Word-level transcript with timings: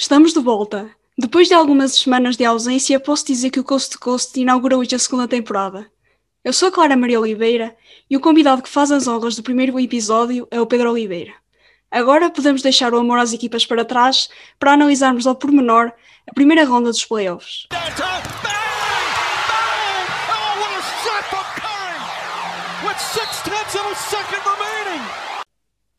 Estamos 0.00 0.32
de 0.32 0.40
volta. 0.40 0.90
Depois 1.18 1.46
de 1.46 1.52
algumas 1.52 1.92
semanas 1.92 2.34
de 2.34 2.42
ausência, 2.42 2.98
posso 2.98 3.26
dizer 3.26 3.50
que 3.50 3.60
o 3.60 3.62
Coast 3.62 3.90
to 3.90 4.00
Coast 4.00 4.40
inaugura 4.40 4.78
hoje 4.78 4.94
a 4.94 4.98
segunda 4.98 5.28
temporada. 5.28 5.92
Eu 6.42 6.54
sou 6.54 6.70
a 6.70 6.72
Clara 6.72 6.96
Maria 6.96 7.20
Oliveira 7.20 7.76
e 8.08 8.16
o 8.16 8.20
convidado 8.20 8.62
que 8.62 8.68
faz 8.70 8.90
as 8.90 9.06
honras 9.06 9.36
do 9.36 9.42
primeiro 9.42 9.78
episódio 9.78 10.48
é 10.50 10.58
o 10.58 10.66
Pedro 10.66 10.90
Oliveira. 10.90 11.34
Agora 11.90 12.30
podemos 12.30 12.62
deixar 12.62 12.94
o 12.94 12.96
amor 12.96 13.18
às 13.18 13.34
equipas 13.34 13.66
para 13.66 13.84
trás 13.84 14.30
para 14.58 14.72
analisarmos 14.72 15.26
ao 15.26 15.34
pormenor 15.34 15.92
a 16.26 16.32
primeira 16.32 16.64
ronda 16.64 16.88
dos 16.88 17.04
playoffs. 17.04 17.66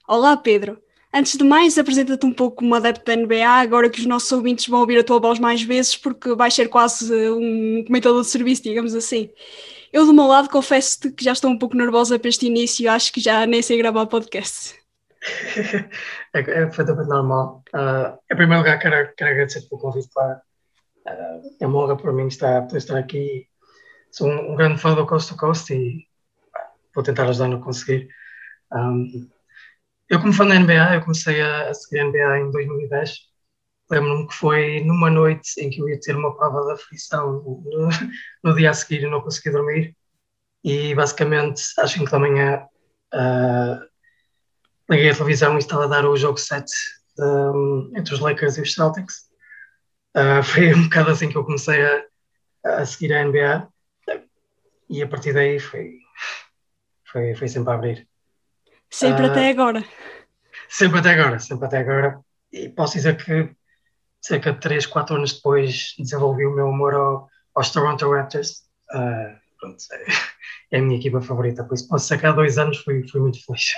Olá 0.07 0.35
Pedro, 0.37 0.81
Antes 1.13 1.35
de 1.37 1.43
mais, 1.43 1.77
apresenta-te 1.77 2.25
um 2.25 2.33
pouco 2.33 2.57
como 2.57 2.73
adepto 2.73 3.03
da 3.05 3.15
NBA, 3.15 3.45
agora 3.45 3.89
que 3.89 3.99
os 3.99 4.05
nossos 4.05 4.31
ouvintes 4.31 4.67
vão 4.67 4.79
ouvir 4.79 4.97
a 4.97 5.03
tua 5.03 5.19
voz 5.19 5.39
mais 5.39 5.61
vezes, 5.61 5.97
porque 5.97 6.33
vais 6.35 6.53
ser 6.53 6.69
quase 6.69 7.13
um 7.29 7.83
comentador 7.85 8.21
de 8.21 8.27
serviço, 8.27 8.63
digamos 8.63 8.95
assim. 8.95 9.29
Eu, 9.91 10.05
do 10.05 10.13
meu 10.13 10.25
lado, 10.25 10.49
confesso-te 10.49 11.11
que 11.11 11.23
já 11.23 11.33
estou 11.33 11.51
um 11.51 11.57
pouco 11.57 11.75
nervosa 11.75 12.17
para 12.17 12.29
este 12.29 12.45
início, 12.45 12.89
acho 12.89 13.11
que 13.11 13.19
já 13.19 13.45
nem 13.45 13.61
sei 13.61 13.77
gravar 13.77 14.05
podcast. 14.05 14.79
é, 16.33 16.39
é 16.39 16.41
perfeitamente 16.41 17.09
normal. 17.09 17.61
Uh, 17.73 18.17
em 18.31 18.35
primeiro 18.35 18.63
lugar, 18.63 18.79
quero, 18.79 19.13
quero 19.13 19.31
agradecer 19.31 19.67
pelo 19.67 19.81
convite, 19.81 20.09
claro. 20.13 20.39
Uh, 21.05 21.55
é 21.59 21.67
uma 21.67 21.79
honra 21.79 21.97
para 21.97 22.13
mim 22.13 22.27
estar, 22.27 22.61
poder 22.61 22.77
estar 22.77 22.97
aqui. 22.97 23.47
Sou 24.11 24.29
um, 24.29 24.53
um 24.53 24.55
grande 24.55 24.79
fã 24.79 24.95
do 24.95 25.05
Coast 25.05 25.29
to 25.29 25.37
Coast 25.37 25.73
e 25.73 26.07
vou 26.95 27.03
tentar 27.03 27.27
ajudar 27.27 27.49
no 27.49 27.59
conseguir. 27.59 28.07
Um, 28.71 29.29
eu, 30.11 30.19
como 30.19 30.33
fã 30.33 30.45
da 30.45 30.59
NBA, 30.59 30.95
eu 30.95 31.01
comecei 31.01 31.41
a, 31.41 31.69
a 31.69 31.73
seguir 31.73 32.01
a 32.01 32.05
NBA 32.05 32.39
em 32.39 32.51
2010. 32.51 33.17
Lembro-me 33.89 34.27
que 34.27 34.33
foi 34.33 34.81
numa 34.81 35.09
noite 35.09 35.53
em 35.57 35.69
que 35.69 35.79
eu 35.81 35.87
ia 35.87 35.97
ter 36.01 36.17
uma 36.17 36.35
prova 36.35 36.65
da 36.65 36.73
aflição 36.73 37.41
no, 37.41 37.89
no 38.43 38.55
dia 38.55 38.71
a 38.71 38.73
seguir 38.73 39.03
e 39.03 39.09
não 39.09 39.21
consegui 39.21 39.51
dormir. 39.51 39.95
E 40.65 40.93
basicamente, 40.95 41.63
às 41.79 41.91
5 41.91 42.11
da 42.11 42.19
manhã, 42.19 42.67
uh, 43.13 43.79
liguei 44.89 45.11
a 45.11 45.15
televisão 45.15 45.55
e 45.55 45.59
estava 45.59 45.85
a 45.85 45.87
dar 45.87 46.05
o 46.05 46.17
jogo 46.17 46.37
7 46.37 46.69
um, 47.17 47.93
entre 47.95 48.13
os 48.13 48.19
Lakers 48.19 48.57
e 48.57 48.61
os 48.63 48.73
Celtics. 48.73 49.29
Uh, 50.13 50.43
foi 50.43 50.73
um 50.73 50.83
bocado 50.83 51.11
assim 51.11 51.29
que 51.29 51.37
eu 51.37 51.45
comecei 51.45 51.81
a, 51.85 52.03
a 52.65 52.85
seguir 52.85 53.13
a 53.13 53.23
NBA. 53.23 53.65
E 54.89 55.01
a 55.01 55.07
partir 55.07 55.31
daí 55.31 55.57
foi, 55.57 55.99
foi, 57.05 57.33
foi 57.33 57.47
sempre 57.47 57.71
a 57.71 57.75
abrir. 57.75 58.10
Sempre 58.91 59.25
até 59.27 59.49
agora. 59.49 59.83
Sempre 60.69 60.99
até 60.99 61.11
agora, 61.11 61.39
sempre 61.39 61.65
até 61.65 61.77
agora. 61.77 62.19
E 62.51 62.69
posso 62.69 62.93
dizer 62.93 63.15
que 63.17 63.49
cerca 64.21 64.51
de 64.51 64.59
3, 64.59 64.85
4 64.85 65.15
anos 65.15 65.33
depois 65.33 65.95
desenvolvi 65.97 66.45
o 66.45 66.53
meu 66.53 66.67
amor 66.67 66.93
ao, 66.93 67.29
aos 67.55 67.71
Toronto 67.71 68.11
Raptors. 68.11 68.63
Uh, 68.93 69.35
pronto, 69.59 69.77
é, 70.71 70.77
a 70.77 70.81
minha 70.81 70.99
equipa 70.99 71.21
favorita, 71.21 71.63
por 71.63 71.75
isso 71.75 71.87
posso 71.87 72.13
há 72.13 72.31
dois 72.31 72.57
anos 72.57 72.77
fui, 72.79 73.07
fui 73.07 73.21
muito 73.21 73.43
feliz. 73.45 73.71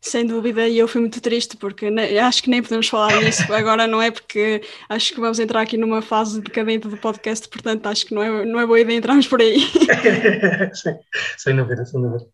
Sem 0.00 0.26
dúvida, 0.26 0.66
e 0.66 0.78
eu 0.78 0.88
fui 0.88 1.00
muito 1.00 1.20
triste 1.20 1.58
porque 1.58 1.86
acho 2.22 2.42
que 2.42 2.48
nem 2.48 2.62
podemos 2.62 2.88
falar 2.88 3.20
nisso 3.20 3.52
agora, 3.52 3.86
não 3.86 4.00
é? 4.00 4.10
Porque 4.10 4.62
acho 4.88 5.12
que 5.12 5.20
vamos 5.20 5.38
entrar 5.38 5.60
aqui 5.60 5.76
numa 5.76 6.00
fase 6.00 6.40
decadente 6.40 6.88
do 6.88 6.96
podcast, 6.96 7.46
portanto 7.48 7.86
acho 7.86 8.06
que 8.06 8.14
não 8.14 8.22
é, 8.22 8.44
não 8.46 8.58
é 8.58 8.66
boa 8.66 8.80
ideia 8.80 8.96
entrarmos 8.96 9.26
por 9.28 9.40
aí. 9.42 9.60
sem 11.36 11.54
dúvida, 11.54 11.84
sem 11.84 12.00
dúvida. 12.00 12.26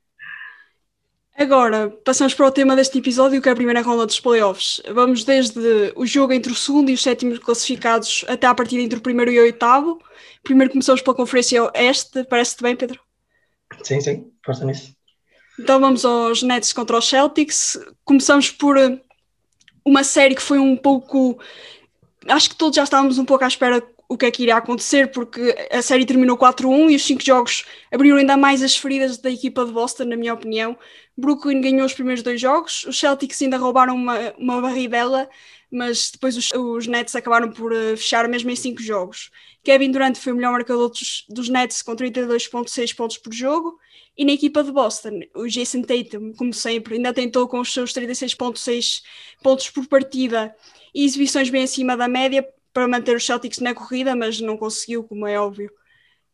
Agora, 1.38 1.90
passamos 2.02 2.32
para 2.32 2.46
o 2.46 2.50
tema 2.50 2.74
deste 2.74 2.96
episódio, 2.96 3.42
que 3.42 3.48
é 3.48 3.52
a 3.52 3.56
primeira 3.56 3.82
ronda 3.82 4.06
dos 4.06 4.18
playoffs. 4.18 4.80
Vamos 4.90 5.22
desde 5.22 5.92
o 5.94 6.06
jogo 6.06 6.32
entre 6.32 6.50
o 6.50 6.54
segundo 6.54 6.88
e 6.88 6.94
os 6.94 7.02
sétimos 7.02 7.38
classificados 7.38 8.24
até 8.26 8.46
a 8.46 8.54
partida 8.54 8.82
entre 8.82 8.98
o 8.98 9.02
primeiro 9.02 9.30
e 9.30 9.38
o 9.38 9.42
oitavo. 9.42 10.00
Primeiro 10.42 10.72
começamos 10.72 11.02
pela 11.02 11.14
Conferência 11.14 11.70
Este, 11.74 12.24
parece-te 12.24 12.62
bem, 12.62 12.74
Pedro? 12.74 12.98
Sim, 13.82 14.00
sim, 14.00 14.32
força 14.42 14.64
nisso. 14.64 14.96
Então 15.60 15.78
vamos 15.78 16.06
aos 16.06 16.42
Nets 16.42 16.72
contra 16.72 16.96
os 16.96 17.06
Celtics. 17.06 17.78
Começamos 18.02 18.50
por 18.50 18.78
eh, 18.78 18.98
uma 19.84 20.04
série 20.04 20.34
que 20.34 20.42
foi 20.42 20.58
um 20.58 20.74
pouco. 20.74 21.38
Acho 22.28 22.48
que 22.48 22.56
todos 22.56 22.76
já 22.76 22.84
estávamos 22.84 23.18
um 23.18 23.26
pouco 23.26 23.44
à 23.44 23.48
espera 23.48 23.82
o 24.08 24.16
que 24.16 24.26
é 24.26 24.30
que 24.30 24.42
iria 24.42 24.56
acontecer, 24.56 25.10
porque 25.10 25.54
a 25.70 25.82
série 25.82 26.06
terminou 26.06 26.38
4-1 26.38 26.90
e 26.90 26.96
os 26.96 27.04
cinco 27.04 27.24
jogos 27.24 27.64
abriram 27.92 28.16
ainda 28.16 28.36
mais 28.36 28.62
as 28.62 28.76
feridas 28.76 29.18
da 29.18 29.30
equipa 29.30 29.64
de 29.64 29.72
Boston, 29.72 30.04
na 30.04 30.16
minha 30.16 30.32
opinião. 30.32 30.78
Brooklyn 31.16 31.60
ganhou 31.60 31.86
os 31.86 31.94
primeiros 31.94 32.22
dois 32.22 32.40
jogos, 32.40 32.84
os 32.84 32.98
Celtics 32.98 33.40
ainda 33.40 33.56
roubaram 33.56 33.94
uma, 33.94 34.34
uma 34.38 34.60
barridela, 34.60 35.28
mas 35.70 36.10
depois 36.10 36.36
os, 36.36 36.52
os 36.52 36.86
Nets 36.86 37.16
acabaram 37.16 37.50
por 37.50 37.72
uh, 37.72 37.96
fechar 37.96 38.28
mesmo 38.28 38.50
em 38.50 38.56
cinco 38.56 38.82
jogos. 38.82 39.30
Kevin 39.64 39.90
Durant 39.90 40.16
foi 40.16 40.32
o 40.32 40.36
melhor 40.36 40.52
marcador 40.52 40.90
dos, 40.90 41.24
dos 41.28 41.48
Nets 41.48 41.82
com 41.82 41.96
32,6 41.96 42.94
pontos 42.94 43.18
por 43.18 43.32
jogo, 43.32 43.78
e 44.16 44.24
na 44.24 44.32
equipa 44.32 44.62
de 44.62 44.72
Boston, 44.72 45.20
o 45.34 45.46
Jason 45.46 45.82
Tatum, 45.82 46.32
como 46.34 46.52
sempre, 46.52 46.96
ainda 46.96 47.12
tentou 47.12 47.46
com 47.48 47.60
os 47.60 47.72
seus 47.72 47.92
36,6 47.92 49.02
pontos 49.42 49.70
por 49.70 49.86
partida 49.86 50.54
e 50.94 51.04
exibições 51.04 51.50
bem 51.50 51.64
acima 51.64 51.96
da 51.96 52.08
média, 52.08 52.46
para 52.72 52.86
manter 52.86 53.16
os 53.16 53.24
Celtics 53.24 53.58
na 53.58 53.74
corrida, 53.74 54.14
mas 54.14 54.38
não 54.38 54.54
conseguiu, 54.54 55.02
como 55.02 55.26
é 55.26 55.40
óbvio. 55.40 55.70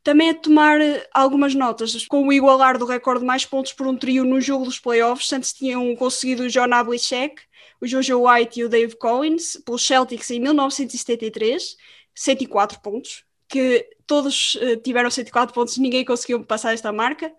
Também 0.02 0.30
a 0.30 0.34
tomar 0.34 0.80
eh, 0.80 1.08
algumas 1.14 1.54
notas, 1.54 2.06
com 2.06 2.26
o 2.26 2.32
igualar 2.32 2.76
do 2.76 2.84
recorde 2.84 3.20
de 3.20 3.26
mais 3.26 3.44
pontos 3.44 3.72
por 3.72 3.86
um 3.86 3.96
trio 3.96 4.24
no 4.24 4.40
jogo 4.40 4.64
dos 4.64 4.78
playoffs, 4.80 5.32
antes 5.32 5.52
tinham 5.52 5.94
conseguido 5.94 6.42
o 6.42 6.48
John 6.48 6.72
Havlicek, 6.72 7.42
o 7.80 7.86
Jojo 7.86 8.26
White 8.26 8.60
e 8.60 8.64
o 8.64 8.68
Dave 8.68 8.96
Collins, 8.96 9.56
pelos 9.64 9.86
Celtics 9.86 10.30
em 10.30 10.40
1973, 10.40 11.76
104 12.14 12.80
pontos, 12.80 13.24
que 13.48 13.88
todos 14.06 14.54
uh, 14.56 14.76
tiveram 14.76 15.10
104 15.10 15.54
pontos, 15.54 15.78
ninguém 15.78 16.04
conseguiu 16.04 16.44
passar 16.44 16.72
esta 16.72 16.92
marca. 16.92 17.32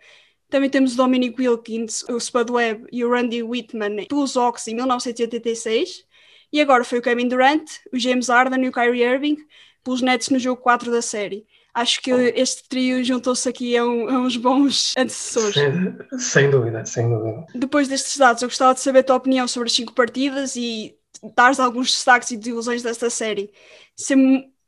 Também 0.49 0.69
temos 0.69 0.93
o 0.93 0.97
Dominic 0.97 1.41
Wilkins, 1.41 2.03
o 2.03 2.17
Spud 2.17 2.51
Webb 2.51 2.87
e 2.91 3.03
o 3.03 3.09
Randy 3.09 3.41
Whitman 3.41 4.05
pelos 4.05 4.37
Hawks 4.37 4.67
em 4.67 4.75
1986. 4.75 6.05
E 6.51 6.61
agora 6.61 6.83
foi 6.83 6.99
o 6.99 7.01
Kevin 7.01 7.27
Durant, 7.27 7.65
o 7.91 7.97
James 7.97 8.29
Harden 8.29 8.63
e 8.63 8.69
o 8.69 8.71
Kyrie 8.71 9.03
Irving 9.03 9.37
pelos 9.83 10.01
Nets 10.01 10.29
no 10.29 10.37
jogo 10.37 10.61
4 10.61 10.91
da 10.91 11.01
série. 11.01 11.45
Acho 11.73 12.01
que 12.01 12.11
este 12.11 12.67
trio 12.69 13.03
juntou-se 13.03 13.49
aqui 13.49 13.75
a, 13.75 13.83
um, 13.83 14.07
a, 14.07 14.19
uns 14.19 14.37
bons 14.37 14.93
antecessores. 14.97 15.55
Sem, 15.55 16.19
sem, 16.19 16.49
dúvida, 16.49 16.85
sem 16.85 17.09
dúvida. 17.09 17.45
Depois 17.55 17.87
destes 17.87 18.17
dados, 18.17 18.43
eu 18.43 18.49
gostava 18.49 18.75
de 18.75 18.81
saber 18.81 18.99
a 18.99 19.03
tua 19.03 19.15
opinião 19.15 19.47
sobre 19.47 19.67
as 19.67 19.73
cinco 19.73 19.93
partidas 19.93 20.55
e 20.55 20.95
dar 21.35 21.59
alguns 21.59 21.87
destaques 21.87 22.29
e 22.31 22.37
desilusões 22.37 22.83
desta 22.83 23.09
série. 23.09 23.51
Se 23.95 24.13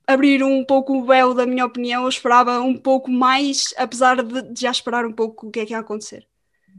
abrir 0.07 0.43
um 0.43 0.63
pouco 0.63 0.97
o 0.97 1.05
véu 1.05 1.33
da 1.33 1.45
minha 1.45 1.65
opinião, 1.65 2.03
eu 2.03 2.09
esperava 2.09 2.59
um 2.61 2.75
pouco 2.75 3.11
mais, 3.11 3.73
apesar 3.77 4.23
de 4.23 4.61
já 4.61 4.71
esperar 4.71 5.05
um 5.05 5.13
pouco 5.13 5.47
o 5.47 5.51
que 5.51 5.59
é 5.59 5.65
que 5.65 5.73
ia 5.73 5.79
acontecer. 5.79 6.25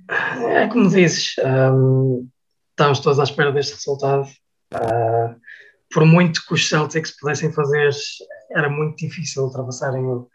É 0.09 0.67
como 0.69 0.89
dizes, 0.89 1.37
um, 1.73 2.29
estamos 2.71 3.01
todos 3.01 3.19
à 3.19 3.25
espera 3.25 3.53
deste 3.53 3.75
resultado. 3.75 4.29
Uh, 4.75 5.37
por 5.91 6.05
muito 6.05 6.45
que 6.47 6.55
os 6.55 6.69
Celtics 6.69 7.17
pudessem 7.19 7.53
fazer, 7.53 7.91
era 8.51 8.69
muito 8.69 8.97
difícil 8.99 9.45
ultrapassarem 9.45 10.05
o, 10.05 10.29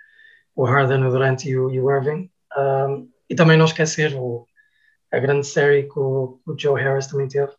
o 0.56 0.66
Harden, 0.66 1.06
o 1.06 1.12
Durant 1.12 1.46
e 1.46 1.58
o, 1.58 1.70
e 1.70 1.80
o 1.80 1.92
Irving. 1.92 2.30
Um, 2.58 3.10
e 3.30 3.36
também 3.36 3.58
não 3.58 3.66
esquecer 3.66 4.16
o, 4.16 4.46
a 5.12 5.20
grande 5.20 5.48
série 5.48 5.84
que 5.84 6.00
o, 6.00 6.40
o 6.46 6.58
Joe 6.58 6.82
Harris 6.82 7.08
também 7.08 7.28
teve. 7.28 7.52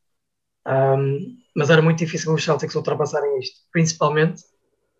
Um, 0.67 1.37
mas 1.57 1.71
era 1.71 1.83
muito 1.83 1.99
difícil 1.99 2.33
os 2.33 2.45
Celtics 2.45 2.75
ultrapassarem 2.75 3.39
isto, 3.39 3.61
principalmente 3.73 4.43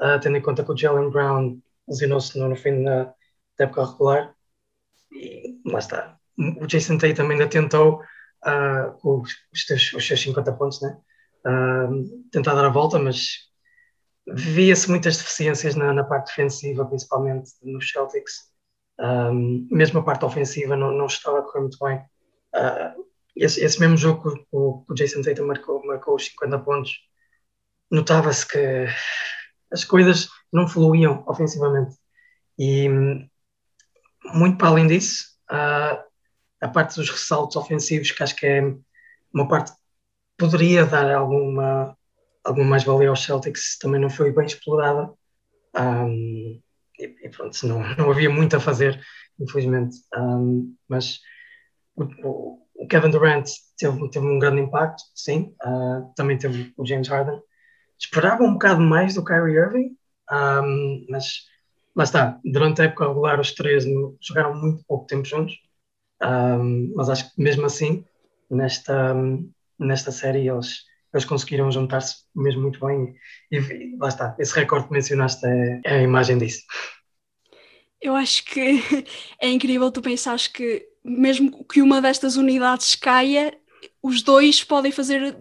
uh, 0.01 0.19
tendo 0.21 0.37
em 0.37 0.43
conta 0.43 0.65
que 0.65 0.73
o 0.73 0.77
Jalen 0.77 1.11
Brown 1.11 1.59
lesionou-se 1.89 2.39
no, 2.39 2.49
no, 2.49 2.57
fim 2.57 2.83
da, 2.83 3.15
época 3.59 3.85
regular. 3.85 4.35
E 5.13 5.61
lá 5.67 5.79
está. 5.79 6.17
O 6.61 6.67
Jason 6.67 6.99
Tatum 6.99 7.31
ainda 7.31 7.47
tentou 7.47 8.01
uh, 8.47 9.09
os, 9.09 9.31
os, 9.53 9.67
seus, 9.67 9.93
os 9.93 10.07
seus 10.07 10.21
50 10.21 10.53
pontos, 10.55 10.81
né? 10.81 10.99
uh, 11.47 12.29
tentar 12.31 12.55
dar 12.55 12.65
a 12.65 12.71
volta, 12.71 12.99
mas 12.99 13.51
via-se 14.27 14.89
muitas 14.89 15.17
deficiências 15.17 15.75
na, 15.75 15.93
na, 15.93 16.05
parte 16.05 16.29
defensiva, 16.29 16.85
principalmente 16.85 17.51
nos 17.63 17.91
Celtics. 17.91 18.51
Um, 18.99 19.67
mesmo 19.71 20.01
a 20.01 20.03
parte 20.03 20.25
ofensiva 20.25 20.77
não, 20.77 20.93
não 20.93 21.07
estava 21.07 21.41
a 21.41 21.43
correr 21.43 21.61
muito 21.61 21.79
bem. 21.83 21.99
Uh, 22.55 23.05
esse, 23.35 23.65
esse, 23.65 23.81
mesmo 23.81 23.97
jogo 23.97 24.23
que 24.23 24.47
o, 24.53 24.85
o, 24.89 24.95
Jason 24.95 25.23
Tatum 25.23 25.47
marcou, 25.47 25.85
marcou 25.87 26.15
os 26.15 26.27
50 26.27 26.59
pontos, 26.61 26.93
notava-se 27.91 28.47
que 28.47 28.87
as 29.73 29.85
coisas 29.85 30.29
não 30.53 30.69
fluíam 30.69 31.25
ofensivamente. 31.27 31.97
E 32.59 32.89
muito 34.35 34.59
para 34.59 34.69
além 34.69 34.87
disso, 34.87 35.37
uh, 35.51 36.03
a 36.61 36.69
parte 36.69 36.97
dos 36.97 37.11
ressaltos 37.11 37.57
ofensivos, 37.57 38.11
que 38.11 38.23
acho 38.23 38.37
que 38.37 38.47
é 38.47 38.61
uma 39.33 39.49
parte 39.49 39.73
poderia 40.37 40.85
dar 40.85 41.11
alguma, 41.13 41.97
alguma 42.45 42.67
mais-valia 42.67 43.09
aos 43.09 43.25
Celtics, 43.25 43.79
também 43.79 44.01
não 44.01 44.11
foi 44.11 44.33
bem 44.33 44.47
explorada. 44.47 45.13
Um, 45.75 46.61
e, 46.99 47.05
e, 47.05 47.29
pronto, 47.29 47.67
não, 47.67 47.81
não 47.97 48.11
havia 48.11 48.31
muito 48.31 48.57
a 48.57 48.61
fazer, 48.61 49.01
infelizmente. 49.39 49.97
Um, 50.17 50.75
mas 50.89 51.21
o, 51.97 52.59
o, 52.75 52.87
Kevin 52.89 53.11
Durant 53.11 53.49
teve, 53.77 54.11
teve 54.11 54.27
um 54.27 54.39
grande 54.39 54.61
impacto, 54.61 55.03
sim. 55.15 55.55
Uh, 55.65 56.13
também 56.15 56.39
teve 56.39 56.73
o 56.77 56.87
James 56.87 57.09
Harden. 57.09 57.41
esperava 57.99 58.43
um 58.43 58.55
bocado 58.55 58.81
mais 58.81 59.15
do 59.15 59.25
Kyrie 59.25 59.57
Irving, 59.57 59.97
um, 60.31 61.07
mas 61.09 61.47
lá 61.95 62.05
está, 62.05 62.41
durante 62.45 62.81
a 62.81 62.87
época 62.87 63.09
regular 63.09 63.39
os 63.39 63.53
três 63.53 63.85
jogaram 64.21 64.55
muito 64.55 64.85
pouco 64.87 65.07
tempo 65.07 65.25
juntos, 65.27 65.55
mas 66.95 67.09
acho 67.09 67.35
que 67.35 67.43
mesmo 67.43 67.67
assim, 67.67 68.05
nesta, 68.51 69.15
nesta 69.79 70.11
série 70.11 70.49
eles, 70.49 70.85
eles 71.13 71.25
conseguiram 71.25 71.71
juntar-se 71.71 72.25
mesmo 72.35 72.63
muito 72.63 72.85
bem 72.85 73.15
e, 73.51 73.59
e, 73.59 73.97
lá 73.99 74.09
está, 74.09 74.35
esse 74.39 74.55
recorde 74.55 74.87
que 74.87 74.93
mencionaste 74.93 75.47
é, 75.47 75.81
é 75.85 75.95
a 75.97 76.03
imagem 76.03 76.39
disso. 76.39 76.63
Eu 78.01 78.17
acho 78.17 78.45
que 78.45 78.83
é 79.41 79.49
incrível 79.49 79.91
tu 79.91 80.03
pensares 80.03 80.47
que 80.47 80.87
mesmo 81.05 81.65
que 81.65 81.83
uma 81.83 82.01
destas 82.01 82.37
unidades 82.37 82.95
caia, 82.95 83.57
os 84.03 84.23
dois 84.23 84.63
podem 84.63 84.93
fazer 84.93 85.37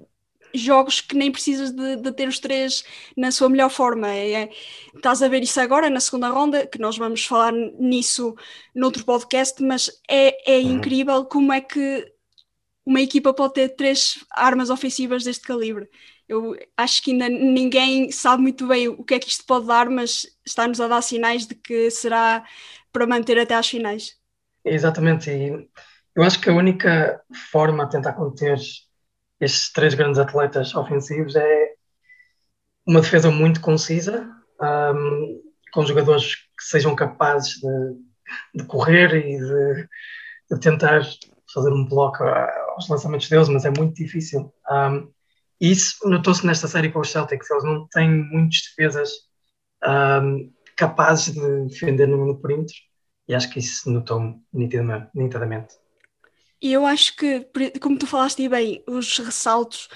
jogos 0.53 1.00
que 1.01 1.15
nem 1.15 1.31
precisas 1.31 1.71
de, 1.71 1.97
de, 1.97 2.12
ter 2.12 2.27
os 2.27 2.39
três 2.39 2.83
na 3.15 3.31
sua 3.31 3.50
melhor 3.50 3.69
forma. 3.69 4.09
É, 4.09 4.33
é, 4.33 4.50
estás 4.95 5.21
a 5.21 5.27
ver 5.27 5.44
isso 5.44 5.59
agora 5.59 5.89
na 5.89 6.00
segunda 6.00 6.29
ronda, 6.29 6.65
que 6.68 6.79
nós 6.79 6.97
vamos 6.97 7.25
falar 7.25 7.53
nisso 7.53 8.35
noutro 8.75 9.06
podcast, 9.06 9.62
mas 9.63 9.89
é, 10.09 10.56
é 10.56 10.57
uhum. 10.57 10.77
incrível 10.77 11.25
como 11.25 11.53
é 11.53 11.62
que 11.62 12.06
uma 12.86 13.01
equipa 13.01 13.33
pode 13.33 13.54
ter 13.54 13.69
três 13.69 14.24
armas 14.31 14.69
ofensivas 14.69 15.24
deste 15.24 15.45
calibre. 15.45 15.89
Eu 16.28 16.56
acho 16.78 17.04
que 17.04 17.12
ainda 17.12 17.28
ninguém 17.30 18.12
sabe 18.12 18.42
muito 18.42 18.68
bem 18.68 18.88
o 18.88 19.04
que 19.04 19.16
é 19.16 19.19
que 19.19 19.30
isto 19.30 19.45
pode 19.45 19.68
dar, 19.68 19.89
mas 19.89 20.25
está-nos 20.45 20.80
a 20.80 20.88
dar 20.88 21.01
sinais 21.01 21.45
de 21.45 21.56
que 21.56 21.92
será 21.92 22.44
para 22.92 23.06
manter 23.06 23.38
até 23.38 23.56
às 23.56 23.68
finais. 23.68 24.18
Exatamente, 24.63 25.30
e 25.30 25.68
eu 26.16 26.24
acho 26.24 26.39
que 26.39 26.50
a 26.50 26.54
única 26.54 27.22
forma 27.51 27.86
de 27.86 27.92
tentar 27.92 28.13
conter 28.13 28.57
estes 29.39 29.72
três 29.72 29.94
grandes 29.94 30.19
atletas 30.19 30.75
ofensivos 30.75 31.36
é 31.36 31.74
uma 32.86 33.01
defesa 33.01 33.31
muito 33.31 33.62
concisa, 33.62 34.30
um, 34.62 35.42
com 35.72 35.86
jogadores 35.86 36.36
que 36.36 36.63
sejam 36.63 36.95
capazes 36.95 37.56
de, 37.56 38.62
de 38.62 38.66
correr 38.66 39.16
e 39.16 39.39
de, 39.39 39.88
de, 40.51 40.60
tentar 40.60 41.01
fazer 41.54 41.72
um 41.72 41.86
bloco 41.88 42.24
aos 42.81 42.89
lançamentos 42.89 43.30
deles, 43.30 43.50
mas 43.50 43.66
é 43.66 43.69
muito 43.69 43.95
difícil. 43.95 44.54
Um, 44.69 45.12
isso 45.60 45.98
notou-se 46.10 46.45
nesta 46.45 46.68
série 46.68 46.92
com 46.92 47.00
os 47.00 47.12
Celtics, 47.12 47.50
eles 47.50 47.63
não 47.63 47.88
têm 47.88 48.10
muitas 48.10 48.62
defesas 48.62 49.12
um, 49.86 50.51
capazes 50.75 51.33
de 51.33 51.66
defender 51.68 52.07
no, 52.07 52.39
perímetro, 52.42 52.74
e 53.28 53.36
acho 53.36 53.50
que 53.51 53.60
isso 53.60 53.89
notou 53.89 54.39
nitidamente. 54.51 55.75
E 56.60 56.74
eu 56.74 56.86
acho 56.86 57.16
que, 57.16 57.48
como 57.80 57.98
tu 57.98 58.07
falaste 58.07 58.48
bem, 58.48 58.83
os 58.88 59.18
ressaltos, 59.19 59.88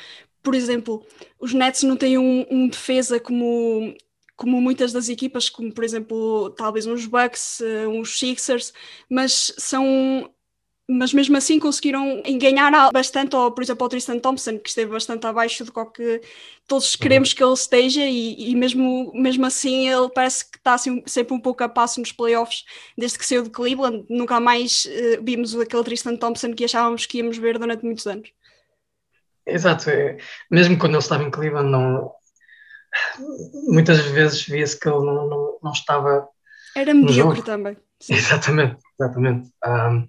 por 0.41 0.53
exemplo, 0.53 1.05
os 1.39 1.53
Nets 1.53 1.83
não 1.83 1.97
têm 1.97 2.17
um, 2.17 2.45
um 2.49 2.67
defesa 2.67 3.19
como, 3.19 3.95
como 4.35 4.61
muitas 4.61 4.91
das 4.91 5.09
equipas, 5.09 5.49
como 5.49 5.73
por 5.73 5.83
exemplo, 5.83 6.51
talvez 6.51 6.85
uns 6.85 7.05
Bucks, 7.07 7.61
eh, 7.61 7.87
uns 7.87 8.17
Sixers, 8.17 8.73
mas 9.09 9.53
são 9.57 10.31
mas 10.87 11.13
mesmo 11.13 11.35
assim 11.35 11.59
conseguiram 11.59 12.21
ganhar 12.39 12.91
bastante, 12.91 13.35
ou 13.35 13.51
por 13.51 13.63
exemplo 13.63 13.83
ao 13.83 13.89
Tristan 13.89 14.19
Thompson, 14.19 14.59
que 14.59 14.69
esteve 14.69 14.91
bastante 14.91 15.25
abaixo 15.25 15.65
do 15.65 15.71
que 15.91 16.21
todos 16.67 16.93
uhum. 16.93 16.99
queremos 17.01 17.33
que 17.33 17.43
ele 17.43 17.53
esteja, 17.53 18.05
e, 18.05 18.51
e, 18.51 18.55
mesmo, 18.55 19.11
mesmo 19.13 19.45
assim 19.45 19.89
ele 19.89 20.09
parece 20.09 20.49
que 20.49 20.57
está 20.57 20.75
assim, 20.75 21.01
sempre 21.05 21.33
um 21.33 21.39
pouco 21.39 21.63
a 21.63 21.69
passo 21.69 21.99
nos 21.99 22.11
playoffs, 22.11 22.63
desde 22.97 23.17
que 23.17 23.25
saiu 23.25 23.43
de 23.43 23.49
Cleveland, 23.49 24.05
nunca 24.09 24.39
mais 24.39 24.85
uh, 24.85 25.23
vimos 25.23 25.59
aquele 25.59 25.83
Tristan 25.83 26.15
Thompson 26.17 26.53
que 26.53 26.65
achávamos 26.65 27.05
que 27.05 27.17
íamos 27.17 27.37
ver 27.37 27.57
durante 27.57 27.83
muitos 27.83 28.05
anos. 28.05 28.29
Exato, 29.47 29.89
é, 29.89 30.17
mesmo 30.49 30.77
quando 30.77 30.93
ele 30.93 30.99
estava 30.99 31.23
em 31.23 31.31
Cleveland, 31.31 31.69
não, 31.69 32.11
muitas 33.67 33.99
vezes 33.99 34.45
via-se 34.45 34.79
que 34.79 34.87
ele 34.87 34.97
não, 34.97 35.27
não, 35.27 35.59
não 35.63 35.71
estava. 35.71 36.27
Era 36.75 36.93
medíocre 36.93 37.41
também. 37.41 37.77
Sim. 37.99 38.13
Exatamente, 38.13 38.77
exatamente. 38.99 39.49
Um, 39.65 40.07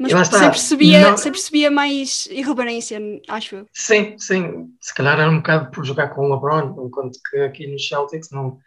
mas 0.00 0.28
sempre 0.28 0.50
percebia, 0.50 1.10
não... 1.10 1.16
sempre 1.16 1.38
percebia 1.38 1.70
mais 1.70 2.26
irreverência, 2.30 2.98
acho 3.28 3.56
eu. 3.56 3.66
Sim, 3.72 4.16
sim. 4.18 4.74
Se 4.80 4.94
calhar 4.94 5.20
era 5.20 5.30
um 5.30 5.36
bocado 5.36 5.70
por 5.70 5.84
jogar 5.84 6.08
com 6.08 6.22
o 6.22 6.34
LeBron, 6.34 6.86
enquanto 6.86 7.18
que 7.30 7.38
aqui 7.38 7.66
nos 7.66 7.86
Celtics 7.86 8.30
não, 8.30 8.58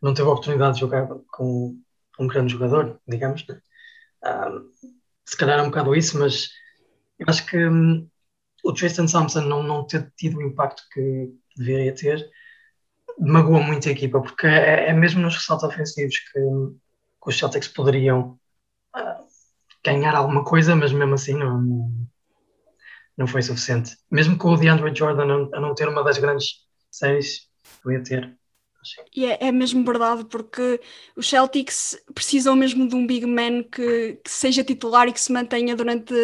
não 0.00 0.14
teve 0.14 0.28
a 0.28 0.32
oportunidade 0.32 0.74
de 0.74 0.80
jogar 0.80 1.08
com 1.30 1.76
um 2.18 2.26
grande 2.26 2.52
jogador, 2.52 3.00
digamos. 3.06 3.44
Um, 3.48 3.52
né? 3.52 3.60
se 5.24 5.36
calhar 5.36 5.58
é 5.58 5.62
um 5.62 5.70
bocado 5.70 5.94
isso, 5.94 6.18
mas 6.18 6.50
eu 7.18 7.26
acho 7.28 7.44
que 7.46 7.66
um, 7.66 8.08
o 8.64 8.72
Tristan 8.72 9.06
Thompson 9.06 9.40
não, 9.40 9.62
não 9.62 9.84
ter 9.84 10.12
tido 10.16 10.38
o 10.38 10.42
impacto 10.42 10.82
que 10.92 11.32
deveria 11.56 11.94
ter 11.94 12.30
magoa 13.18 13.60
muito 13.60 13.88
a 13.88 13.92
equipa, 13.92 14.20
porque 14.20 14.46
é, 14.46 14.90
é 14.90 14.92
mesmo 14.92 15.20
nos 15.20 15.34
ressaltos 15.34 15.64
ofensivos 15.64 16.18
que, 16.18 16.32
que 16.32 17.28
os 17.28 17.38
Celtics 17.38 17.68
poderiam 17.68 18.38
uh, 18.94 19.25
ganhar 19.92 20.14
alguma 20.14 20.44
coisa, 20.44 20.74
mas 20.74 20.92
mesmo 20.92 21.14
assim 21.14 21.34
não, 21.34 21.90
não 23.16 23.26
foi 23.26 23.42
suficiente. 23.42 23.96
Mesmo 24.10 24.36
com 24.36 24.50
o 24.52 24.56
DeAndre 24.56 24.94
Jordan 24.94 25.48
a 25.52 25.60
não 25.60 25.74
ter 25.74 25.88
uma 25.88 26.02
das 26.02 26.18
grandes 26.18 26.66
séries 26.90 27.48
que 27.82 27.92
ia 27.92 28.02
ter. 28.02 28.36
E 29.14 29.24
é, 29.24 29.48
é, 29.48 29.52
mesmo 29.52 29.84
verdade, 29.84 30.24
porque 30.26 30.80
os 31.16 31.28
Celtics 31.28 32.00
precisam 32.14 32.54
mesmo 32.54 32.86
de 32.86 32.94
um 32.94 33.06
big 33.06 33.26
man 33.26 33.64
que, 33.64 34.20
que, 34.22 34.30
seja 34.30 34.62
titular 34.62 35.08
e 35.08 35.12
que 35.12 35.20
se 35.20 35.32
mantenha 35.32 35.74
durante, 35.74 36.14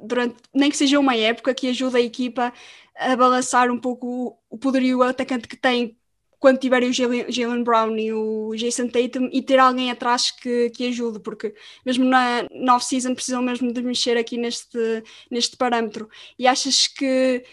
durante, 0.00 0.36
nem 0.54 0.70
que 0.70 0.76
seja 0.76 1.00
uma 1.00 1.16
época, 1.16 1.54
que 1.54 1.68
ajude 1.68 1.96
a 1.96 2.00
equipa 2.00 2.52
a 2.96 3.16
balançar 3.16 3.70
um 3.70 3.78
pouco 3.78 4.38
o 4.48 4.58
poderio 4.58 5.02
atacante 5.02 5.48
que 5.48 5.56
tem 5.56 5.98
quando 6.42 6.58
tiverem 6.58 6.90
o 6.90 6.92
Jalen 6.92 7.62
Brown 7.62 7.96
e 7.96 8.12
o 8.12 8.52
Jason 8.56 8.88
Tatum 8.88 9.28
e 9.32 9.40
ter 9.40 9.60
alguém 9.60 9.92
atrás 9.92 10.32
que, 10.32 10.70
que 10.70 10.88
ajude, 10.88 11.20
porque 11.20 11.54
mesmo 11.86 12.04
na, 12.04 12.44
na 12.50 12.74
off-season 12.74 13.14
precisam 13.14 13.40
mesmo 13.40 13.72
de 13.72 13.80
mexer 13.80 14.16
aqui 14.16 14.36
neste, 14.36 15.04
neste 15.30 15.56
parâmetro. 15.56 16.10
E 16.36 16.48
achas 16.48 16.88
que, 16.88 17.44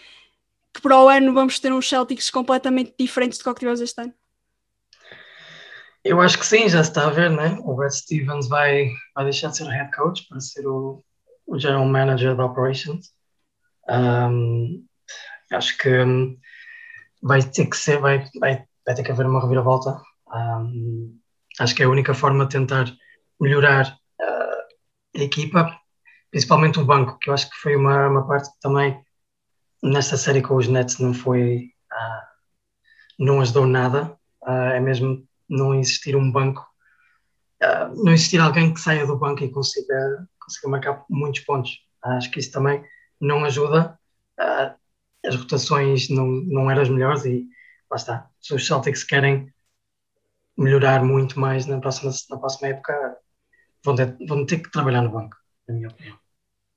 que 0.74 0.82
para 0.82 1.00
o 1.00 1.08
ano 1.08 1.32
vamos 1.32 1.60
ter 1.60 1.72
uns 1.72 1.88
Celtics 1.88 2.30
completamente 2.30 2.92
diferentes 2.98 3.38
do 3.38 3.54
que 3.54 3.60
tivemos 3.60 3.80
este 3.80 4.00
ano? 4.00 4.12
Eu 6.02 6.20
acho 6.20 6.36
que 6.36 6.44
sim, 6.44 6.68
já 6.68 6.82
se 6.82 6.90
está 6.90 7.06
a 7.06 7.10
ver, 7.10 7.30
né? 7.30 7.60
O 7.60 7.76
Brad 7.76 7.92
Stevens 7.92 8.48
vai, 8.48 8.90
vai 9.14 9.22
deixar 9.22 9.50
de 9.50 9.56
ser 9.56 9.64
o 9.66 9.68
head 9.68 9.92
coach 9.92 10.26
para 10.28 10.40
ser 10.40 10.66
o, 10.66 11.00
o 11.46 11.56
general 11.56 11.86
manager 11.86 12.34
da 12.34 12.44
operations. 12.44 13.12
Um, 13.88 14.84
acho 15.52 15.78
que 15.78 15.88
vai 17.22 17.40
ter 17.40 17.66
que 17.66 17.76
ser, 17.76 18.00
vai, 18.00 18.28
vai 18.40 18.68
vai 18.86 18.94
ter 18.94 19.02
que 19.02 19.12
haver 19.12 19.26
uma 19.26 19.40
reviravolta. 19.40 20.00
Um, 20.32 21.18
acho 21.58 21.74
que 21.74 21.82
é 21.82 21.86
a 21.86 21.90
única 21.90 22.14
forma 22.14 22.44
de 22.44 22.52
tentar 22.52 22.86
melhorar 23.40 23.98
uh, 24.20 25.18
a 25.18 25.22
equipa, 25.22 25.78
principalmente 26.30 26.78
o 26.78 26.84
banco, 26.84 27.18
que 27.18 27.30
eu 27.30 27.34
acho 27.34 27.48
que 27.50 27.56
foi 27.56 27.76
uma, 27.76 28.08
uma 28.08 28.26
parte 28.26 28.50
que 28.50 28.60
também 28.60 29.02
nesta 29.82 30.16
série 30.16 30.42
com 30.42 30.56
os 30.56 30.68
Nets 30.68 30.98
não 30.98 31.14
foi, 31.14 31.70
uh, 31.92 32.26
não 33.18 33.40
ajudou 33.40 33.66
nada, 33.66 34.16
uh, 34.42 34.72
é 34.72 34.80
mesmo 34.80 35.26
não 35.48 35.74
existir 35.74 36.14
um 36.16 36.30
banco, 36.30 36.64
não 37.96 38.12
existir 38.12 38.40
alguém 38.40 38.72
que 38.72 38.80
saia 38.80 39.04
do 39.04 39.18
banco 39.18 39.42
e 39.44 39.50
consiga, 39.50 40.26
consiga 40.38 40.68
marcar 40.68 41.04
muitos 41.10 41.40
pontos. 41.40 41.80
acho 42.02 42.30
que 42.30 42.38
isso 42.38 42.52
também 42.52 42.82
não 43.20 43.44
ajuda, 43.44 43.98
as 45.26 45.34
rotações 45.34 46.08
não, 46.08 46.26
não 46.26 46.70
eram 46.70 46.82
as 46.82 46.88
melhores 46.88 47.24
e 47.24 47.46
lá 47.90 47.96
está, 47.96 48.30
se 48.40 48.54
os 48.54 48.66
Celtics 48.66 49.04
querem 49.04 49.52
melhorar 50.56 51.04
muito 51.04 51.40
mais 51.40 51.66
na 51.66 51.80
próxima, 51.80 52.12
na 52.28 52.38
próxima 52.38 52.68
época, 52.68 53.18
vão 53.84 53.94
ter, 53.94 54.16
vão 54.26 54.46
ter 54.46 54.58
que 54.58 54.70
trabalhar 54.70 55.02
no 55.02 55.10
banco, 55.10 55.36
na 55.66 55.74
minha 55.74 55.88
opinião. 55.88 56.18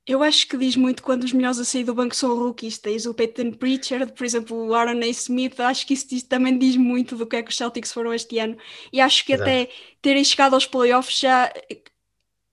Eu 0.06 0.22
acho 0.22 0.48
que 0.50 0.58
diz 0.58 0.76
muito 0.76 1.02
quando 1.02 1.24
os 1.24 1.32
melhores 1.32 1.60
a 1.60 1.64
sair 1.64 1.86
do 1.86 1.96
banco 1.96 2.14
são 2.14 2.38
rookies. 2.38 2.78
Tens 2.78 3.06
o 3.06 3.14
Peyton 3.14 3.52
Pritchard, 3.52 4.12
por 4.12 4.26
exemplo, 4.26 4.68
o 4.68 4.74
Aaron 4.74 5.00
A. 5.00 5.08
Smith. 5.08 5.58
Acho 5.62 5.88
que 5.88 5.94
isso 5.94 6.10
diz, 6.10 6.24
também 6.24 6.58
diz 6.58 6.76
muito 6.76 7.16
do 7.16 7.26
que 7.26 7.38
é 7.38 7.44
que 7.44 7.50
os 7.50 7.56
Celtics 7.56 7.94
foram 7.94 8.14
este 8.14 8.38
ano. 8.38 8.58
E 8.92 9.00
acho 9.00 9.26
que 9.26 9.32
Exato. 9.32 9.50
até 9.50 9.70
terem 10.02 10.24
chegado 10.24 10.56
aos 10.56 10.66
playoffs 10.66 11.20
já 11.20 11.50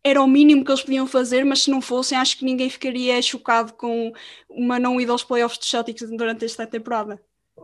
era 0.04 0.22
o 0.22 0.28
mínimo 0.28 0.64
que 0.64 0.70
eles 0.70 0.82
podiam 0.82 1.06
fazer, 1.08 1.44
mas 1.44 1.62
se 1.62 1.70
não 1.70 1.80
fossem, 1.80 2.16
acho 2.16 2.38
que 2.38 2.44
ninguém 2.44 2.70
ficaria 2.70 3.20
chocado 3.20 3.72
com 3.74 4.12
uma 4.48 4.78
não 4.78 5.00
ida 5.00 5.10
aos 5.10 5.24
playoffs 5.24 5.58
dos 5.58 5.68
Celtics 5.68 6.08
durante 6.08 6.44
esta 6.44 6.66
temporada. 6.66 7.20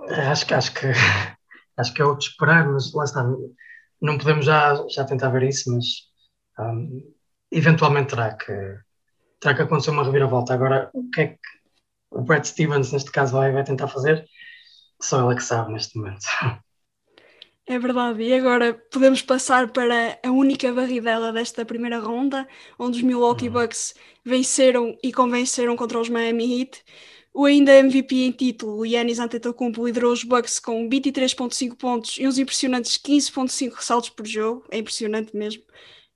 Acho 0.09 0.47
que, 0.47 0.55
acho 0.55 0.75
que, 0.75 0.87
acho 1.77 1.95
que 1.95 2.03
é 2.03 2.05
o 2.05 2.15
de 2.15 2.25
esperar, 2.25 2.69
mas 2.69 2.93
lá 2.93 3.05
está. 3.05 3.25
Não 4.01 4.19
podemos 4.19 4.45
já, 4.45 4.75
já 4.89 5.05
tentar 5.05 5.31
ver 5.31 5.45
isso, 5.45 5.73
mas 5.75 5.87
um, 6.59 7.15
eventualmente 7.51 8.11
terá 8.11 8.35
que, 8.35 8.53
terá 9.41 9.55
que 9.55 9.63
acontecer 9.63 9.91
uma 9.91 10.05
reviravolta. 10.05 10.55
Agora, 10.55 10.91
o 10.93 11.09
que 11.11 11.21
é 11.21 11.27
que 11.29 11.39
o 12.11 12.23
Brad 12.23 12.45
Stevens, 12.45 12.93
neste 12.93 13.11
caso, 13.11 13.33
vai, 13.33 13.53
vai 13.53 13.65
tentar 13.65 13.89
fazer? 13.89 14.27
Só 15.01 15.25
ele 15.25 15.35
é 15.35 15.37
que 15.37 15.45
sabe 15.45 15.73
neste 15.73 15.99
momento. 15.99 16.25
É 17.69 17.81
verdade, 17.81 18.23
e 18.23 18.33
agora 18.33 18.75
podemos 18.93 19.23
passar 19.23 19.73
para 19.73 20.17
a 20.25 20.31
única 20.31 20.73
barridela 20.73 21.33
desta 21.33 21.65
primeira 21.65 21.99
ronda, 21.99 22.47
onde 22.79 22.99
os 22.99 23.03
Milwaukee 23.03 23.49
hum. 23.49 23.55
Bucks 23.55 23.93
venceram 24.25 24.97
e 25.03 25.13
convenceram 25.13 25.75
contra 25.75 25.99
os 25.99 26.09
Miami 26.09 26.61
Heat 26.61 26.85
O 27.39 27.45
ainda 27.45 27.71
MVP 27.71 28.25
em 28.25 28.33
título, 28.33 28.87
Yannis 28.87 29.19
Antetokounmpo 29.19 29.85
liderou 29.85 30.11
os 30.11 30.25
Bucks 30.25 30.59
com 30.59 30.89
23.5 30.89 31.77
pontos 31.77 32.17
e 32.17 32.27
uns 32.27 32.39
impressionantes 32.39 32.97
15.5 32.97 33.75
ressaltos 33.75 34.09
por 34.09 34.27
jogo, 34.27 34.65
é 34.71 34.79
impressionante 34.79 35.37
mesmo. 35.37 35.63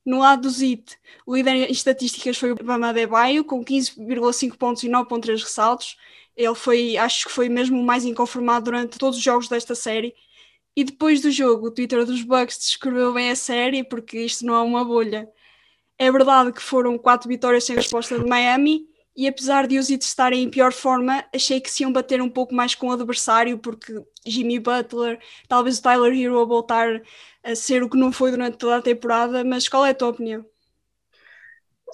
No 0.03 0.21
lado 0.21 0.41
do 0.41 0.49
ZIT, 0.49 0.97
o 1.27 1.37
líder 1.37 1.57
em 1.57 1.71
estatísticas 1.71 2.39
foi 2.39 2.53
o 2.53 2.55
Bama 2.55 2.89
Adebayo, 2.89 3.45
com 3.45 3.63
15,5 3.63 4.57
pontos 4.57 4.83
e 4.83 4.89
9,3 4.89 5.43
ressaltos. 5.43 5.99
Ele 6.35 6.55
foi, 6.55 6.97
acho 6.97 7.27
que 7.27 7.33
foi 7.33 7.51
mesmo 7.51 7.79
o 7.79 7.85
mais 7.85 8.07
inconformado 8.07 8.65
durante 8.65 8.99
todos 8.99 9.19
os 9.19 9.23
jogos 9.23 9.47
desta 9.47 9.75
série. 9.75 10.15
E 10.75 10.85
depois 10.85 11.21
do 11.21 11.31
jogo, 11.31 11.67
o 11.67 11.71
Twitter 11.71 12.07
dos 12.07 12.23
Bucks 12.23 12.59
descreveu 12.59 13.13
bem 13.13 13.31
a 13.31 13.37
série, 13.37 13.85
porque 13.85 14.21
isto 14.21 14.47
não 14.47 14.55
é 14.55 14.63
uma 14.63 14.83
bolha. 14.83 15.29
É 15.99 16.11
verdade 16.11 16.51
que 16.51 16.63
foram 16.63 16.97
quatro 16.97 17.29
vitórias 17.29 17.65
sem 17.65 17.77
resposta 17.77 18.19
de 18.19 18.25
Miami, 18.25 18.89
e 19.21 19.29
apesar 19.29 19.67
de 19.67 19.79
os 19.79 19.91
Heat 19.91 20.03
estarem 20.03 20.45
em 20.45 20.49
pior 20.49 20.73
forma, 20.73 21.23
achei 21.35 21.61
que 21.61 21.71
se 21.71 21.83
iam 21.83 21.93
bater 21.93 22.23
um 22.23 22.29
pouco 22.31 22.55
mais 22.55 22.75
com 22.75 22.89
o 22.89 22.93
adversário, 22.93 23.59
porque 23.59 24.03
Jimmy 24.27 24.59
Butler, 24.59 25.21
talvez 25.47 25.79
o 25.79 25.83
Tyler 25.83 26.19
Hero 26.19 26.41
a 26.41 26.47
voltar 26.47 27.03
a 27.45 27.55
ser 27.55 27.83
o 27.83 27.91
que 27.91 27.99
não 27.99 28.11
foi 28.11 28.31
durante 28.31 28.57
toda 28.57 28.79
a 28.79 28.83
temporada, 28.83 29.45
mas 29.45 29.69
qual 29.69 29.85
é 29.85 29.91
a 29.91 29.95
tua 29.95 30.09
opinião? 30.09 30.43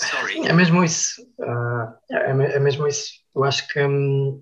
Sorry. 0.00 0.46
É 0.46 0.52
mesmo 0.52 0.84
isso. 0.84 1.20
Uh, 1.40 1.92
é, 2.12 2.30
é, 2.30 2.60
mesmo 2.60 2.86
isso. 2.86 3.14
Eu 3.34 3.42
acho 3.42 3.66
que 3.66 3.82
um, 3.82 4.40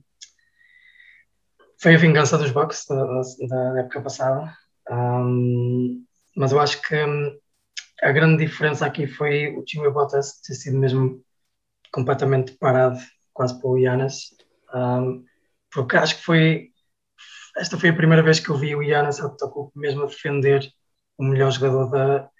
foi 1.80 1.94
a 1.94 1.98
vingança 1.98 2.36
dos 2.36 2.50
Bucks 2.50 2.84
da, 2.86 3.02
da 3.48 3.80
época 3.80 4.02
passada, 4.02 4.54
um, 4.90 6.04
mas 6.36 6.52
eu 6.52 6.60
acho 6.60 6.82
que 6.82 7.02
um, 7.02 7.34
a 8.02 8.12
grande 8.12 8.44
diferença 8.44 8.84
aqui 8.84 9.06
foi 9.06 9.56
o 9.56 9.64
Jimmy 9.66 9.90
Butler 9.90 10.22
ter 10.46 10.54
sido 10.54 10.76
mesmo 10.76 11.24
completamente 11.94 12.52
parado, 12.54 12.98
quase 13.32 13.56
para 13.60 13.70
o 13.70 13.78
Giannis, 13.78 14.34
um, 14.74 15.24
porque 15.72 15.96
acho 15.96 16.16
que 16.16 16.24
foi 16.24 16.70
esta 17.56 17.78
foi 17.78 17.90
a 17.90 17.96
primeira 17.96 18.20
vez 18.20 18.40
que 18.40 18.50
eu 18.50 18.56
vi 18.56 18.74
o 18.74 18.82
Giannis 18.82 19.20
mesmo 19.76 20.02
a 20.02 20.06
defender 20.06 20.68
o 21.16 21.22
melhor 21.22 21.52
jogador 21.52 21.88
da, 21.88 22.30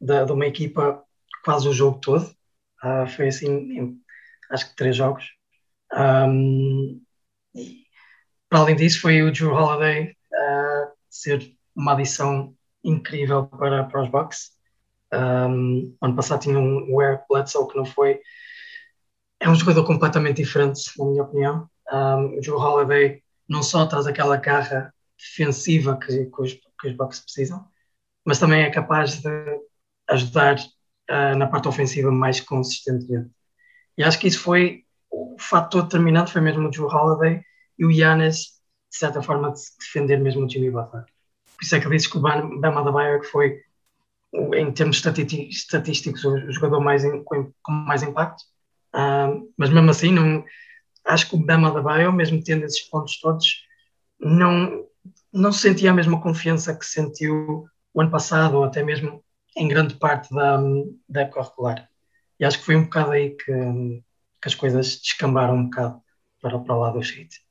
da, 0.00 0.24
de 0.24 0.32
uma 0.32 0.46
equipa 0.46 1.00
quase 1.44 1.68
o 1.68 1.72
jogo 1.72 2.00
todo. 2.00 2.24
Uh, 2.82 3.06
foi 3.06 3.28
assim, 3.28 3.46
em, 3.46 4.00
acho 4.50 4.70
que 4.70 4.76
três 4.76 4.96
jogos. 4.96 5.24
Um, 5.92 7.00
e, 7.54 7.84
para 8.48 8.60
além 8.60 8.74
disso, 8.74 9.00
foi 9.00 9.22
o 9.22 9.30
Drew 9.30 9.54
Holiday 9.54 10.10
uh, 10.10 10.92
ser 11.08 11.54
uma 11.76 11.92
adição 11.92 12.52
incrível 12.82 13.46
para, 13.46 13.84
para 13.84 14.02
os 14.02 14.10
Bucks. 14.10 14.50
Um, 15.12 15.96
ano 16.02 16.16
passado 16.16 16.42
tinha 16.42 16.58
um 16.58 16.96
Ware 16.96 17.20
Bledsoe 17.28 17.68
que 17.68 17.76
não 17.76 17.84
foi 17.84 18.20
é 19.40 19.48
um 19.48 19.54
jogador 19.54 19.84
completamente 19.84 20.36
diferente, 20.42 20.90
na 20.98 21.04
minha 21.06 21.22
opinião. 21.22 21.68
Um, 21.92 22.38
o 22.38 22.42
Joe 22.42 22.56
Holiday 22.56 23.22
não 23.48 23.62
só 23.62 23.86
traz 23.86 24.06
aquela 24.06 24.36
garra 24.36 24.92
defensiva 25.18 25.98
que, 25.98 26.26
que, 26.26 26.42
os, 26.42 26.52
que 26.52 26.88
os 26.88 26.96
Bucks 26.96 27.20
precisam, 27.20 27.64
mas 28.24 28.38
também 28.38 28.62
é 28.62 28.70
capaz 28.70 29.20
de 29.20 29.60
ajudar 30.08 30.56
uh, 30.58 31.36
na 31.36 31.46
parte 31.46 31.68
ofensiva 31.68 32.10
mais 32.10 32.40
consistentemente. 32.40 33.30
E 33.96 34.02
acho 34.02 34.18
que 34.18 34.26
isso 34.26 34.40
foi 34.40 34.84
o 35.10 35.36
fator 35.38 35.82
determinante, 35.82 36.32
foi 36.32 36.40
mesmo 36.40 36.68
o 36.68 36.72
Joe 36.72 36.92
Holiday 36.92 37.42
e 37.78 37.84
o 37.84 37.90
Yannis, 37.90 38.54
de 38.90 38.98
certa 38.98 39.22
forma, 39.22 39.52
de 39.52 39.60
defender 39.78 40.18
mesmo 40.18 40.44
o 40.44 40.48
Jimmy 40.48 40.70
Butler. 40.70 41.04
Por 41.56 41.62
isso 41.62 41.76
é 41.76 41.80
que 41.80 41.88
disse 41.88 42.10
que 42.10 42.18
o 42.18 42.20
Bama 42.20 42.80
Adebayo 42.80 43.20
que 43.20 43.26
foi, 43.26 43.60
em 44.54 44.72
termos 44.72 44.96
estatísticos, 44.96 46.24
o 46.24 46.50
jogador 46.50 46.80
mais 46.80 47.02
com 47.22 47.72
mais 47.72 48.02
impacto, 48.02 48.42
Uh, 48.94 49.52
mas 49.58 49.70
mesmo 49.70 49.90
assim, 49.90 50.12
não, 50.12 50.44
acho 51.04 51.28
que 51.28 51.34
o 51.34 51.44
Bama 51.44 51.72
da 51.72 51.82
Baio, 51.82 52.12
mesmo 52.12 52.42
tendo 52.42 52.64
esses 52.64 52.80
pontos 52.88 53.18
todos, 53.20 53.64
não, 54.20 54.86
não 55.32 55.52
sentia 55.52 55.90
a 55.90 55.94
mesma 55.94 56.20
confiança 56.20 56.74
que 56.74 56.86
sentiu 56.86 57.66
o 57.92 58.00
ano 58.00 58.10
passado, 58.10 58.56
ou 58.56 58.64
até 58.64 58.82
mesmo 58.82 59.22
em 59.56 59.68
grande 59.68 59.96
parte 59.96 60.32
da, 60.34 60.58
da 61.08 61.22
época 61.22 61.42
regular. 61.42 61.88
E 62.38 62.44
acho 62.44 62.58
que 62.58 62.64
foi 62.64 62.76
um 62.76 62.84
bocado 62.84 63.12
aí 63.12 63.30
que, 63.30 63.44
que 63.44 64.48
as 64.48 64.54
coisas 64.54 65.00
descambaram 65.00 65.56
um 65.56 65.64
bocado 65.64 66.00
para, 66.40 66.58
para 66.58 66.76
lado 66.76 66.98
do 66.98 67.04
Heat. 67.04 67.43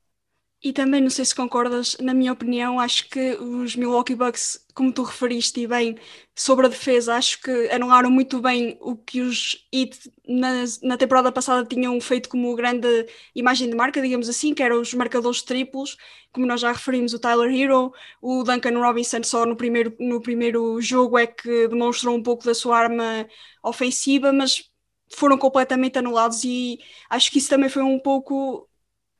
E 0.64 0.72
também, 0.72 0.98
não 1.02 1.10
sei 1.10 1.26
se 1.26 1.34
concordas, 1.34 1.94
na 2.00 2.14
minha 2.14 2.32
opinião, 2.32 2.80
acho 2.80 3.06
que 3.10 3.34
os 3.34 3.76
Milwaukee 3.76 4.14
Bucks, 4.14 4.64
como 4.74 4.90
tu 4.94 5.02
referiste 5.02 5.66
bem, 5.66 5.98
sobre 6.34 6.64
a 6.64 6.70
defesa, 6.70 7.16
acho 7.16 7.38
que 7.42 7.50
anularam 7.70 8.10
muito 8.10 8.40
bem 8.40 8.78
o 8.80 8.96
que 8.96 9.20
os 9.20 9.62
Heat 9.70 10.10
na, 10.26 10.64
na 10.82 10.96
temporada 10.96 11.30
passada 11.30 11.66
tinham 11.66 12.00
feito 12.00 12.30
como 12.30 12.56
grande 12.56 12.88
imagem 13.34 13.68
de 13.68 13.76
marca, 13.76 14.00
digamos 14.00 14.26
assim, 14.26 14.54
que 14.54 14.62
eram 14.62 14.80
os 14.80 14.94
marcadores 14.94 15.42
triplos, 15.42 15.98
como 16.32 16.46
nós 16.46 16.62
já 16.62 16.72
referimos, 16.72 17.12
o 17.12 17.18
Tyler 17.18 17.54
Hero, 17.54 17.92
o 18.22 18.42
Duncan 18.42 18.78
Robinson 18.80 19.22
só 19.22 19.44
no 19.44 19.56
primeiro, 19.56 19.94
no 20.00 20.22
primeiro 20.22 20.80
jogo 20.80 21.18
é 21.18 21.26
que 21.26 21.68
demonstrou 21.68 22.16
um 22.16 22.22
pouco 22.22 22.42
da 22.42 22.54
sua 22.54 22.78
arma 22.78 23.28
ofensiva, 23.62 24.32
mas 24.32 24.70
foram 25.10 25.36
completamente 25.36 25.98
anulados 25.98 26.42
e 26.42 26.78
acho 27.10 27.30
que 27.30 27.38
isso 27.38 27.50
também 27.50 27.68
foi 27.68 27.82
um 27.82 27.98
pouco 27.98 28.66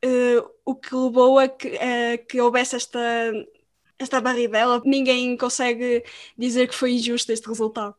uh, 0.05 0.51
o 0.65 0.75
que 0.75 0.95
levou 0.95 1.39
a 1.39 1.49
que, 1.49 1.69
uh, 1.69 2.27
que 2.29 2.41
houvesse 2.41 2.77
esta, 2.77 2.99
esta 3.99 4.21
barribela. 4.21 4.83
Ninguém 4.85 5.37
consegue 5.37 6.05
dizer 6.37 6.69
que 6.69 6.75
foi 6.75 6.93
injusto 6.93 7.33
este 7.33 7.49
resultado. 7.49 7.95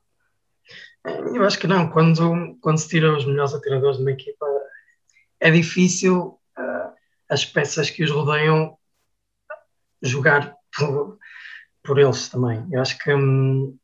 Eu 1.04 1.44
acho 1.44 1.60
que 1.60 1.68
não. 1.68 1.90
Quando, 1.90 2.58
quando 2.62 2.78
se 2.78 2.90
tira 2.90 3.16
os 3.16 3.26
melhores 3.26 3.54
atiradores 3.54 3.98
de 3.98 4.04
uma 4.04 4.12
equipa, 4.12 4.46
é 5.40 5.52
difícil 5.52 6.40
uh, 6.58 6.94
as 7.30 7.46
peças 7.46 7.90
que 7.90 8.04
os 8.04 8.12
rodeiam 8.12 8.78
jogar 10.02 10.56
por, 10.76 11.20
por 11.84 12.00
eles 12.00 12.30
também. 12.30 12.66
Eu 12.72 12.82
acho 12.82 12.98
que 12.98 13.14
um, 13.14 13.78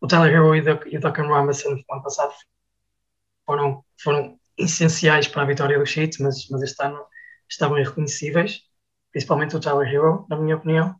o 0.00 0.06
Hero 0.06 0.54
e 0.54 0.96
o 0.96 1.00
Duncan 1.00 1.26
Robinson 1.26 1.70
no 1.70 1.84
ano 1.90 2.02
passado 2.02 2.32
foram, 3.44 3.84
foram 4.02 4.38
essenciais 4.58 5.28
para 5.28 5.42
a 5.42 5.46
vitória 5.46 5.78
do 5.78 5.86
Sheets, 5.86 6.18
mas, 6.18 6.48
mas 6.50 6.62
este 6.62 6.82
ano 6.82 7.06
estavam 7.48 7.78
irreconhecíveis, 7.78 8.62
principalmente 9.10 9.56
o 9.56 9.60
Tyler 9.60 9.92
Hero, 9.92 10.26
na 10.28 10.36
minha 10.36 10.56
opinião. 10.56 10.94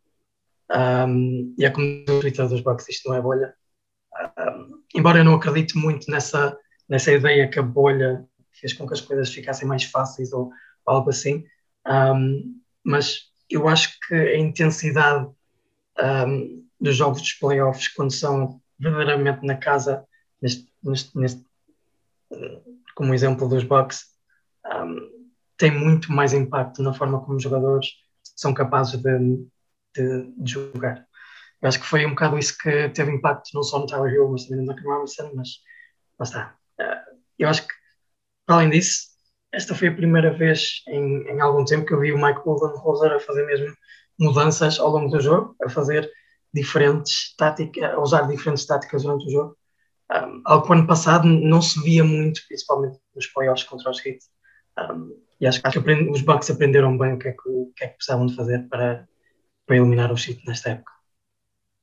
Um, 0.71 1.55
e 1.59 1.65
é 1.65 1.71
como 1.71 1.87
no 1.87 2.21
Twitter 2.21 2.49
dos 2.49 2.61
Bucks, 2.61 2.89
isto 2.89 3.09
não 3.09 3.17
é 3.17 3.21
bolha. 3.21 3.55
Um, 4.39 4.83
embora 4.95 5.19
eu 5.19 5.25
não 5.25 5.35
acredite 5.35 5.77
muito 5.77 6.11
nessa, 6.11 6.57
nessa 6.89 7.13
ideia 7.13 7.49
que 7.49 7.59
a 7.59 7.63
bolha 7.63 8.25
fez 8.53 8.73
com 8.73 8.87
que 8.87 8.95
as 8.95 9.01
coisas 9.01 9.33
ficassem 9.33 9.69
mais 9.69 9.85
fáceis 9.85 10.33
ou, 10.33 10.51
ou 10.87 10.95
algo 10.95 11.11
assim, 11.11 11.45
um, 11.87 12.61
mas 12.83 13.31
eu 13.51 13.69
acho 13.69 13.99
que 14.07 14.15
a 14.15 14.39
intensidade 14.39 15.29
dos 16.81 16.97
jogos 16.97 17.21
dos 17.23 17.33
playoffs, 17.35 17.89
quando 17.89 18.13
são 18.13 18.61
verdadeiramente 18.79 19.47
na 19.47 19.57
casa, 19.57 20.05
neste, 20.43 20.71
neste, 20.83 21.17
neste 21.19 21.45
como 22.95 23.15
exemplo 23.15 23.49
dos 23.49 23.65
Bucks, 23.65 24.07
um, 24.67 25.16
tem 25.57 25.71
muito 25.71 26.13
mais 26.13 26.33
impacto 26.33 26.83
na 26.83 26.93
forma 26.93 27.21
como 27.21 27.37
os 27.37 27.43
jogadores 27.43 27.89
são 28.37 28.53
capazes 28.53 29.01
de, 29.01 29.19
de, 29.95 30.33
de 30.37 30.53
jogar. 30.53 31.07
Eu 31.63 31.69
acho 31.69 31.81
que 31.81 31.87
foi 31.87 32.05
um 32.05 32.11
bocado 32.11 32.39
isso 32.39 32.57
que 32.59 32.89
teve 32.91 33.11
impacto 33.13 33.51
não 33.55 33.63
só 33.63 33.79
no 33.79 33.87
Tyler 33.87 34.13
Hill, 34.13 34.29
mas 34.29 34.45
também 34.45 34.65
no 34.65 34.75
Duncan 34.75 34.89
Robinson, 34.89 35.33
mas 35.35 35.49
lá 36.19 36.25
está. 36.25 36.57
Eh, 36.79 37.05
eu 37.39 37.49
acho 37.49 37.67
que, 37.67 37.75
além 38.47 38.71
disso, 38.71 39.07
esta 39.53 39.75
foi 39.75 39.89
a 39.89 39.95
primeira 39.95 40.37
vez 40.37 40.83
em, 40.89 41.23
em 41.29 41.41
algum 41.41 41.65
tempo 41.65 41.87
que 41.87 41.95
eu 41.95 42.01
vi 42.01 42.13
o 42.13 42.23
Mike 42.23 42.45
Budenholzer 42.45 43.13
a 43.13 43.21
fazer 43.21 43.47
mesmo 43.47 43.75
mudanças 44.19 44.79
ao 44.79 44.91
longo 44.91 45.11
do 45.11 45.21
jogo, 45.21 45.57
a 45.63 45.69
fazer 45.69 46.11
diferentes 46.53 47.35
táticas, 47.37 47.85
a 47.85 47.99
usar 47.99 48.23
diferentes 48.29 48.67
táticas 48.67 49.03
durante 49.03 49.27
o 49.27 49.31
jogo. 49.31 49.57
Um, 50.13 50.43
algo 50.45 50.67
que 50.67 50.73
ano 50.73 50.87
passado 50.87 51.27
não 51.27 51.61
se 51.61 51.83
via 51.83 52.05
muito, 52.05 52.41
principalmente 52.47 52.99
nos 53.15 53.27
playoffs 53.27 53.65
contra 53.65 53.91
os 53.91 54.05
Heat. 54.05 54.19
Um, 54.79 55.17
e 55.41 55.47
acho, 55.47 55.61
acho 55.63 55.73
que 55.73 55.79
aprendi, 55.79 56.11
os 56.11 56.23
Bucks 56.23 56.51
aprenderam 56.51 56.97
bem 56.97 57.13
o 57.15 57.19
que 57.19 57.29
é 57.29 57.33
que, 57.33 57.49
o 57.49 57.73
que, 57.77 57.85
é 57.85 57.89
que 57.89 57.97
precisavam 57.97 58.27
de 58.27 58.35
fazer 58.35 58.67
para, 58.69 59.07
para 59.67 59.77
eliminar 59.77 60.11
o 60.11 60.15
Heat 60.15 60.41
nesta 60.47 60.71
época. 60.71 60.97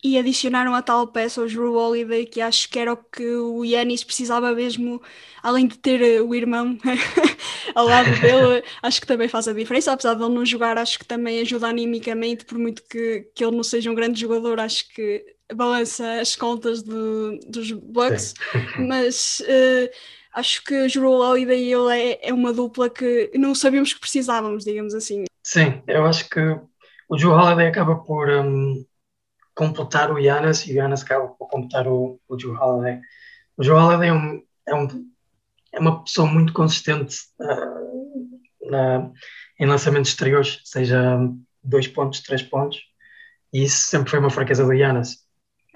E 0.03 0.17
adicionaram 0.17 0.75
a 0.75 0.81
tal 0.81 1.07
peça, 1.07 1.41
o 1.41 1.47
Drew 1.47 1.75
Holiday, 1.75 2.25
que 2.25 2.41
acho 2.41 2.69
que 2.69 2.77
era 2.77 2.91
o 2.91 2.97
que 2.97 3.25
o 3.25 3.63
Yanis 3.63 4.03
precisava 4.03 4.51
mesmo, 4.51 5.01
além 5.41 5.65
de 5.65 5.77
ter 5.77 6.01
eh, 6.01 6.21
o 6.21 6.35
irmão 6.35 6.77
ao 7.73 7.85
lado 7.85 8.09
dele, 8.19 8.65
acho 8.83 8.99
que 8.99 9.07
também 9.07 9.29
faz 9.29 9.47
a 9.47 9.53
diferença. 9.53 9.93
Apesar 9.93 10.15
de 10.15 10.21
ele 10.21 10.33
não 10.33 10.45
jogar, 10.45 10.77
acho 10.77 10.99
que 10.99 11.05
também 11.05 11.39
ajuda 11.39 11.67
animicamente, 11.67 12.43
por 12.43 12.57
muito 12.57 12.83
que, 12.83 13.31
que 13.33 13.45
ele 13.45 13.55
não 13.55 13.63
seja 13.63 13.89
um 13.89 13.95
grande 13.95 14.19
jogador, 14.19 14.59
acho 14.59 14.89
que 14.89 15.23
balança 15.55 16.19
as 16.19 16.35
contas 16.35 16.83
de, 16.83 17.39
dos 17.47 17.71
Bucks. 17.71 18.33
Mas. 18.77 19.39
Uh, 19.39 19.89
acho 20.33 20.63
que 20.63 20.87
Drew 20.87 21.11
Holiday 21.11 21.63
e 21.63 21.73
ele 21.73 21.97
é, 21.97 22.29
é, 22.29 22.33
uma 22.33 22.51
dupla 22.51 22.89
que 22.89 23.31
não 23.35 23.53
sabíamos 23.53 23.93
que 23.93 23.99
precisávamos, 23.99 24.63
digamos 24.65 24.93
assim. 24.93 25.25
Sim, 25.43 25.81
eu 25.87 26.05
acho 26.05 26.29
que 26.29 26.39
o 27.07 27.15
Drew 27.15 27.31
Holiday 27.31 27.67
acaba 27.67 27.95
por 27.97 28.29
um, 28.29 28.83
completar 29.53 30.11
o 30.11 30.19
Giannis 30.19 30.65
e 30.65 30.71
o 30.71 30.73
Giannis 30.73 31.03
acaba 31.03 31.27
por 31.27 31.47
completar 31.47 31.87
o, 31.87 32.19
o 32.27 32.35
Drew 32.35 32.55
Holiday. 32.55 32.99
O 33.55 33.61
Drew 33.61 33.75
Holiday 33.75 34.09
é, 34.09 34.13
um, 34.13 34.43
é, 34.67 34.75
um, 34.75 34.87
é 35.73 35.79
uma 35.79 36.03
pessoa 36.03 36.27
muito 36.27 36.53
consistente 36.53 37.15
uh, 37.39 38.69
na, 38.69 39.11
em 39.59 39.65
lançamentos 39.65 40.11
exteriores, 40.11 40.59
seja 40.63 41.19
dois 41.63 41.87
pontos, 41.87 42.21
três 42.21 42.41
pontos, 42.41 42.81
e 43.53 43.63
isso 43.63 43.87
sempre 43.87 44.09
foi 44.09 44.19
uma 44.19 44.31
fraqueza 44.31 44.65
do 44.65 44.75
Giannis. 44.75 45.23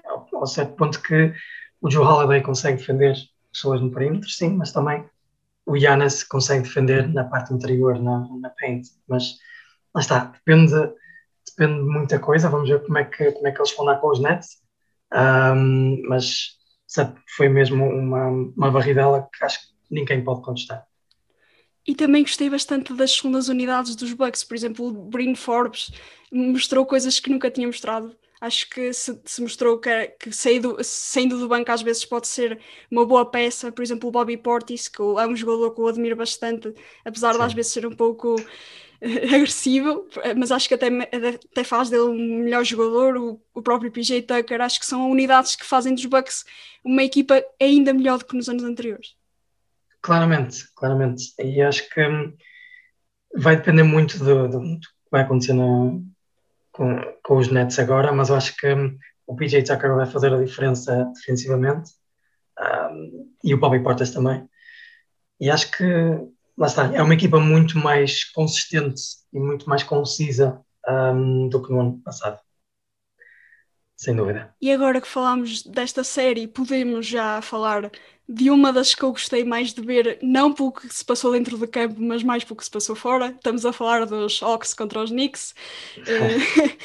Ao, 0.04 0.26
ao 0.34 0.46
certo 0.46 0.74
ponto 0.74 1.00
que 1.00 1.32
o 1.80 1.90
Joe 1.90 2.04
Holiday 2.04 2.42
consegue 2.42 2.78
defender 2.78 3.14
pessoas 3.58 3.80
no 3.80 3.90
perímetro, 3.90 4.28
sim, 4.28 4.50
mas 4.50 4.72
também 4.72 5.04
o 5.66 5.76
Giannis 5.76 6.24
consegue 6.24 6.62
defender 6.62 7.06
na 7.12 7.24
parte 7.24 7.52
interior, 7.52 8.00
na, 8.00 8.26
na 8.40 8.50
paint. 8.50 8.86
Mas 9.06 9.36
lá 9.94 10.00
está, 10.00 10.24
depende, 10.24 10.74
depende 11.46 11.80
de 11.80 11.88
muita 11.88 12.18
coisa. 12.18 12.48
Vamos 12.48 12.68
ver 12.68 12.82
como 12.84 12.98
é 12.98 13.04
que, 13.04 13.32
como 13.32 13.46
é 13.46 13.52
que 13.52 13.60
eles 13.60 13.76
vão 13.76 13.84
dar 13.84 14.00
com 14.00 14.10
os 14.10 14.20
Nets. 14.20 14.62
Um, 15.12 16.02
mas 16.08 16.56
foi 17.36 17.48
mesmo 17.48 17.84
uma, 17.84 18.28
uma 18.28 18.70
varridela 18.70 19.28
que 19.32 19.44
acho 19.44 19.60
que 19.60 19.74
ninguém 19.90 20.24
pode 20.24 20.42
contestar. 20.42 20.86
E 21.86 21.94
também 21.94 22.22
gostei 22.22 22.50
bastante 22.50 22.92
das 22.92 23.12
segundas 23.12 23.48
unidades 23.48 23.96
dos 23.96 24.12
Bucks, 24.12 24.44
por 24.44 24.54
exemplo, 24.54 24.88
o 24.88 24.92
Bryn 24.92 25.34
Forbes 25.34 25.90
mostrou 26.30 26.84
coisas 26.84 27.18
que 27.18 27.30
nunca 27.30 27.50
tinha 27.50 27.66
mostrado. 27.66 28.14
Acho 28.40 28.70
que 28.70 28.92
se, 28.92 29.20
se 29.24 29.42
mostrou 29.42 29.78
que, 29.78 30.08
que 30.20 30.32
saindo, 30.32 30.76
saindo 30.82 31.38
do 31.38 31.48
banco 31.48 31.70
às 31.72 31.82
vezes 31.82 32.04
pode 32.04 32.28
ser 32.28 32.60
uma 32.90 33.04
boa 33.04 33.26
peça. 33.26 33.72
Por 33.72 33.82
exemplo, 33.82 34.08
o 34.08 34.12
Bobby 34.12 34.36
Portis, 34.36 34.86
que 34.86 35.02
é 35.02 35.26
um 35.26 35.34
jogador 35.34 35.74
que 35.74 35.80
eu 35.80 35.88
admiro 35.88 36.14
bastante, 36.14 36.72
apesar 37.04 37.32
Sim. 37.32 37.38
de 37.38 37.44
às 37.44 37.52
vezes 37.52 37.72
ser 37.72 37.84
um 37.84 37.96
pouco 37.96 38.36
agressivo, 39.34 40.06
mas 40.36 40.52
acho 40.52 40.68
que 40.68 40.74
até, 40.74 40.88
até 40.88 41.64
faz 41.64 41.90
dele 41.90 42.02
um 42.02 42.44
melhor 42.44 42.64
jogador. 42.64 43.16
O, 43.16 43.40
o 43.54 43.62
próprio 43.62 43.90
PJ 43.90 44.22
Tucker, 44.22 44.60
acho 44.60 44.78
que 44.78 44.86
são 44.86 45.10
unidades 45.10 45.56
que 45.56 45.64
fazem 45.64 45.94
dos 45.94 46.04
Bucks 46.04 46.44
uma 46.84 47.02
equipa 47.02 47.42
ainda 47.60 47.92
melhor 47.92 48.18
do 48.18 48.24
que 48.24 48.36
nos 48.36 48.48
anos 48.48 48.62
anteriores. 48.62 49.16
Claramente, 50.00 50.64
claramente. 50.76 51.34
E 51.40 51.60
acho 51.60 51.88
que 51.90 52.00
hum, 52.06 52.36
vai 53.34 53.56
depender 53.56 53.82
muito 53.82 54.18
do, 54.18 54.48
do, 54.48 54.60
do 54.60 54.80
que 54.80 55.10
vai 55.10 55.22
acontecer 55.22 55.54
no, 55.54 56.04
com, 56.78 56.96
com 57.24 57.36
os 57.38 57.48
Nets 57.48 57.76
agora, 57.80 58.12
mas 58.12 58.28
eu 58.28 58.36
acho 58.36 58.56
que 58.56 58.72
hum, 58.72 58.96
o 59.26 59.34
PJ 59.34 59.64
Tucker 59.64 59.96
vai 59.96 60.06
fazer 60.06 60.32
a 60.32 60.40
diferença 60.40 61.10
defensivamente 61.12 61.90
um, 62.56 63.34
e 63.42 63.52
o 63.52 63.58
Bobby 63.58 63.82
Portas 63.82 64.12
também. 64.12 64.48
E 65.40 65.50
acho 65.50 65.72
que, 65.72 65.84
lá 66.56 66.68
está, 66.68 66.94
é 66.94 67.02
uma 67.02 67.14
equipa 67.14 67.40
muito 67.40 67.76
mais 67.76 68.24
consistente 68.30 69.02
e 69.32 69.40
muito 69.40 69.68
mais 69.68 69.82
concisa 69.82 70.60
um, 70.88 71.48
do 71.48 71.60
que 71.60 71.72
no 71.72 71.80
ano 71.80 72.00
passado. 72.04 72.38
Sem 73.98 74.14
dúvida. 74.14 74.54
E 74.62 74.70
agora 74.70 75.00
que 75.00 75.08
falamos 75.08 75.64
desta 75.64 76.04
série, 76.04 76.46
podemos 76.46 77.04
já 77.04 77.42
falar 77.42 77.90
de 78.28 78.48
uma 78.48 78.72
das 78.72 78.94
que 78.94 79.02
eu 79.02 79.10
gostei 79.10 79.42
mais 79.42 79.74
de 79.74 79.82
ver, 79.82 80.20
não 80.22 80.52
pelo 80.52 80.70
que 80.70 80.88
se 80.88 81.04
passou 81.04 81.32
dentro 81.32 81.58
do 81.58 81.66
campo, 81.66 81.96
mas 81.98 82.22
mais 82.22 82.44
pelo 82.44 82.56
que 82.56 82.64
se 82.64 82.70
passou 82.70 82.94
fora. 82.94 83.30
Estamos 83.30 83.66
a 83.66 83.72
falar 83.72 84.06
dos 84.06 84.40
Hawks 84.40 84.72
contra 84.72 85.02
os 85.02 85.10
Knicks. 85.10 85.52
uh, 85.98 86.78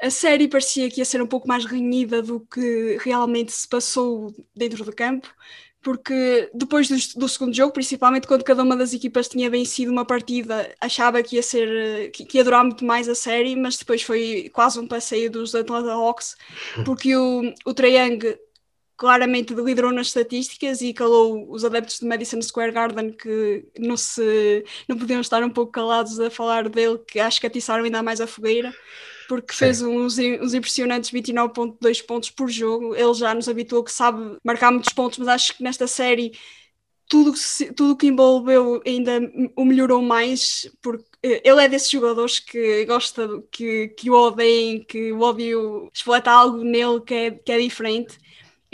a 0.02 0.08
série 0.08 0.48
parecia 0.48 0.90
que 0.90 1.02
ia 1.02 1.04
ser 1.04 1.20
um 1.20 1.26
pouco 1.26 1.46
mais 1.46 1.66
renhida 1.66 2.22
do 2.22 2.40
que 2.40 2.96
realmente 3.02 3.52
se 3.52 3.68
passou 3.68 4.34
dentro 4.56 4.86
do 4.86 4.94
campo, 4.94 5.28
porque 5.84 6.50
depois 6.54 6.88
do, 6.88 7.20
do, 7.20 7.28
segundo 7.28 7.54
jogo, 7.54 7.72
principalmente 7.72 8.26
quando 8.26 8.42
cada 8.42 8.62
uma 8.62 8.74
das 8.74 8.94
equipas 8.94 9.28
tinha 9.28 9.50
vencido 9.50 9.92
uma 9.92 10.04
partida, 10.04 10.74
achava 10.80 11.22
que 11.22 11.36
ia 11.36 11.42
ser 11.42 12.10
que, 12.10 12.24
que 12.24 12.38
ia 12.38 12.44
durar 12.44 12.64
muito 12.64 12.84
mais 12.84 13.06
a 13.08 13.14
série, 13.14 13.54
mas 13.54 13.76
depois 13.76 14.02
foi 14.02 14.50
quase 14.52 14.80
um 14.80 14.88
passeio 14.88 15.30
dos 15.30 15.54
Atlanta 15.54 15.92
Hawks, 15.92 16.36
porque 16.86 17.14
o, 17.14 17.52
o 17.66 17.74
Trae 17.74 17.98
Young 17.98 18.38
claramente 18.96 19.52
liderou 19.52 19.92
nas 19.92 20.06
estatísticas 20.06 20.80
e 20.80 20.94
calou 20.94 21.50
os 21.50 21.64
adeptos 21.64 21.98
de 21.98 22.06
Madison 22.06 22.40
Square 22.40 22.72
Garden 22.72 23.12
que 23.12 23.66
não 23.78 23.96
se 23.96 24.64
não 24.88 24.96
podiam 24.96 25.20
estar 25.20 25.42
um 25.42 25.50
pouco 25.50 25.72
calados 25.72 26.18
a 26.18 26.30
falar 26.30 26.68
dele, 26.70 26.98
que 27.06 27.20
acho 27.20 27.40
que 27.40 27.46
atiçaram 27.46 27.84
ainda 27.84 28.02
mais 28.02 28.20
a 28.20 28.26
fogueira, 28.26 28.72
porque 29.28 29.52
Sim. 29.52 29.58
fez 29.58 29.82
uns, 29.82 30.18
uns 30.18 30.54
impressionantes 30.54 31.10
29.2 31.10 32.04
pontos 32.06 32.30
por 32.30 32.48
jogo. 32.50 32.94
Ele 32.94 33.14
já 33.14 33.34
nos 33.34 33.48
habituou 33.48 33.84
que 33.84 33.92
sabe 33.92 34.38
marcar 34.44 34.70
muitos 34.70 34.92
pontos, 34.92 35.18
mas 35.18 35.28
acho 35.28 35.56
que 35.56 35.62
nesta 35.62 35.86
série 35.86 36.32
tudo 37.08 37.34
tudo 37.76 37.96
que 37.96 38.06
envolveu 38.06 38.82
ainda 38.86 39.20
o 39.56 39.64
melhorou 39.64 40.02
mais, 40.02 40.70
porque 40.82 41.04
eh, 41.22 41.42
ele 41.44 41.62
é 41.64 41.68
desses 41.68 41.90
jogadores 41.90 42.40
que 42.40 42.84
gosta 42.86 43.42
que, 43.50 43.88
que 43.88 44.10
o 44.10 44.14
odeiem, 44.14 44.84
que 44.84 45.12
o 45.12 45.20
ódio 45.20 45.90
espleta 45.92 46.30
algo 46.30 46.64
nele 46.64 47.00
que 47.02 47.14
é, 47.14 47.30
que 47.30 47.52
é 47.52 47.58
diferente 47.58 48.18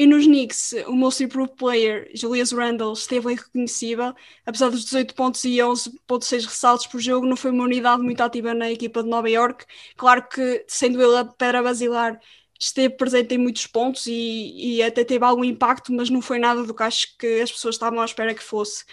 e 0.01 0.07
nos 0.07 0.25
Knicks, 0.25 0.73
o 0.87 0.95
Most 0.97 1.23
Improved 1.23 1.55
Player, 1.57 2.11
Julius 2.15 2.53
Randle, 2.53 2.95
esteve 2.95 3.33
irreconhecível. 3.33 4.15
Apesar 4.47 4.71
dos 4.71 4.85
18 4.85 5.15
pontos 5.15 5.45
e 5.45 5.59
11.6 5.59 6.47
ressaltos 6.47 6.87
por 6.87 6.99
jogo, 7.03 7.27
não 7.27 7.37
foi 7.37 7.51
uma 7.51 7.65
unidade 7.65 8.03
muito 8.03 8.23
ativa 8.23 8.55
na 8.55 8.71
equipa 8.71 9.03
de 9.03 9.11
Nova 9.11 9.29
York. 9.29 9.67
Claro 9.99 10.27
que, 10.27 10.65
sendo 10.67 11.03
ele 11.03 11.19
a 11.19 11.25
pedra 11.27 11.63
basilar, 11.63 12.19
esteve 12.59 12.95
presente 12.97 13.35
em 13.35 13.39
muitos 13.39 13.67
pontos 13.67 14.07
e, 14.07 14.77
e 14.77 14.83
até 14.83 15.05
teve 15.05 15.23
algum 15.23 15.45
impacto, 15.45 15.93
mas 15.93 16.09
não 16.09 16.23
foi 16.23 16.39
nada 16.39 16.63
do 16.63 16.75
que 16.75 16.83
acho 16.83 17.19
que 17.19 17.43
as 17.43 17.53
pessoas 17.53 17.75
estavam 17.75 18.01
à 18.01 18.07
espera 18.07 18.35
que 18.35 18.43
fosse. 18.43 18.87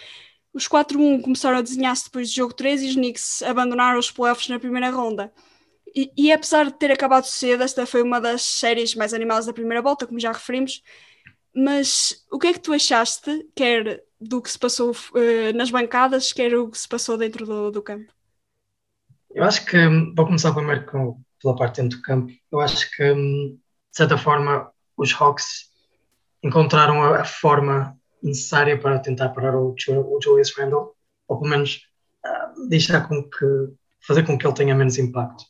Os 0.52 0.68
4-1 0.68 1.22
começaram 1.22 1.56
a 1.56 1.62
desenhar-se 1.62 2.04
depois 2.04 2.28
do 2.28 2.34
jogo 2.34 2.52
3 2.52 2.82
e 2.82 2.88
os 2.88 2.94
Knicks 2.96 3.40
abandonaram 3.42 3.98
os 3.98 4.10
playoffs 4.10 4.48
na 4.50 4.58
primeira 4.58 4.90
ronda. 4.90 5.32
E, 6.16 6.30
apesar 6.30 6.66
de 6.66 6.78
ter 6.78 6.92
acabado 6.92 7.24
cedo, 7.24 7.64
esta 7.64 7.84
foi 7.84 8.02
uma 8.02 8.20
das 8.20 8.42
séries 8.42 8.94
mais 8.94 9.12
animadas 9.12 9.46
da 9.46 9.52
primeira 9.52 9.82
volta, 9.82 10.06
como 10.06 10.20
já 10.20 10.30
referimos. 10.30 10.80
Mas 11.52 12.24
o 12.30 12.38
que 12.38 12.46
é 12.46 12.52
que 12.52 12.60
tu 12.60 12.72
achaste, 12.72 13.44
quer 13.56 14.04
do 14.20 14.40
que 14.40 14.50
se 14.50 14.58
passou 14.58 14.92
uh, 14.92 15.56
nas 15.56 15.70
bancadas, 15.70 16.32
quer 16.32 16.54
o 16.54 16.68
que 16.68 16.78
se 16.78 16.88
passou 16.88 17.16
dentro 17.16 17.44
do, 17.44 17.70
do 17.72 17.82
campo? 17.82 18.12
Eu 19.30 19.42
acho 19.42 19.64
que, 19.64 19.76
vou 20.14 20.26
começar 20.26 20.54
primeiro 20.54 20.86
com, 20.86 21.20
pela 21.42 21.56
parte 21.56 21.82
dentro 21.82 21.98
do 21.98 22.02
campo. 22.02 22.32
Eu 22.52 22.60
acho 22.60 22.88
que, 22.94 23.14
de 23.14 23.58
certa 23.90 24.16
forma, 24.16 24.70
os 24.96 25.12
Hawks 25.12 25.68
encontraram 26.44 27.02
a, 27.02 27.22
a 27.22 27.24
forma 27.24 27.98
necessária 28.22 28.78
para 28.78 29.00
tentar 29.00 29.30
parar 29.30 29.56
o, 29.56 29.74
o 29.74 30.20
Julius 30.22 30.56
Randle, 30.56 30.94
ou 31.26 31.38
pelo 31.38 31.50
menos 31.50 31.88
uh, 32.24 32.68
deixar 32.68 33.08
com 33.08 33.22
que, 33.22 33.46
fazer 34.06 34.24
com 34.24 34.38
que 34.38 34.46
ele 34.46 34.54
tenha 34.54 34.74
menos 34.76 34.96
impacto. 34.96 35.44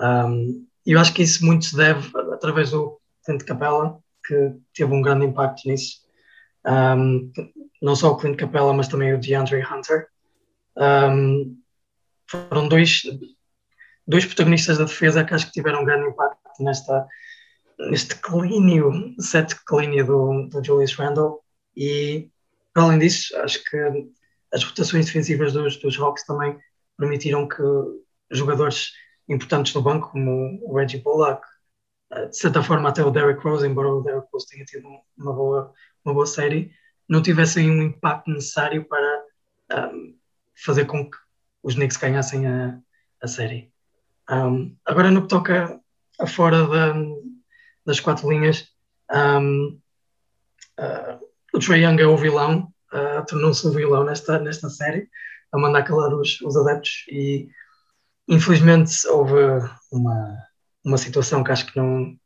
Um, 0.00 0.66
eu 0.86 0.98
acho 0.98 1.12
que 1.12 1.22
isso 1.22 1.44
muito 1.44 1.66
se 1.66 1.76
deve 1.76 2.10
através 2.32 2.70
do 2.70 2.98
Clint 3.24 3.44
Capella, 3.44 3.98
que 4.26 4.54
teve 4.74 4.92
um 4.92 5.02
grande 5.02 5.26
impacto 5.26 5.68
nisso. 5.68 6.00
Um, 6.64 7.32
não 7.80 7.94
só 7.94 8.10
o 8.10 8.16
Clint 8.16 8.36
Capella, 8.36 8.72
mas 8.72 8.88
também 8.88 9.14
o 9.14 9.20
DeAndre 9.20 9.62
Hunter. 9.62 10.08
Um, 10.76 11.58
foram 12.26 12.68
dois, 12.68 13.02
dois 14.06 14.24
protagonistas 14.24 14.78
da 14.78 14.84
defesa 14.84 15.24
que 15.24 15.34
acho 15.34 15.46
que 15.46 15.52
tiveram 15.52 15.82
um 15.82 15.84
grande 15.84 16.08
impacto 16.08 16.38
nesta, 16.62 17.06
neste 17.90 18.14
declínio, 18.14 19.14
set 19.18 19.54
declínio 19.54 20.06
do, 20.06 20.48
do 20.48 20.64
Julius 20.64 20.94
Randle. 20.94 21.40
E, 21.76 22.28
além 22.74 22.98
disso, 22.98 23.36
acho 23.38 23.62
que 23.64 23.76
as 24.52 24.64
rotações 24.64 25.06
defensivas 25.06 25.52
dos, 25.52 25.76
dos 25.76 25.98
Hawks 25.98 26.24
também 26.24 26.56
permitiram 26.96 27.46
que 27.46 27.62
jogadores 28.30 28.92
importantes 29.28 29.74
no 29.74 29.82
banco, 29.82 30.10
como 30.10 30.58
o 30.62 30.76
Reggie 30.76 31.02
Bullock, 31.02 31.46
eh, 32.12 32.26
de 32.26 32.36
certa 32.36 32.62
forma 32.62 32.88
até 32.88 33.04
o 33.04 33.10
Derrick 33.10 33.42
Rose, 33.42 33.66
embora 33.66 33.88
o 33.88 34.02
Derrick 34.02 34.28
Rose 34.32 34.46
tenha 34.48 34.64
tido 34.64 34.88
uma 35.16 35.32
boa, 35.32 35.72
uma 36.04 36.14
boa 36.14 36.26
série, 36.26 36.72
não 37.08 37.22
tivessem 37.22 37.70
um 37.70 37.82
impacto 37.82 38.30
necessário 38.30 38.84
para 38.84 39.24
um, 39.72 39.76
ehm, 39.76 40.14
fazer 40.64 40.86
com 40.86 41.08
que 41.10 41.16
os 41.62 41.74
Knicks 41.74 41.96
ganhassem 41.96 42.46
a, 42.46 42.78
a 43.22 43.28
série. 43.28 43.72
Um, 44.30 44.76
agora 44.84 45.10
no 45.10 45.22
que 45.22 45.28
toca 45.28 45.80
a 46.20 46.26
fora 46.26 46.66
da, 46.66 46.94
das 47.84 48.00
quatro 48.00 48.30
linhas, 48.30 48.68
um, 49.10 49.80
uh, 50.78 50.82
eh, 50.82 51.18
o 51.54 51.58
Trae 51.58 51.82
Young 51.82 52.00
é 52.00 52.06
o 52.06 52.16
vilão, 52.16 52.72
uh, 52.92 53.24
tornou-se 53.26 53.66
o 53.66 53.72
vilão 53.72 54.04
nesta, 54.04 54.38
nesta 54.38 54.68
série, 54.68 55.08
a 55.50 55.58
mandar 55.58 55.84
calar 55.84 56.12
os, 56.12 56.40
os 56.42 56.56
adeptos 56.56 57.06
e 57.08 57.48
Infelizmente 58.28 59.06
houve 59.08 59.34
uma, 59.90 60.36
uma 60.84 60.98
situação 60.98 61.42
que 61.42 61.50
acho 61.50 61.66
que 61.66 61.78
não, 61.78 62.18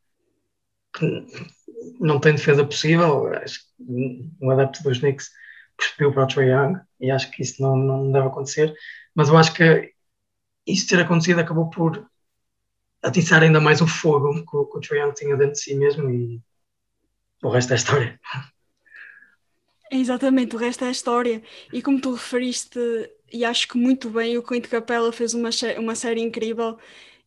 que 0.93 1.25
não 1.99 2.19
tem 2.19 2.35
defesa 2.35 2.65
possível. 2.65 3.33
Acho 3.33 3.59
que 3.59 4.29
um 4.41 4.51
adepto 4.51 4.83
dos 4.83 4.99
Knicks 4.99 5.29
cuspiu 5.77 6.11
para 6.11 6.23
o 6.23 6.27
Trae 6.27 6.49
Young 6.49 6.79
e 6.99 7.09
acho 7.09 7.31
que 7.31 7.41
isso 7.41 7.61
não, 7.61 7.75
não 7.75 8.11
deve 8.11 8.27
acontecer. 8.27 8.73
Mas 9.15 9.29
eu 9.29 9.37
acho 9.37 9.53
que 9.53 9.93
isso 10.67 10.87
ter 10.87 10.99
acontecido 10.99 11.39
acabou 11.39 11.69
por 11.69 12.05
atiçar 13.01 13.43
ainda 13.43 13.59
mais 13.59 13.81
o 13.81 13.87
fogo 13.87 14.33
que 14.45 14.55
o, 14.55 14.65
que 14.65 14.93
o 14.93 14.95
Young 14.95 15.13
tinha 15.13 15.35
dentro 15.35 15.53
de 15.53 15.59
si 15.59 15.75
mesmo 15.75 16.09
e 16.09 16.41
o 17.41 17.49
resto 17.49 17.73
é 17.73 17.75
história. 17.75 18.19
Exatamente, 19.91 20.55
o 20.55 20.59
resto 20.59 20.85
é 20.85 20.91
história. 20.91 21.43
E 21.71 21.81
como 21.81 22.01
tu 22.01 22.13
referiste 22.13 22.79
e 23.33 23.43
acho 23.43 23.67
que 23.67 23.77
muito 23.77 24.09
bem. 24.09 24.37
O 24.37 24.43
Clint 24.43 24.67
Capella 24.67 25.11
fez 25.11 25.33
uma, 25.33 25.49
uma 25.79 25.95
série 25.95 26.21
incrível 26.21 26.77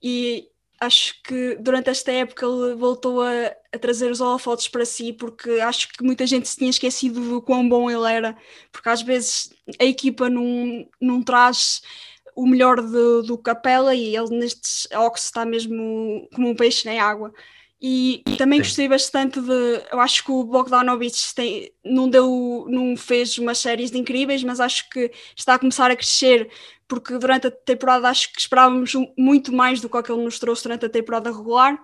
e 0.02 0.48
acho 0.80 1.20
que 1.22 1.56
durante 1.56 1.90
esta 1.90 2.12
época 2.12 2.46
ele 2.46 2.74
voltou 2.74 3.22
a, 3.22 3.30
a, 3.72 3.78
trazer 3.78 4.10
os 4.10 4.20
holofotes 4.20 4.68
para 4.68 4.84
si, 4.84 5.12
porque 5.12 5.50
acho 5.60 5.88
que 5.88 6.04
muita 6.04 6.26
gente 6.26 6.48
se 6.48 6.56
tinha 6.56 6.70
esquecido 6.70 7.20
do 7.20 7.42
quão 7.42 7.68
bom 7.68 7.90
ele 7.90 8.10
era, 8.10 8.36
porque 8.70 8.88
às 8.88 9.02
vezes 9.02 9.50
a 9.80 9.84
equipa 9.84 10.28
não, 10.30 10.86
não 11.00 11.22
traz 11.22 11.82
o 12.36 12.46
melhor 12.46 12.80
do, 12.82 13.22
do 13.22 13.38
Capela 13.38 13.94
e 13.94 14.14
ele 14.14 14.38
nestes 14.38 14.86
Ox 14.94 15.24
está 15.24 15.44
mesmo 15.46 16.28
como 16.34 16.50
um 16.50 16.54
peixe 16.54 16.86
na 16.86 17.02
água. 17.02 17.32
E, 17.80 18.22
e, 18.26 18.36
também 18.36 18.58
gostei 18.58 18.88
bastante 18.88 19.40
de. 19.40 19.82
Eu 19.92 20.00
acho 20.00 20.24
que 20.24 20.30
o 20.30 20.44
Bogdanovich 20.44 21.34
tem, 21.34 21.70
não, 21.84 22.08
deu, 22.08 22.66
não 22.68 22.96
fez 22.96 23.36
umas 23.36 23.58
séries 23.58 23.92
incríveis, 23.92 24.42
mas 24.42 24.60
acho 24.60 24.88
que 24.88 25.10
está 25.36 25.54
a 25.54 25.58
começar 25.58 25.90
a 25.90 25.96
crescer, 25.96 26.50
porque 26.88 27.18
durante 27.18 27.48
a 27.48 27.50
temporada 27.50 28.08
acho 28.08 28.32
que 28.32 28.40
esperávamos 28.40 28.92
muito 29.16 29.52
mais 29.52 29.80
do 29.80 29.90
que 29.90 29.96
o 29.96 30.02
que 30.02 30.10
ele 30.10 30.24
nos 30.24 30.38
trouxe 30.38 30.62
durante 30.62 30.86
a 30.86 30.90
temporada 30.90 31.30
regular. 31.30 31.74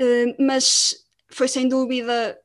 Uh, 0.00 0.34
mas 0.44 1.06
foi 1.28 1.46
sem 1.46 1.68
dúvida 1.68 2.38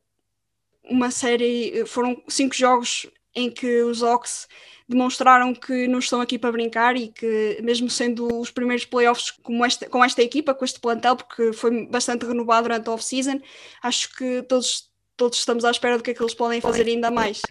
uma 0.84 1.10
série. 1.10 1.86
Foram 1.88 2.22
cinco 2.28 2.54
jogos 2.54 3.08
em 3.36 3.50
que 3.50 3.82
os 3.84 4.02
Ox 4.02 4.48
demonstraram 4.88 5.54
que 5.54 5.88
não 5.88 6.00
estão 6.00 6.22
aqui 6.22 6.38
para 6.38 6.52
brincar 6.52 6.96
e 6.96 7.08
que, 7.08 7.60
mesmo 7.64 7.90
sendo 7.90 8.40
os 8.40 8.52
primeiros 8.52 8.86
playoffs 8.86 9.32
com 9.32 9.66
esta, 9.66 9.90
com 9.90 10.04
esta 10.04 10.22
equipa, 10.22 10.54
com 10.54 10.64
este 10.64 10.80
plantel, 10.80 11.16
porque 11.16 11.54
foi 11.54 11.88
bastante 11.88 12.26
renovado 12.26 12.64
durante 12.64 12.88
a 12.88 12.94
off-season, 12.94 13.40
acho 13.82 14.16
que 14.16 14.44
todos, 14.44 14.90
todos 15.18 15.40
estamos 15.40 15.66
à 15.66 15.72
espera 15.72 15.98
do 15.98 16.04
que 16.04 16.12
é 16.12 16.14
que 16.14 16.22
eles 16.22 16.36
podem 16.36 16.62
fazer 16.62 16.86
ainda 16.88 17.10
mais. 17.10 17.42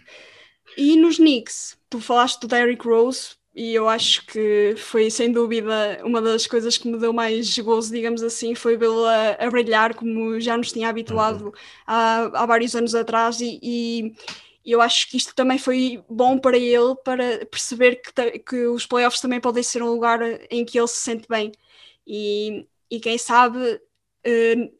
E 0.76 0.96
nos 0.96 1.16
Knicks, 1.16 1.76
tu 1.90 2.00
falaste 2.00 2.40
do 2.40 2.48
Derrick 2.48 2.86
Rose, 2.86 3.36
e 3.54 3.72
eu 3.72 3.88
acho 3.88 4.26
que 4.26 4.74
foi 4.76 5.08
sem 5.08 5.30
dúvida 5.30 6.00
uma 6.02 6.20
das 6.20 6.44
coisas 6.44 6.76
que 6.76 6.88
me 6.88 6.98
deu 6.98 7.12
mais 7.12 7.56
gozo, 7.58 7.92
digamos 7.92 8.20
assim, 8.20 8.52
foi 8.54 8.76
vê-lo 8.76 9.04
a, 9.04 9.36
a, 9.38 9.48
brilhar 9.48 9.94
como 9.94 10.40
já 10.40 10.56
nos 10.56 10.72
tinha 10.72 10.88
habituado 10.88 11.46
uhum. 11.46 11.52
há, 11.86 12.42
há 12.42 12.46
vários 12.46 12.74
anos 12.74 12.96
atrás 12.96 13.40
e, 13.40 13.60
e, 13.62 14.14
e 14.64 14.72
eu 14.72 14.80
acho 14.80 15.08
que 15.10 15.16
isto 15.16 15.34
também 15.34 15.58
foi 15.58 16.02
bom 16.08 16.38
para 16.38 16.56
ele, 16.56 16.94
para 17.04 17.44
perceber 17.46 17.96
que, 17.96 18.38
que 18.38 18.66
os 18.66 18.86
playoffs 18.86 19.20
também 19.20 19.40
podem 19.40 19.62
ser 19.62 19.82
um 19.82 19.90
lugar 19.90 20.20
em 20.50 20.64
que 20.64 20.78
ele 20.78 20.88
se 20.88 21.00
sente 21.00 21.28
bem. 21.28 21.52
E, 22.06 22.66
e 22.90 22.98
quem 22.98 23.18
sabe, 23.18 23.58
uh, 23.60 24.72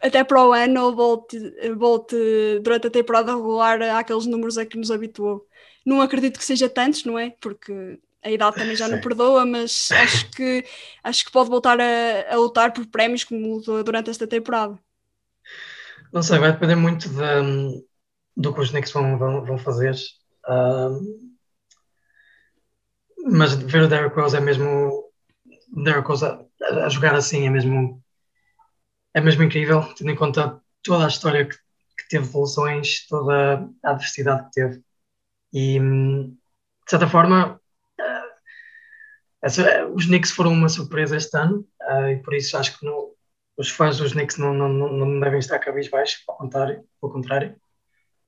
até 0.00 0.22
para 0.22 0.46
o 0.46 0.52
ano, 0.52 0.94
volte, 0.94 1.38
volte 1.76 2.16
durante 2.62 2.86
a 2.86 2.90
temporada 2.90 3.34
regular 3.34 3.82
àqueles 3.96 4.26
números 4.26 4.56
a 4.58 4.64
que 4.64 4.78
nos 4.78 4.92
habituou. 4.92 5.44
Não 5.84 6.00
acredito 6.00 6.38
que 6.38 6.44
seja 6.44 6.68
tantos, 6.68 7.04
não 7.04 7.18
é? 7.18 7.30
Porque 7.40 7.98
a 8.22 8.30
idade 8.30 8.56
também 8.56 8.76
já 8.76 8.86
Sim. 8.86 8.92
não 8.92 9.00
perdoa, 9.00 9.44
mas 9.44 9.88
acho 9.90 10.30
que, 10.30 10.64
acho 11.02 11.24
que 11.24 11.32
pode 11.32 11.50
voltar 11.50 11.80
a, 11.80 12.32
a 12.32 12.36
lutar 12.36 12.72
por 12.72 12.86
prémios 12.86 13.24
como 13.24 13.60
durante 13.60 14.08
esta 14.10 14.26
temporada. 14.26 14.78
Não 16.12 16.22
sei, 16.22 16.38
vai 16.38 16.52
depender 16.52 16.76
muito 16.76 17.08
da 17.08 17.42
do 18.36 18.52
que 18.52 18.60
os 18.60 18.70
Knicks 18.70 18.92
vão, 18.92 19.18
vão, 19.18 19.44
vão 19.44 19.58
fazer. 19.58 19.94
mas 23.24 23.54
ver 23.54 23.82
o 23.82 23.88
Derrick 23.88 24.16
Rose 24.16 24.36
é 24.36 24.40
mesmo. 24.40 25.10
Derrick 25.84 26.06
Rose 26.06 26.24
a, 26.24 26.44
a, 26.84 26.88
jogar 26.88 27.14
assim 27.14 27.46
é 27.46 27.50
mesmo. 27.50 28.02
É 29.14 29.20
mesmo 29.20 29.42
incrível, 29.42 29.82
tendo 29.94 30.10
em 30.10 30.16
conta 30.16 30.60
toda 30.82 31.04
a 31.04 31.08
história 31.08 31.46
que, 31.46 31.54
que 31.54 32.08
teve 32.08 32.24
evoluções, 32.24 33.06
toda 33.06 33.68
a 33.84 33.90
adversidade 33.90 34.44
que 34.44 34.52
teve. 34.52 34.82
E, 35.52 35.78
de 35.78 36.90
certa 36.90 37.06
forma, 37.06 37.60
essa, 39.42 39.86
os 39.88 40.06
Knicks 40.06 40.30
foram 40.30 40.52
uma 40.52 40.68
surpresa 40.68 41.16
este 41.16 41.36
ano, 41.36 41.66
uh, 41.82 42.08
e 42.10 42.22
por 42.22 42.32
isso 42.32 42.56
acho 42.56 42.78
que 42.78 42.86
no, 42.86 43.14
os 43.56 43.68
fãs 43.68 43.98
dos 43.98 44.12
Knicks 44.12 44.38
não, 44.38 44.54
não, 44.54 44.68
não 44.68 45.20
devem 45.20 45.40
estar 45.40 45.58
cabisbaixo, 45.58 46.22
ao 46.28 46.36
contrário. 46.36 46.84
Ao 47.02 47.10
contrário. 47.10 47.56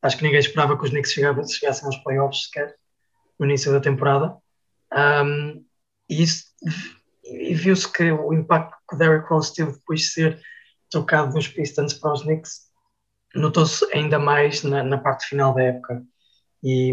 Acho 0.04 0.18
que 0.18 0.22
ninguém 0.22 0.40
esperava 0.40 0.76
que 0.78 0.84
os 0.84 0.90
Knicks 0.90 1.12
chegassem 1.12 1.86
aos 1.86 1.96
playoffs 1.98 2.44
sequer 2.44 2.76
no 3.38 3.46
início 3.46 3.72
da 3.72 3.80
temporada. 3.80 4.36
Um, 4.92 5.64
e 6.08 6.24
e 7.24 7.54
viu-se 7.54 7.90
que 7.90 8.12
o 8.12 8.32
impacto 8.32 8.76
que 8.88 8.96
Derrick 8.96 9.26
Rose 9.28 9.54
teve 9.54 9.72
depois 9.72 10.00
de 10.00 10.06
ser 10.08 10.40
trocado 10.90 11.32
dos 11.32 11.48
Pistons 11.48 11.94
para 11.94 12.12
os 12.12 12.22
Knicks 12.22 12.70
notou-se 13.34 13.84
ainda 13.92 14.18
mais 14.18 14.62
na, 14.62 14.82
na, 14.82 14.98
parte 14.98 15.26
final 15.26 15.54
da 15.54 15.62
época. 15.62 16.04
E, 16.62 16.92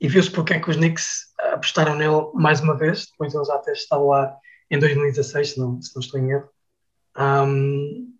e 0.00 0.08
viu-se 0.08 0.30
porque 0.30 0.54
é 0.54 0.60
que 0.60 0.70
os 0.70 0.76
Knicks 0.76 1.32
apostaram 1.52 1.94
nele 1.94 2.30
mais 2.34 2.60
uma 2.60 2.76
vez, 2.76 3.06
depois 3.06 3.34
ele 3.34 3.44
já 3.44 3.58
ter 3.58 3.72
estado 3.72 4.06
lá 4.06 4.36
em 4.70 4.78
2016, 4.78 5.50
se 5.50 5.60
não, 5.60 5.80
se 5.80 5.94
não 5.94 6.00
estou 6.00 6.18
em 6.18 6.30
erro. 6.30 6.48
Um, 7.16 8.16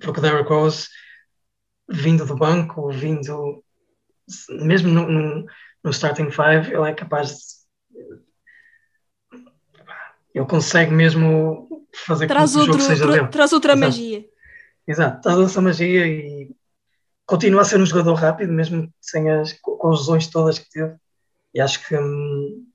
porque 0.00 0.20
Derrick 0.20 0.48
Rose 0.48 0.88
vindo 1.88 2.26
do 2.26 2.36
banco, 2.36 2.90
vindo 2.90 3.62
mesmo 4.48 4.88
no, 4.88 5.08
no, 5.08 5.46
no 5.84 5.90
starting 5.90 6.30
five, 6.30 6.72
ele 6.72 6.90
é 6.90 6.94
capaz 6.94 7.28
de 7.28 7.56
ele 10.36 10.46
consegue 10.46 10.92
mesmo 10.92 11.86
fazer 11.94 12.26
traz 12.26 12.52
com 12.52 12.58
que 12.58 12.60
outro, 12.66 12.76
o 12.76 12.80
jogo 12.80 12.94
seja 12.94 13.10
dele. 13.10 13.28
Traz 13.28 13.52
outra 13.54 13.72
Exato. 13.72 13.86
magia. 13.86 14.24
Exato, 14.86 15.20
traz 15.22 15.38
essa 15.38 15.62
magia 15.62 16.06
e 16.06 16.50
continua 17.24 17.62
a 17.62 17.64
ser 17.64 17.80
um 17.80 17.86
jogador 17.86 18.14
rápido, 18.14 18.52
mesmo 18.52 18.92
sem 19.00 19.30
as, 19.30 19.54
com 19.54 19.88
as 19.88 20.00
lesões 20.00 20.26
todas 20.26 20.58
que 20.58 20.68
teve. 20.68 20.94
E 21.54 21.60
acho 21.60 21.86
que 21.86 21.96
hum, 21.96 22.66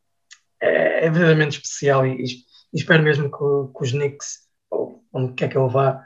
é, 0.60 1.06
é 1.06 1.10
verdadeiramente 1.10 1.58
especial 1.58 2.06
e, 2.06 2.24
e, 2.24 2.46
espero 2.74 3.04
mesmo 3.04 3.30
que, 3.30 3.78
que 3.78 3.84
os 3.84 3.92
Knicks, 3.92 4.40
ou 4.72 5.06
onde 5.14 5.34
quer 5.34 5.48
que 5.48 5.58
ele 5.58 5.70
vá, 5.70 6.04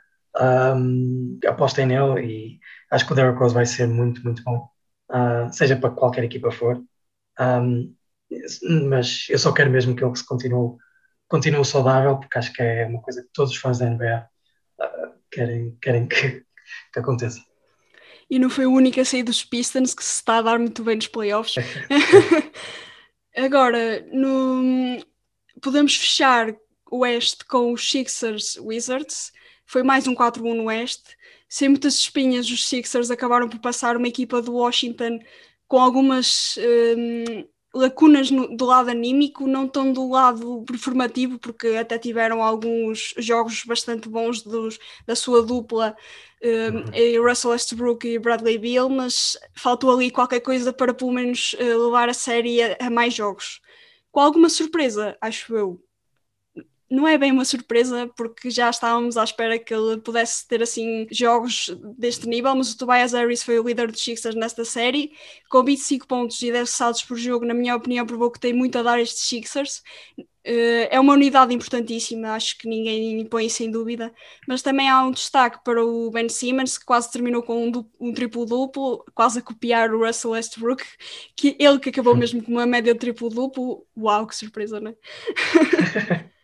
um, 0.76 1.40
apostem 1.48 1.86
nele 1.86 2.26
e 2.26 2.60
acho 2.96 3.06
que 3.06 3.12
o 3.12 3.16
Derrick 3.16 3.38
Rose 3.38 3.54
vai 3.54 3.66
ser 3.66 3.88
muito, 3.88 4.24
muito 4.24 4.42
bom, 4.44 4.70
uh, 5.12 5.52
seja 5.52 5.76
para 5.76 5.90
qualquer 5.90 6.24
equipa 6.24 6.50
for. 6.50 6.82
Um, 7.40 7.94
mas 8.90 9.28
eu 9.30 9.38
só 9.38 9.52
quero 9.52 9.70
mesmo 9.70 9.96
que 9.96 10.04
ele 10.04 10.16
se 10.16 10.26
continue, 10.26 10.78
continue 11.28 11.66
saudável, 11.66 12.18
porque 12.18 12.38
acho 12.38 12.54
que 12.54 12.62
é 12.62 12.86
uma 12.88 13.02
coisa 13.02 13.22
que 13.22 13.30
todos 13.34 13.52
os 13.52 13.58
fãs 13.58 13.80
da 13.80 13.90
NBA 13.90 14.30
uh, 14.80 14.84
ah, 14.84 15.12
querem, 15.30 15.78
querem 15.82 16.08
que, 16.08 16.46
que 16.94 17.00
aconteça. 17.00 17.42
E 18.30 18.40
não 18.40 18.50
foi 18.50 18.66
o 18.66 18.72
único 18.72 19.00
a 19.00 19.06
sair 19.06 19.24
dos 19.24 19.44
Pistons 19.44 19.94
que 19.94 20.04
se 20.04 20.16
está 20.16 20.38
a 20.38 20.42
dar 20.42 20.58
muito 20.58 20.84
bem 20.84 20.96
nos 20.96 21.08
playoffs. 21.08 21.56
Agora, 23.38 24.02
no... 24.12 24.98
podemos 25.62 25.96
fechar 25.96 26.56
o 26.90 27.00
Oeste 27.00 27.46
com 27.46 27.74
os 27.74 27.92
Sixers 27.92 28.58
Wizards. 28.58 29.32
Foi 29.66 29.84
mais 29.84 30.08
um 30.08 30.16
4-1 30.16 30.54
no 30.54 30.66
Oeste 30.66 31.16
sem 31.48 31.70
muitas 31.70 31.96
espinhas, 31.96 32.50
os 32.50 32.68
Sixers 32.68 33.12
acabaram 33.12 33.48
por 33.48 33.60
passar 33.60 33.96
uma 33.96 34.08
equipa 34.08 34.42
do 34.42 34.54
Washington 34.56 35.20
com 35.68 35.80
algumas 35.80 36.58
um, 36.98 37.46
lacunas 37.74 38.32
no, 38.32 38.56
do 38.56 38.66
lado 38.66 38.90
anímico, 38.90 39.48
não 39.48 39.68
tão 39.68 39.92
do 39.92 40.10
lado 40.10 40.64
performativo, 40.66 41.40
porque 41.40 41.68
até 41.70 41.98
tiveram 41.98 42.44
alguns 42.44 43.14
jogos 43.18 43.64
bastante 43.64 44.10
bons 44.10 44.42
dos, 44.42 44.80
da 45.06 45.16
sua 45.16 45.44
dupla, 45.44 45.96
um, 46.44 47.20
uhum. 47.20 47.28
Russell 47.28 47.52
Westbrook 47.52 48.08
e 48.08 48.20
Bradley 48.20 48.58
Beal, 48.58 48.90
mas 48.90 49.38
faltou 49.56 49.92
ali 49.92 50.12
qualquer 50.12 50.42
coisa 50.42 50.74
para 50.74 50.94
pelo 50.94 51.12
menos 51.12 51.54
uh, 51.54 51.86
levar 51.86 52.10
a 52.10 52.14
série 52.14 52.62
a, 52.62 52.78
a 52.80 52.90
mais 52.90 53.14
jogos. 53.14 53.62
Com 54.12 54.20
alguma 54.20 54.50
surpresa, 54.50 55.18
acho 55.22 55.56
eu, 55.56 55.85
não 56.90 57.08
é 57.08 57.18
bem 57.18 57.32
uma 57.32 57.46
surpresa, 57.46 58.08
porque 58.16 58.50
já 58.50 58.70
estávamos 58.70 59.18
à 59.18 59.24
espera 59.24 59.58
que 59.58 59.74
ele 59.74 59.98
pudesse 59.98 60.48
ter 60.48 60.62
assim 60.62 61.08
jogos 61.12 61.76
deste 61.98 62.28
nível, 62.28 62.56
mas 62.56 62.72
o 62.72 62.78
Tobias 62.78 63.14
Harris 63.14 63.44
foi 63.44 63.60
o 63.60 63.64
líder 63.64 63.92
dos 63.92 64.04
Sixers 64.04 64.36
nesta 64.36 64.64
série, 64.64 65.12
com 65.50 65.64
25 65.64 66.08
pontos 66.08 66.42
e 66.42 66.52
10 66.52 66.70
saltos 66.70 67.04
por 67.04 67.18
jogo, 67.18 67.46
na 67.46 67.54
minha 67.54 67.76
opinião, 67.76 68.06
provou 68.06 68.30
que 68.30 68.40
tem 68.40 68.54
muito 68.54 68.78
a 68.78 68.84
dar 68.84 69.00
estes 69.00 69.28
Sixers. 69.28 69.82
Uh, 70.48 70.86
é 70.92 71.00
uma 71.00 71.14
unidade 71.14 71.56
importantíssima, 71.56 72.36
acho 72.36 72.56
que 72.60 72.68
ninguém 72.68 73.26
põe 73.26 73.50
sem 73.50 73.72
dúvida, 73.72 74.14
mas 74.48 74.62
também 74.62 74.88
há 74.88 75.04
um 75.04 75.10
destaque 75.10 75.64
para 75.64 75.84
o 75.84 76.12
Ben 76.12 76.30
Simmons, 76.30 76.78
que 76.78 76.86
quase 76.86 77.12
terminou 77.12 77.42
com 77.42 77.68
um, 77.68 77.86
um 78.00 78.14
triplo-duplo, 78.14 79.04
quase 79.16 79.40
a 79.40 79.42
copiar 79.42 79.92
o 79.92 80.06
Russell 80.06 80.32
Westbrook, 80.32 80.84
que 81.36 81.58
ele 81.60 81.80
que 81.80 81.90
acabou 81.90 82.16
mesmo 82.16 82.44
com 82.44 82.52
uma 82.52 82.68
média 82.68 82.94
de 82.94 83.00
triplo-duplo. 83.00 83.88
Uau, 83.98 84.28
que 84.28 84.36
surpresa, 84.36 84.80
não 84.80 84.92
é? 84.92 86.26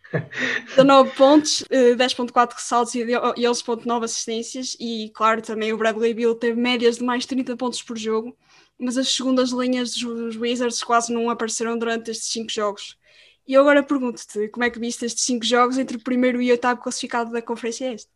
19 0.68 1.10
pontos, 1.16 1.64
10.4 1.70 2.50
eh, 2.50 2.54
ressaltos 2.54 2.94
e 2.94 3.02
11.9 3.02 4.04
assistências 4.04 4.76
e 4.78 5.10
claro 5.14 5.40
também 5.40 5.72
o 5.72 5.78
Bradley 5.78 6.12
Bill 6.14 6.34
teve 6.34 6.60
médias 6.60 6.98
de 6.98 7.04
mais 7.04 7.24
30 7.24 7.56
pontos 7.56 7.82
por 7.82 7.96
jogo 7.96 8.36
mas 8.78 8.98
as 8.98 9.14
segundas 9.14 9.50
linhas 9.50 9.94
dos 9.94 10.36
Wizards 10.36 10.82
quase 10.82 11.12
não 11.12 11.30
apareceram 11.30 11.78
durante 11.78 12.10
estes 12.10 12.30
5 12.32 12.50
jogos 12.50 12.98
e 13.46 13.54
eu 13.54 13.62
agora 13.62 13.82
pergunto-te 13.82 14.48
como 14.48 14.64
é 14.64 14.70
que 14.70 14.78
viste 14.78 15.04
estes 15.04 15.24
5 15.24 15.44
jogos 15.44 15.78
entre 15.78 15.96
o 15.96 16.02
primeiro 16.02 16.42
e 16.42 16.48
o 16.48 16.52
oitavo 16.52 16.80
classificado 16.80 17.32
da 17.32 17.42
Conferência 17.42 17.92
Este? 17.92 18.10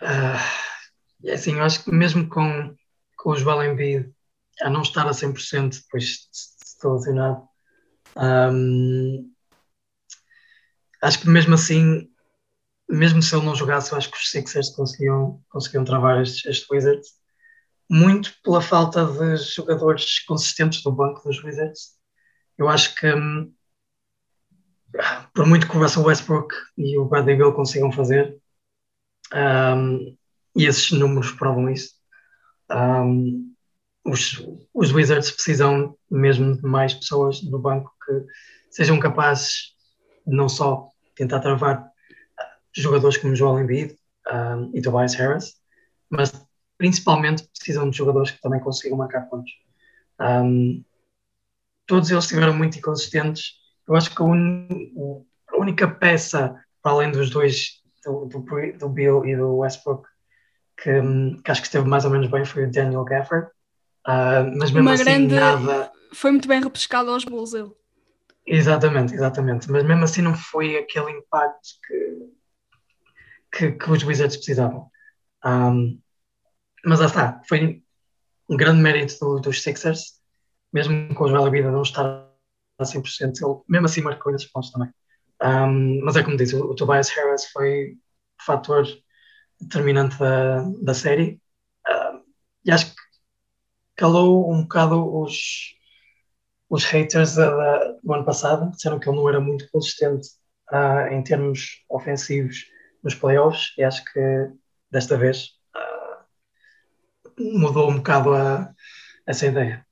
Uh, 0.00 1.26
é 1.26 1.34
assim, 1.34 1.54
eu 1.54 1.62
acho 1.62 1.84
que 1.84 1.90
mesmo 1.90 2.26
com, 2.28 2.74
com 3.16 3.30
o 3.30 3.36
Joel 3.36 3.60
a 4.62 4.70
não 4.70 4.82
estar 4.82 5.06
a 5.06 5.10
100% 5.10 5.82
depois 5.82 6.04
de 6.04 6.66
estar 6.66 6.88
lesionado 6.88 7.48
um, 8.16 9.30
acho 11.02 11.20
que 11.20 11.28
mesmo 11.28 11.54
assim, 11.54 12.08
mesmo 12.88 13.22
se 13.22 13.34
ele 13.34 13.46
não 13.46 13.54
jogasse, 13.54 13.92
eu 13.92 13.98
acho 13.98 14.10
que 14.10 14.16
os 14.16 14.30
Sixers 14.30 14.70
conseguiam, 14.70 15.42
conseguiam 15.48 15.84
travar 15.84 16.20
estes, 16.22 16.44
estes 16.46 16.70
Wizards, 16.70 17.08
muito 17.88 18.32
pela 18.42 18.60
falta 18.60 19.04
de 19.04 19.36
jogadores 19.36 20.20
consistentes 20.20 20.82
do 20.82 20.92
banco 20.92 21.22
dos 21.26 21.42
Wizards. 21.42 21.98
Eu 22.56 22.68
acho 22.68 22.94
que 22.94 23.12
hum, 23.12 23.52
por 25.34 25.46
muito 25.46 25.68
que 25.68 25.76
o 25.76 25.80
Russell 25.80 26.04
Westbrook 26.04 26.54
e 26.76 26.98
o 26.98 27.04
Bradley 27.04 27.36
Bill 27.36 27.52
consigam 27.52 27.90
fazer, 27.92 28.36
um, 29.32 30.16
e 30.56 30.66
esses 30.66 30.90
números 30.90 31.32
provam 31.32 31.70
isso, 31.70 31.94
um, 32.70 33.54
os, 34.04 34.44
os 34.72 34.92
Wizards 34.92 35.30
precisam 35.30 35.96
mesmo 36.10 36.56
de 36.56 36.62
mais 36.62 36.94
pessoas 36.94 37.42
no 37.42 37.58
banco 37.58 37.92
que 38.04 38.24
sejam 38.70 38.98
capazes 38.98 39.74
não 40.30 40.48
só 40.48 40.88
tentar 41.14 41.40
travar 41.40 41.90
jogadores 42.72 43.16
como 43.16 43.34
Joel 43.34 43.60
Embiid 43.60 43.96
um, 44.30 44.70
e 44.74 44.80
Tobias 44.80 45.14
Harris, 45.14 45.54
mas 46.08 46.32
principalmente 46.78 47.46
precisam 47.48 47.90
de 47.90 47.96
jogadores 47.96 48.30
que 48.30 48.40
também 48.40 48.60
consigam 48.60 48.96
marcar 48.98 49.28
pontos. 49.28 49.52
Um, 50.20 50.84
todos 51.86 52.10
eles 52.10 52.24
estiveram 52.24 52.54
muito 52.54 52.78
inconsistentes. 52.78 53.54
Eu 53.86 53.96
acho 53.96 54.14
que 54.14 54.22
a, 54.22 54.24
un, 54.24 55.24
a 55.48 55.56
única 55.56 55.88
peça, 55.88 56.54
para 56.82 56.92
além 56.92 57.10
dos 57.10 57.30
dois, 57.30 57.82
do, 58.04 58.26
do, 58.26 58.44
do 58.78 58.88
Bill 58.88 59.26
e 59.26 59.36
do 59.36 59.56
Westbrook, 59.58 60.08
que, 60.76 60.90
que, 61.44 61.50
acho 61.50 61.60
que 61.60 61.66
esteve 61.66 61.88
mais 61.88 62.04
ou 62.04 62.10
menos 62.10 62.28
bem 62.28 62.44
foi 62.44 62.64
o 62.64 62.70
Daniel 62.70 63.04
Gafford. 63.04 63.48
Uh, 64.06 64.48
mas 64.56 64.70
mesmo 64.70 64.80
Uma 64.80 64.92
assim, 64.94 65.04
grande... 65.04 65.34
nada. 65.34 65.92
Foi 66.14 66.30
muito 66.30 66.48
bem 66.48 66.62
repescado 66.62 67.10
aos 67.10 67.24
Bulls, 67.24 67.52
ele. 67.52 67.70
Exatamente, 68.46 69.14
exatamente. 69.14 69.70
Mas 69.70 69.84
mesmo 69.84 70.04
assim, 70.04 70.22
não 70.22 70.34
foi 70.34 70.76
aquele 70.76 71.12
impacto 71.12 71.68
que, 71.86 72.30
que, 73.52 73.72
que 73.72 73.90
os 73.90 74.02
Wizards 74.02 74.36
precisavam. 74.36 74.90
Um, 75.44 76.00
mas 76.84 77.00
lá 77.00 77.06
está, 77.06 77.42
foi 77.48 77.82
um 78.48 78.56
grande 78.56 78.80
mérito 78.80 79.18
do, 79.20 79.40
dos 79.40 79.62
Sixers, 79.62 80.20
mesmo 80.72 81.14
com 81.14 81.24
o 81.24 81.28
Joel 81.28 81.50
Vida 81.50 81.70
não 81.70 81.82
estar 81.82 82.28
a 82.78 82.84
100%, 82.84 83.42
ele 83.42 83.60
mesmo 83.68 83.86
assim 83.86 84.00
marcou 84.00 84.34
esses 84.34 84.50
pontos 84.50 84.70
também. 84.70 84.90
Um, 85.42 86.04
mas 86.04 86.16
é 86.16 86.22
como 86.22 86.36
disse, 86.36 86.56
o, 86.56 86.70
o, 86.70 86.74
Tobias 86.74 87.08
Harris 87.10 87.46
foi 87.50 87.92
o 87.92 88.44
fator 88.44 88.86
determinante 89.60 90.18
da, 90.18 90.62
da 90.82 90.94
série 90.94 91.40
e 92.64 92.70
acho 92.70 92.86
que 92.94 93.00
calou 93.96 94.52
um 94.52 94.62
bocado 94.62 95.22
os, 95.22 95.74
os 96.70 96.84
haters 96.84 97.34
da, 97.34 97.50
da, 97.50 97.92
do 98.02 98.14
ano 98.14 98.24
passado, 98.24 98.70
disseram 98.70 99.00
que 99.00 99.08
ele 99.08 99.16
não 99.16 99.28
era 99.28 99.40
muito 99.40 99.68
consistente 99.70 100.28
uh, 100.72 101.12
em 101.12 101.22
termos 101.22 101.84
ofensivos 101.90 102.66
nos 103.02 103.14
playoffs 103.14 103.74
e 103.76 103.82
acho 103.82 104.04
que 104.04 104.50
desta 104.90 105.16
vez 105.16 105.50
uh, 105.76 107.58
mudou 107.58 107.90
um 107.90 107.96
bocado 107.96 108.32
a, 108.32 108.72
essa 109.26 109.46
ideia. 109.46 109.84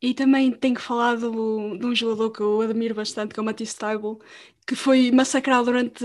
E 0.00 0.14
também 0.14 0.52
tenho 0.52 0.76
que 0.76 0.80
falar 0.80 1.16
do, 1.16 1.76
de 1.76 1.84
um 1.86 1.94
jogador 1.94 2.30
que 2.30 2.40
eu 2.40 2.60
admiro 2.60 2.94
bastante, 2.94 3.34
que 3.34 3.40
é 3.40 3.42
o 3.42 3.44
Matisse 3.46 3.76
Taibo, 3.76 4.20
que 4.66 4.76
foi 4.76 5.10
massacrado 5.10 5.64
durante 5.64 6.04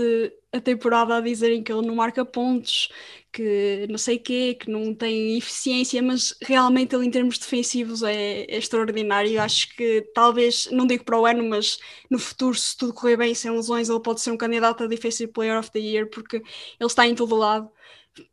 a 0.52 0.60
temporada 0.60 1.16
a 1.16 1.20
dizerem 1.20 1.62
que 1.62 1.72
ele 1.72 1.86
não 1.86 1.94
marca 1.94 2.24
pontos, 2.24 2.88
que 3.32 3.86
não 3.90 3.98
sei 3.98 4.18
quê, 4.18 4.54
que 4.54 4.70
não 4.70 4.94
tem 4.94 5.36
eficiência, 5.36 6.02
mas 6.02 6.34
realmente 6.42 6.94
ele 6.94 7.06
em 7.06 7.10
termos 7.10 7.38
defensivos 7.38 8.02
é, 8.02 8.42
é 8.44 8.56
extraordinário. 8.56 9.40
Acho 9.40 9.74
que 9.76 10.02
talvez, 10.14 10.68
não 10.72 10.86
digo 10.86 11.04
para 11.04 11.20
o 11.20 11.26
ano, 11.26 11.44
mas 11.48 11.78
no 12.10 12.18
futuro, 12.18 12.54
se 12.56 12.76
tudo 12.76 12.94
correr 12.94 13.16
bem 13.16 13.34
sem 13.34 13.50
lesões, 13.50 13.88
ele 13.88 14.00
pode 14.00 14.20
ser 14.20 14.30
um 14.32 14.36
candidato 14.36 14.82
a 14.84 14.86
Defensive 14.86 15.32
Player 15.32 15.58
of 15.58 15.70
the 15.70 15.78
Year, 15.78 16.08
porque 16.10 16.36
ele 16.36 16.44
está 16.80 17.06
em 17.06 17.14
todo 17.14 17.36
lado. 17.36 17.70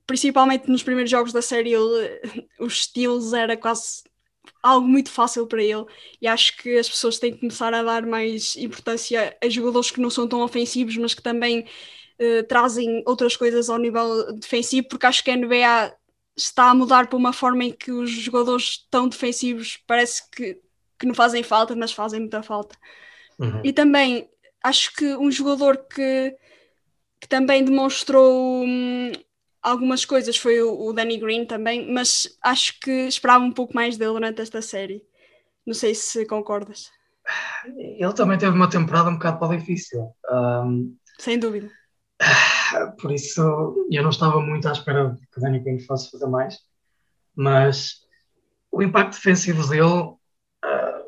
Principalmente 0.05 0.69
nos 0.69 0.83
primeiros 0.83 1.11
jogos 1.11 1.33
da 1.33 1.41
série, 1.41 1.73
ele, 1.73 2.21
os 2.59 2.83
steals 2.83 3.33
era 3.33 3.57
quase 3.57 4.03
algo 4.61 4.87
muito 4.87 5.09
fácil 5.09 5.47
para 5.47 5.63
ele 5.63 5.85
e 6.21 6.27
acho 6.27 6.57
que 6.57 6.77
as 6.77 6.89
pessoas 6.89 7.19
têm 7.19 7.33
que 7.33 7.39
começar 7.39 7.73
a 7.73 7.83
dar 7.83 8.05
mais 8.05 8.55
importância 8.55 9.35
a 9.41 9.49
jogadores 9.49 9.91
que 9.91 10.01
não 10.01 10.09
são 10.09 10.27
tão 10.27 10.41
ofensivos, 10.41 10.97
mas 10.97 11.13
que 11.13 11.21
também 11.21 11.65
uh, 12.19 12.43
trazem 12.47 13.03
outras 13.05 13.35
coisas 13.35 13.69
ao 13.69 13.77
nível 13.77 14.33
defensivo, 14.33 14.87
porque 14.87 15.05
acho 15.05 15.23
que 15.23 15.31
a 15.31 15.35
NBA 15.35 15.95
está 16.37 16.69
a 16.69 16.75
mudar 16.75 17.07
para 17.07 17.17
uma 17.17 17.33
forma 17.33 17.65
em 17.65 17.71
que 17.71 17.91
os 17.91 18.09
jogadores 18.09 18.85
tão 18.89 19.07
defensivos 19.07 19.79
parece 19.85 20.29
que, 20.31 20.59
que 20.99 21.05
não 21.05 21.13
fazem 21.13 21.43
falta, 21.43 21.75
mas 21.75 21.91
fazem 21.91 22.19
muita 22.19 22.41
falta. 22.41 22.75
Uhum. 23.39 23.61
E 23.63 23.73
também 23.73 24.29
acho 24.63 24.93
que 24.93 25.15
um 25.15 25.31
jogador 25.31 25.77
que, 25.77 26.35
que 27.19 27.27
também 27.27 27.63
demonstrou 27.63 28.63
hum, 28.63 29.11
algumas 29.61 30.05
coisas 30.05 30.37
foi 30.37 30.61
o, 30.61 30.87
o, 30.87 30.93
Danny 30.93 31.17
Green 31.17 31.45
também, 31.45 31.91
mas 31.91 32.27
acho 32.43 32.79
que 32.79 32.91
esperava 33.07 33.43
um 33.43 33.51
pouco 33.51 33.75
mais 33.75 33.97
dele 33.97 34.13
durante 34.13 34.41
esta 34.41 34.61
série. 34.61 35.05
Não 35.65 35.73
sei 35.73 35.93
se 35.93 36.25
concordas. 36.25 36.89
Ele 37.77 38.13
também 38.13 38.37
teve 38.37 38.55
uma 38.55 38.69
temporada 38.69 39.09
um 39.09 39.13
bocado 39.13 39.47
difícil. 39.55 40.11
Um, 40.29 40.95
Sem 41.19 41.37
dúvida. 41.37 41.69
Por 42.99 43.11
isso, 43.11 43.41
eu 43.91 44.01
não 44.01 44.09
estava 44.09 44.39
muito 44.39 44.67
à 44.67 44.71
espera 44.71 45.17
que 45.31 45.37
o 45.37 45.41
Danny 45.41 45.59
Green 45.59 45.79
fosse 45.79 46.09
fazer 46.09 46.27
mais, 46.27 46.57
mas 47.35 48.01
o 48.71 48.81
impacto 48.81 49.15
defensivo 49.15 49.67
dele 49.67 49.83
uh, 49.83 51.03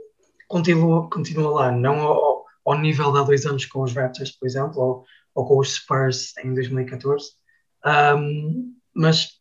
continua, 0.47 1.09
continua 1.09 1.51
lá, 1.51 1.71
não 1.71 2.01
ao, 2.01 2.45
ao, 2.65 2.77
nível 2.77 3.11
de 3.11 3.19
há 3.19 3.23
dois 3.23 3.45
anos 3.45 3.65
com 3.65 3.81
os 3.81 3.93
Raptors, 3.93 4.31
por 4.31 4.45
exemplo, 4.45 4.81
ou, 4.81 5.05
ou 5.33 5.45
com 5.47 5.57
os 5.57 5.73
Spurs 5.75 6.35
em 6.37 6.53
2014 6.53 7.31
um, 7.85 8.75
mas 8.93 9.39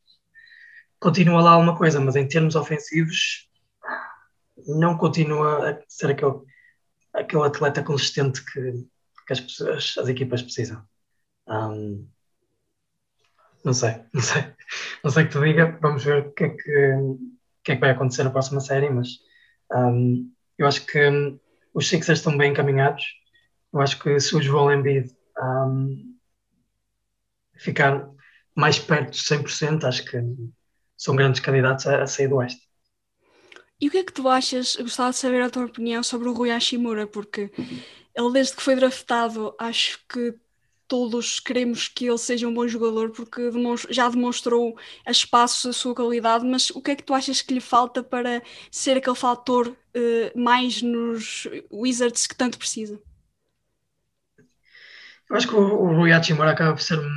continua 0.98 1.42
lá 1.42 1.52
alguma 1.52 1.76
coisa, 1.76 2.00
mas 2.00 2.16
em 2.16 2.26
termos 2.26 2.54
ofensivos 2.54 3.48
não 4.66 4.96
continua 4.96 5.70
a 5.70 5.78
ser 5.88 6.10
aquele, 6.10 6.40
aquele 7.12 7.42
atleta 7.42 7.82
consistente 7.82 8.44
que, 8.44 8.86
que 9.26 9.32
as, 9.32 9.40
pessoas, 9.40 9.94
as 9.98 10.08
equipas 10.08 10.42
precisam. 10.42 10.82
Um, 11.48 12.08
não 13.64 13.74
sei, 13.74 14.02
não 14.12 14.22
sei, 14.22 14.44
não 15.04 15.10
sei 15.10 15.24
que 15.24 15.30
te 15.30 15.40
diga, 15.40 15.78
vamos 15.80 16.04
ver 16.04 16.26
o 16.26 16.32
que 16.32 16.44
é 16.44 16.48
que, 16.50 17.02
que, 17.64 17.72
é 17.72 17.74
que 17.74 17.80
vai 17.80 17.90
acontecer 17.90 18.24
na 18.24 18.30
próxima 18.30 18.60
série, 18.60 18.90
mas 18.90 19.20
um, 19.72 20.32
eu 20.58 20.66
acho 20.66 20.84
que 20.86 21.08
um, 21.08 21.38
os 21.74 21.88
Sixers 21.88 22.18
estão 22.18 22.36
bem 22.36 22.52
encaminhados. 22.52 23.04
Eu 23.72 23.80
acho 23.80 23.98
que 23.98 24.20
se 24.20 24.36
o 24.36 24.42
Joel 24.42 24.78
Embiid 24.78 25.14
um, 25.38 26.16
ficar 27.56 28.08
mais 28.54 28.78
perto 28.78 29.12
de 29.12 29.18
100%, 29.18 29.84
acho 29.84 30.04
que 30.04 30.18
são 30.96 31.16
grandes 31.16 31.40
candidatos 31.40 31.86
a, 31.86 32.02
a 32.02 32.06
sair 32.06 32.28
do 32.28 32.36
Oeste. 32.36 32.62
E 33.80 33.88
o 33.88 33.90
que 33.90 33.98
é 33.98 34.04
que 34.04 34.12
tu 34.12 34.28
achas? 34.28 34.76
Gostava 34.76 35.10
de 35.10 35.16
saber 35.16 35.42
a 35.42 35.50
tua 35.50 35.64
opinião 35.64 36.02
sobre 36.02 36.28
o 36.28 36.32
Rui 36.32 36.50
Hashimura, 36.50 37.06
porque 37.06 37.50
ele, 38.14 38.32
desde 38.32 38.54
que 38.54 38.62
foi 38.62 38.76
draftado, 38.76 39.54
acho 39.58 39.98
que 40.08 40.34
todos 40.86 41.40
queremos 41.40 41.88
que 41.88 42.06
ele 42.06 42.18
seja 42.18 42.46
um 42.46 42.54
bom 42.54 42.68
jogador, 42.68 43.10
porque 43.10 43.50
já 43.88 44.08
demonstrou 44.08 44.78
a 45.06 45.10
espaço 45.10 45.70
a 45.70 45.72
sua 45.72 45.94
qualidade, 45.94 46.44
mas 46.44 46.70
o 46.70 46.80
que 46.80 46.90
é 46.90 46.94
que 46.94 47.02
tu 47.02 47.14
achas 47.14 47.40
que 47.42 47.54
lhe 47.54 47.60
falta 47.60 48.02
para 48.02 48.42
ser 48.70 48.98
aquele 48.98 49.16
fator 49.16 49.68
uh, 49.68 50.38
mais 50.38 50.82
nos 50.82 51.48
Wizards 51.72 52.26
que 52.26 52.36
tanto 52.36 52.58
precisa? 52.58 53.00
Eu 55.30 55.36
acho 55.36 55.48
que 55.48 55.54
o, 55.54 55.58
o 55.58 55.96
Rui 55.96 56.12
Hachimura 56.12 56.50
acaba 56.50 56.74
por 56.74 56.82
ser 56.82 56.98
um 56.98 57.10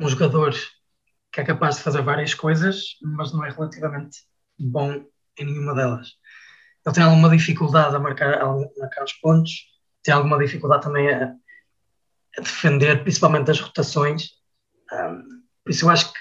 um 0.00 0.08
jogador 0.08 0.54
que 1.32 1.40
é 1.40 1.44
capaz 1.44 1.76
de 1.76 1.82
fazer 1.82 2.02
várias 2.02 2.34
coisas, 2.34 2.96
mas 3.02 3.32
não 3.32 3.44
é 3.44 3.50
relativamente 3.50 4.18
bom 4.58 5.04
em 5.38 5.44
nenhuma 5.44 5.74
delas. 5.74 6.12
Ele 6.84 6.94
tem 6.94 7.04
alguma 7.04 7.30
dificuldade 7.30 7.94
a 7.94 7.98
marcar, 7.98 8.40
a 8.40 8.46
marcar 8.78 9.04
os 9.04 9.12
pontos, 9.14 9.66
tem 10.02 10.14
alguma 10.14 10.38
dificuldade 10.38 10.82
também 10.82 11.12
a, 11.12 11.34
a 12.38 12.40
defender, 12.40 13.02
principalmente 13.02 13.50
as 13.50 13.60
rotações. 13.60 14.30
Um, 14.92 15.42
por 15.62 15.70
isso 15.70 15.84
eu 15.84 15.90
acho 15.90 16.12
que 16.12 16.18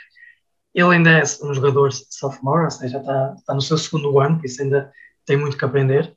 ele 0.73 0.95
ainda 0.95 1.09
é 1.09 1.23
um 1.43 1.53
jogador 1.53 1.91
sophomore, 1.91 2.65
ou 2.65 2.71
seja, 2.71 2.99
está, 2.99 3.33
está 3.37 3.53
no 3.53 3.61
seu 3.61 3.77
segundo 3.77 4.19
ano, 4.19 4.37
por 4.37 4.45
isso 4.45 4.61
ainda 4.61 4.91
tem 5.25 5.37
muito 5.37 5.57
que 5.57 5.65
aprender. 5.65 6.15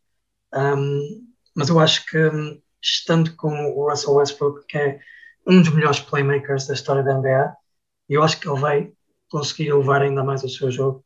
Um, 0.52 1.32
mas 1.54 1.68
eu 1.68 1.78
acho 1.78 2.04
que 2.06 2.18
estando 2.82 3.34
com 3.36 3.72
o 3.72 3.88
Russell 3.88 4.14
Westbrook, 4.14 4.66
que 4.66 4.76
é 4.76 5.00
um 5.46 5.60
dos 5.60 5.72
melhores 5.72 6.00
playmakers 6.00 6.66
da 6.66 6.74
história 6.74 7.02
da 7.02 7.14
NBA 7.14 7.54
e 8.08 8.14
eu 8.14 8.22
acho 8.22 8.38
que 8.38 8.48
ele 8.48 8.60
vai 8.60 8.92
conseguir 9.28 9.72
levar 9.72 10.02
ainda 10.02 10.22
mais 10.22 10.44
o 10.44 10.48
seu 10.48 10.70
jogo, 10.70 11.04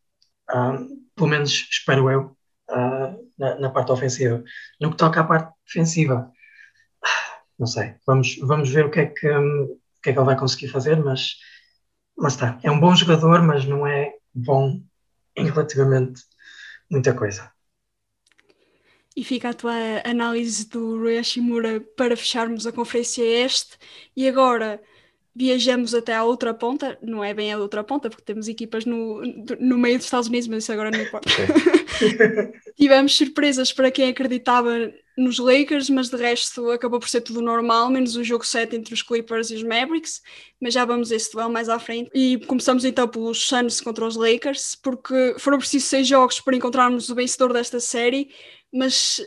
um, 0.52 1.04
pelo 1.14 1.28
menos 1.28 1.68
espero 1.70 2.10
eu, 2.10 2.36
uh, 2.70 3.30
na, 3.38 3.54
na, 3.60 3.70
parte 3.70 3.92
ofensiva. 3.92 4.42
No 4.80 4.90
que 4.90 4.96
toca 4.96 5.20
à 5.20 5.24
parte 5.24 5.54
defensiva, 5.64 6.30
não 7.58 7.66
sei, 7.66 7.94
vamos, 8.06 8.36
vamos 8.38 8.70
ver 8.70 8.86
o 8.86 8.90
que, 8.90 9.00
é 9.00 9.06
que, 9.06 9.30
um, 9.30 9.64
o 9.64 9.78
que 10.02 10.10
é 10.10 10.12
que 10.12 10.18
ele 10.18 10.26
vai 10.26 10.36
conseguir 10.36 10.68
fazer, 10.68 10.96
mas, 11.02 11.36
mas 12.18 12.34
está, 12.34 12.58
é 12.62 12.70
um 12.70 12.80
bom 12.80 12.94
jogador, 12.94 13.40
mas 13.42 13.64
não 13.64 13.86
é 13.86 14.12
bom 14.34 14.80
em 15.36 15.46
relativamente 15.46 16.22
muita 16.90 17.14
coisa. 17.14 17.52
E 19.16 19.24
fica 19.24 19.48
a 19.48 19.54
tua 19.54 19.72
análise 20.04 20.68
do 20.68 20.98
Rui 20.98 21.16
Hashimura 21.16 21.80
para 21.96 22.16
fecharmos 22.16 22.66
a 22.66 22.72
conferência 22.72 23.22
este. 23.22 23.78
E 24.14 24.28
agora 24.28 24.80
viajamos 25.34 25.94
até 25.94 26.14
à 26.14 26.22
outra 26.22 26.54
ponta, 26.54 26.98
não 27.02 27.22
é 27.22 27.34
bem 27.34 27.52
a 27.52 27.58
outra 27.58 27.82
ponta, 27.82 28.08
porque 28.08 28.24
temos 28.24 28.48
equipas 28.48 28.84
no, 28.84 29.22
no 29.58 29.76
meio 29.76 29.96
dos 29.98 30.06
Estados 30.06 30.28
Unidos, 30.28 30.48
mas 30.48 30.64
isso 30.64 30.72
agora 30.72 30.90
não 30.90 31.00
importa. 31.00 31.30
Tivemos 32.76 33.16
surpresas 33.16 33.72
para 33.72 33.90
quem 33.90 34.08
acreditava 34.08 34.92
nos 35.16 35.38
Lakers, 35.38 35.88
mas 35.88 36.10
de 36.10 36.16
resto 36.16 36.70
acabou 36.70 37.00
por 37.00 37.08
ser 37.08 37.22
tudo 37.22 37.40
normal, 37.40 37.88
menos 37.88 38.16
o 38.16 38.24
jogo 38.24 38.44
7 38.44 38.76
entre 38.76 38.92
os 38.92 39.02
Clippers 39.02 39.50
e 39.50 39.54
os 39.54 39.62
Mavericks, 39.62 40.22
mas 40.60 40.74
já 40.74 40.84
vamos 40.84 41.10
a 41.10 41.16
esse 41.16 41.32
duelo 41.32 41.50
mais 41.50 41.68
à 41.68 41.78
frente. 41.78 42.10
E 42.14 42.38
começamos 42.46 42.84
então 42.84 43.08
pelos 43.08 43.46
Suns 43.46 43.80
contra 43.80 44.06
os 44.06 44.16
Lakers, 44.16 44.74
porque 44.76 45.34
foram 45.38 45.58
precisos 45.58 45.88
seis 45.88 46.06
jogos 46.06 46.40
para 46.40 46.56
encontrarmos 46.56 47.08
o 47.08 47.14
vencedor 47.14 47.52
desta 47.52 47.80
série, 47.80 48.30
mas 48.72 49.22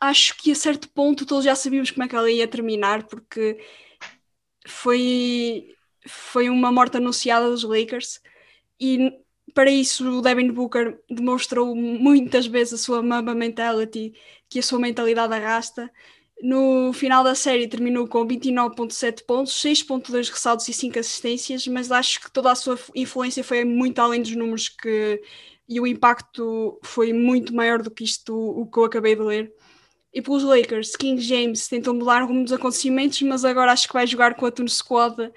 acho 0.00 0.36
que 0.36 0.52
a 0.52 0.54
certo 0.54 0.88
ponto 0.90 1.24
todos 1.24 1.44
já 1.44 1.54
sabíamos 1.54 1.90
como 1.90 2.04
é 2.04 2.08
que 2.08 2.16
ela 2.16 2.30
ia 2.30 2.46
terminar, 2.46 3.04
porque 3.04 3.58
foi, 4.66 5.74
foi 6.06 6.50
uma 6.50 6.70
morte 6.70 6.98
anunciada 6.98 7.48
dos 7.48 7.64
Lakers 7.64 8.20
e 8.78 9.10
para 9.54 9.70
isso 9.70 10.18
o 10.18 10.22
Devin 10.22 10.50
Booker 10.50 10.98
demonstrou 11.08 11.74
muitas 11.74 12.46
vezes 12.46 12.74
a 12.74 12.78
sua 12.78 13.02
Mamba 13.02 13.34
Mentality, 13.34 14.12
que 14.48 14.58
a 14.58 14.62
sua 14.62 14.78
mentalidade 14.78 15.34
arrasta. 15.34 15.90
No 16.42 16.92
final 16.92 17.22
da 17.22 17.34
série 17.34 17.68
terminou 17.68 18.08
com 18.08 18.26
29.7 18.26 19.24
pontos, 19.26 19.52
6.2 19.54 20.30
ressaltos 20.30 20.68
e 20.68 20.72
5 20.72 20.98
assistências, 20.98 21.66
mas 21.66 21.92
acho 21.92 22.20
que 22.20 22.30
toda 22.30 22.50
a 22.50 22.54
sua 22.54 22.78
influência 22.94 23.44
foi 23.44 23.64
muito 23.64 23.98
além 24.00 24.22
dos 24.22 24.34
números 24.34 24.68
que 24.68 25.22
e 25.68 25.78
o 25.78 25.86
impacto 25.86 26.80
foi 26.82 27.12
muito 27.12 27.54
maior 27.54 27.80
do 27.80 27.92
que 27.92 28.02
isto 28.02 28.34
o 28.34 28.66
que 28.66 28.76
eu 28.76 28.84
acabei 28.84 29.14
de 29.14 29.22
ler. 29.22 29.52
E 30.12 30.20
pelos 30.20 30.42
Lakers, 30.42 30.96
King 30.96 31.22
James 31.22 31.68
tentou 31.68 31.94
mudar 31.94 32.22
rumo 32.22 32.42
dos 32.42 32.52
acontecimentos, 32.52 33.22
mas 33.22 33.44
agora 33.44 33.70
acho 33.70 33.86
que 33.86 33.94
vai 33.94 34.04
jogar 34.04 34.34
com 34.34 34.44
a 34.46 34.50
Tune 34.50 34.68
Squad 34.68 35.30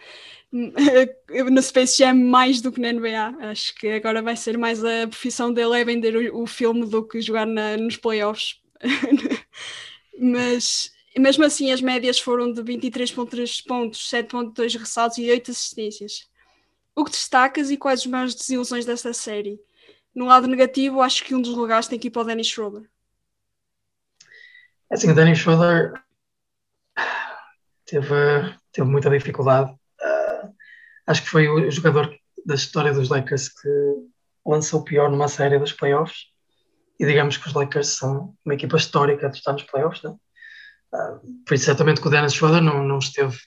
no 1.52 1.62
Space 1.64 1.98
Jam 1.98 2.14
mais 2.14 2.62
do 2.62 2.72
que 2.72 2.80
na 2.80 2.94
NBA. 2.94 3.50
Acho 3.50 3.74
que 3.74 3.88
agora 3.88 4.22
vai 4.22 4.36
ser 4.36 4.56
mais 4.56 4.84
a 4.84 5.08
profissão 5.08 5.52
dele 5.52 5.82
é 5.82 5.84
vender 5.84 6.16
o, 6.16 6.44
o 6.44 6.48
filme 6.48 6.86
do 6.86 7.04
que 7.04 7.20
jogar 7.20 7.48
na, 7.48 7.76
nos 7.76 7.98
playoffs. 7.98 8.62
Mas 10.20 10.94
mesmo 11.18 11.44
assim 11.44 11.72
as 11.72 11.82
médias 11.82 12.20
foram 12.20 12.52
de 12.54 12.62
23.3 12.62 13.66
pontos, 13.66 14.08
7.2 14.12 14.78
ressaltos 14.78 15.18
e 15.18 15.32
8 15.32 15.50
assistências. 15.50 16.30
O 16.96 17.04
que 17.04 17.12
destacas 17.12 17.72
e 17.72 17.78
quais 17.78 18.02
as 18.02 18.06
maiores 18.06 18.36
desilusões 18.36 18.86
desta 18.86 19.12
série? 19.12 19.60
No 20.14 20.26
lado 20.26 20.48
negativo, 20.48 21.02
acho 21.02 21.24
que 21.24 21.34
um 21.34 21.42
dos 21.42 21.56
lugares 21.56 21.88
tem 21.88 21.98
que 21.98 22.10
ir 22.10 22.12
para 22.12 22.22
o 22.22 22.26
Danny 22.26 22.44
Schroeder. 22.44 22.88
É 24.92 24.94
assim, 24.94 25.10
o 25.10 25.16
Danny 25.16 25.36
Schroeder 25.36 25.94
teve, 27.86 28.56
teve 28.72 28.88
muita 28.88 29.10
dificuldade 29.10 29.76
acho 31.08 31.24
que 31.24 31.30
foi 31.30 31.48
o 31.48 31.70
jogador 31.72 32.14
da 32.46 32.56
história 32.56 32.94
dos 32.94 33.10
Lakers 33.10 33.50
que 33.50 33.70
lançou 34.46 34.82
o 34.82 34.84
pior 34.84 35.10
numa 35.10 35.28
série 35.28 35.60
dos 35.60 35.72
playoffs. 35.72 36.28
E 37.00 37.06
digamos 37.06 37.38
que 37.38 37.48
os 37.48 37.54
Lakers 37.54 37.88
são 37.88 38.36
uma 38.46 38.54
equipa 38.54 38.78
histórica 38.78 39.30
de 39.30 39.38
estar 39.38 39.54
nos 39.54 39.64
playoffs, 39.64 40.04
né? 40.04 40.16
Uh, 40.94 41.44
por 41.46 41.56
isso, 41.56 41.66
certamente 41.66 42.00
que 42.00 42.08
o 42.08 42.12
Dennis 42.12 42.34
Schroeder 42.34 42.62
não, 42.62 42.84
não, 42.84 43.00
esteve, 43.00 43.38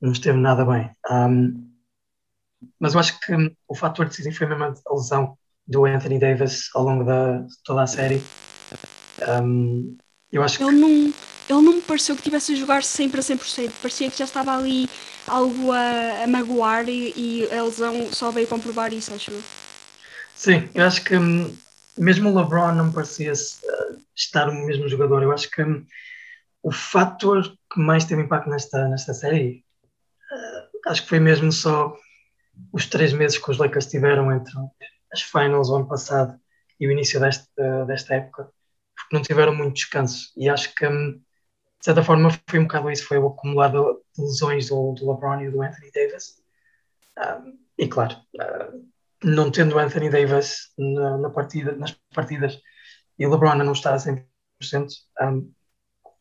não 0.00 0.12
esteve 0.12 0.38
nada 0.38 0.64
bem. 0.64 0.90
Um, 1.10 1.70
mas 2.80 2.94
eu 2.94 3.00
acho 3.00 3.20
que 3.20 3.32
o 3.68 3.74
fator 3.74 4.06
decisivo 4.06 4.36
foi 4.36 4.46
mesmo 4.46 4.64
a 4.64 4.94
lesão 4.94 5.36
do 5.66 5.84
Anthony 5.84 6.18
Davis 6.18 6.70
ao 6.74 6.84
longo 6.84 7.04
da, 7.04 7.38
de 7.40 7.54
toda 7.62 7.82
a 7.82 7.86
série. 7.86 8.22
Um, 9.42 9.96
eu 10.32 10.42
acho 10.42 10.62
ele, 10.62 10.70
que... 10.70 10.76
não, 10.76 10.88
ele 10.90 11.14
não 11.48 11.74
me 11.74 11.82
pareceu 11.82 12.16
que 12.16 12.22
tivesse 12.22 12.52
a 12.52 12.56
jogar 12.56 12.82
sempre 12.82 13.20
a 13.20 13.22
100%, 13.22 13.70
parecia 13.82 14.10
que 14.10 14.18
já 14.18 14.24
estava 14.24 14.56
ali 14.56 14.88
algo 15.26 15.72
a, 15.72 16.24
a 16.24 16.26
magoar 16.26 16.88
e, 16.88 17.12
e, 17.16 17.48
a 17.52 17.62
lesão 17.62 18.12
só 18.12 18.30
veio 18.30 18.46
comprovar 18.46 18.92
isso, 18.92 19.12
acho 19.12 19.30
eu. 19.30 19.42
Sim, 20.34 20.68
eu 20.74 20.84
acho 20.84 21.02
que 21.04 21.16
hum, 21.16 21.56
mesmo 21.96 22.30
o 22.30 22.38
LeBron 22.38 22.72
não 22.72 22.92
parecia 22.92 23.32
uh, 23.32 24.02
estar 24.14 24.48
o 24.48 24.54
mesmo 24.66 24.88
jogador. 24.88 25.22
Eu 25.22 25.32
acho 25.32 25.50
que 25.50 25.62
um, 25.62 25.84
o 26.62 26.70
fator 26.70 27.42
que 27.72 27.80
mais 27.80 28.04
teve 28.04 28.22
impacto 28.22 28.48
nesta, 28.50 28.88
nesta 28.88 29.14
série, 29.14 29.64
uh, 30.30 30.90
acho 30.90 31.02
que 31.02 31.08
foi 31.08 31.20
mesmo 31.20 31.50
só 31.50 31.96
os 32.72 32.86
três 32.86 33.12
meses 33.12 33.38
que 33.38 33.50
os 33.50 33.58
Lakers 33.58 33.86
tiveram 33.86 34.32
entre 34.32 34.52
as 35.12 35.22
finals 35.22 35.68
o 35.68 35.76
ano 35.76 35.88
passado 35.88 36.38
e 36.78 36.86
o 36.86 36.92
início 36.92 37.18
desta, 37.20 37.84
desta 37.86 38.14
época, 38.14 38.50
porque 38.94 39.16
não 39.16 39.22
tiveram 39.22 39.54
muito 39.54 39.74
descanso. 39.74 40.32
E 40.36 40.48
acho 40.48 40.74
que 40.74 40.86
um, 40.86 41.20
de 41.78 41.84
certa 41.84 42.02
forma 42.02 42.30
foi 42.48 42.58
um 42.58 42.64
bocado 42.64 42.90
isso, 42.90 43.06
foi 43.06 43.18
o 43.18 43.28
acumulado 43.28 44.02
de 44.14 44.22
lesões 44.22 44.68
do, 44.68 44.92
do 44.92 45.10
LeBron 45.10 45.40
e 45.42 45.50
do 45.50 45.62
Anthony 45.62 45.90
Davis. 45.92 46.42
Um, 47.18 47.58
e 47.78 47.88
claro, 47.88 48.16
uh, 48.36 48.86
não 49.22 49.50
tendo 49.50 49.78
Anthony 49.78 50.10
Davis 50.10 50.72
na, 50.78 51.18
na, 51.18 51.30
partida, 51.30 51.72
nas 51.72 51.92
partidas 52.14 52.60
e 53.18 53.26
LeBron 53.26 53.54
não 53.56 53.72
está 53.72 53.94
a 53.94 53.98
100%, 53.98 54.24
um, 55.22 55.52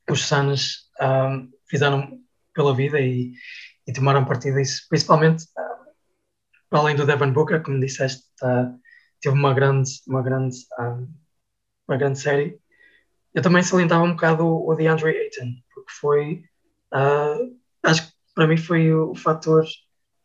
os 0.10 0.26
Suns 0.26 0.90
um, 1.02 1.52
fizeram 1.68 2.20
pela 2.54 2.76
vida 2.76 3.00
e, 3.00 3.34
e 3.88 3.94
tomaram 3.94 4.26
partido 4.26 4.58
disso, 4.58 4.86
principalmente 4.90 5.46
para 6.70 6.80
além 6.80 6.96
do 6.96 7.06
Devin 7.06 7.32
Booker, 7.32 7.62
como 7.62 7.80
disseste, 7.80 8.24
uh, 8.44 8.78
teve 9.22 9.36
uma 9.36 9.54
grande, 9.54 9.92
uma 10.08 10.22
grande, 10.22 10.58
uma 11.88 11.98
grande 11.98 12.20
série 12.20 12.60
eu 13.36 13.42
também 13.42 13.62
salientava 13.62 14.04
um 14.04 14.12
bocado 14.12 14.46
o, 14.46 14.72
o 14.72 14.76
DeAndre 14.76 15.10
Ayton, 15.10 15.56
porque 15.74 15.92
foi, 15.92 16.44
uh, 16.94 17.54
acho 17.84 18.08
que 18.08 18.14
para 18.34 18.48
mim 18.48 18.56
foi 18.56 18.94
o, 18.94 19.14
fator 19.14 19.66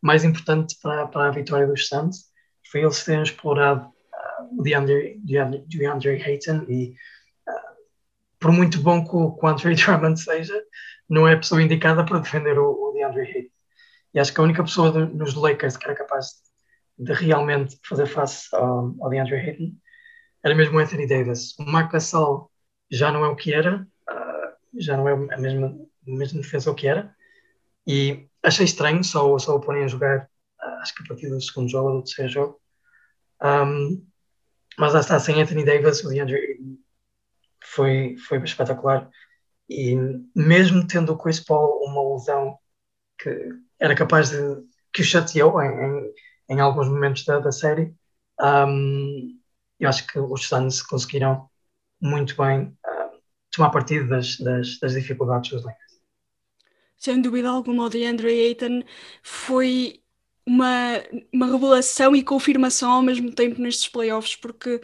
mais 0.01 0.23
importante 0.23 0.77
para, 0.81 1.05
para 1.07 1.27
a 1.27 1.31
vitória 1.31 1.67
dos 1.67 1.87
Suns, 1.89 2.31
foi 2.71 2.81
eles 2.81 3.03
terem 3.03 3.21
explorado 3.21 3.85
uh, 3.85 4.59
o 4.59 4.63
DeAndre, 4.63 5.19
DeAndre, 5.25 5.65
DeAndre 5.67 6.23
Ayton 6.23 6.65
e 6.69 6.95
uh, 7.49 7.75
por 8.39 8.53
muito 8.53 8.79
bom 8.79 9.03
que 9.03 9.13
o, 9.13 9.37
Andre 9.45 9.75
Drummond 9.83 10.17
seja, 10.17 10.63
não 11.09 11.27
é 11.27 11.33
a 11.33 11.37
pessoa 11.37 11.61
indicada 11.61 12.05
para 12.05 12.19
defender 12.19 12.57
o, 12.57 12.71
o 12.71 12.93
DeAndre 12.93 13.23
Ayton. 13.23 13.51
E 14.13 14.19
acho 14.19 14.33
que 14.33 14.39
a 14.39 14.43
única 14.43 14.63
pessoa 14.63 14.89
de, 14.89 15.13
nos 15.13 15.33
Lakers 15.33 15.75
que 15.75 15.85
era 15.85 15.95
capaz 15.95 16.27
de, 16.97 17.05
de 17.05 17.13
realmente 17.13 17.77
fazer 17.83 18.05
face 18.05 18.47
ao, 18.55 18.95
ao 19.01 19.09
DeAndre 19.09 19.35
Ayton 19.35 19.73
era 20.43 20.55
mesmo 20.55 20.77
o 20.77 20.79
Anthony 20.79 21.07
Davis. 21.07 21.53
O 21.59 21.63
Marc 21.63 21.91
Gasol 21.91 22.50
já 22.91 23.11
não 23.11 23.23
é 23.23 23.29
o 23.29 23.35
que 23.35 23.53
era, 23.53 23.87
uh, 24.09 24.79
já 24.79 24.97
não 24.97 25.07
é 25.07 25.13
a 25.13 25.37
mesma, 25.37 25.67
a 25.67 26.11
mesma 26.11 26.41
defesa 26.41 26.73
que 26.75 26.87
era. 26.87 27.15
E 27.87 28.27
achei 28.43 28.65
estranho 28.65 29.03
só, 29.03 29.37
só 29.39 29.55
o 29.55 29.61
porem 29.61 29.85
a 29.85 29.87
jogar, 29.87 30.29
uh, 30.61 30.81
acho 30.81 30.93
que 30.93 31.03
a 31.03 31.07
partir 31.07 31.29
do 31.29 31.39
segundo 31.41 31.69
jogo 31.69 31.89
ou 31.89 31.97
do 31.97 32.03
terceiro 32.03 32.31
jogo. 32.31 32.61
Um, 33.41 34.05
mas 34.77 34.93
lá 34.93 34.99
está, 34.99 35.19
sem 35.19 35.41
Anthony 35.41 35.63
Davis, 35.63 36.03
o 36.03 36.09
DeAndre 36.09 36.59
foi, 37.63 38.15
foi 38.17 38.39
espetacular. 38.43 39.09
E 39.69 39.95
mesmo 40.35 40.85
tendo 40.85 41.13
o 41.13 41.17
Chris 41.17 41.39
Paul 41.39 41.83
uma 41.85 42.13
lesão 42.13 42.57
que 43.17 43.29
era 43.79 43.95
capaz 43.95 44.29
de. 44.31 44.37
que 44.93 45.01
o 45.01 45.05
chateou 45.05 45.61
em, 45.61 45.69
em, 45.69 46.13
em 46.49 46.59
alguns 46.59 46.87
momentos 46.89 47.23
da, 47.25 47.39
da 47.39 47.51
série, 47.51 47.95
um, 48.39 49.39
eu 49.79 49.89
acho 49.89 50.05
que 50.07 50.19
os 50.19 50.47
Suns 50.47 50.81
conseguiram 50.81 51.49
muito 52.01 52.35
bem 52.35 52.63
uh, 52.63 53.21
tomar 53.51 53.69
partido 53.69 54.09
das, 54.09 54.37
das, 54.37 54.79
das, 54.79 54.93
dificuldades 54.93 55.51
dos 55.51 55.63
Lakers. 55.63 56.01
Sem 56.97 57.21
dúvida 57.21 57.49
alguma, 57.49 57.85
o 57.85 57.89
DeAndre 57.89 58.29
Ayton 58.29 58.83
foi 59.21 60.01
uma, 60.45 61.01
uma 61.31 61.45
revelação 61.45 62.15
e 62.15 62.23
confirmação 62.23 62.91
ao 62.91 63.01
mesmo 63.01 63.31
tempo 63.31 63.61
nestes 63.61 63.87
playoffs, 63.87 64.35
porque 64.35 64.81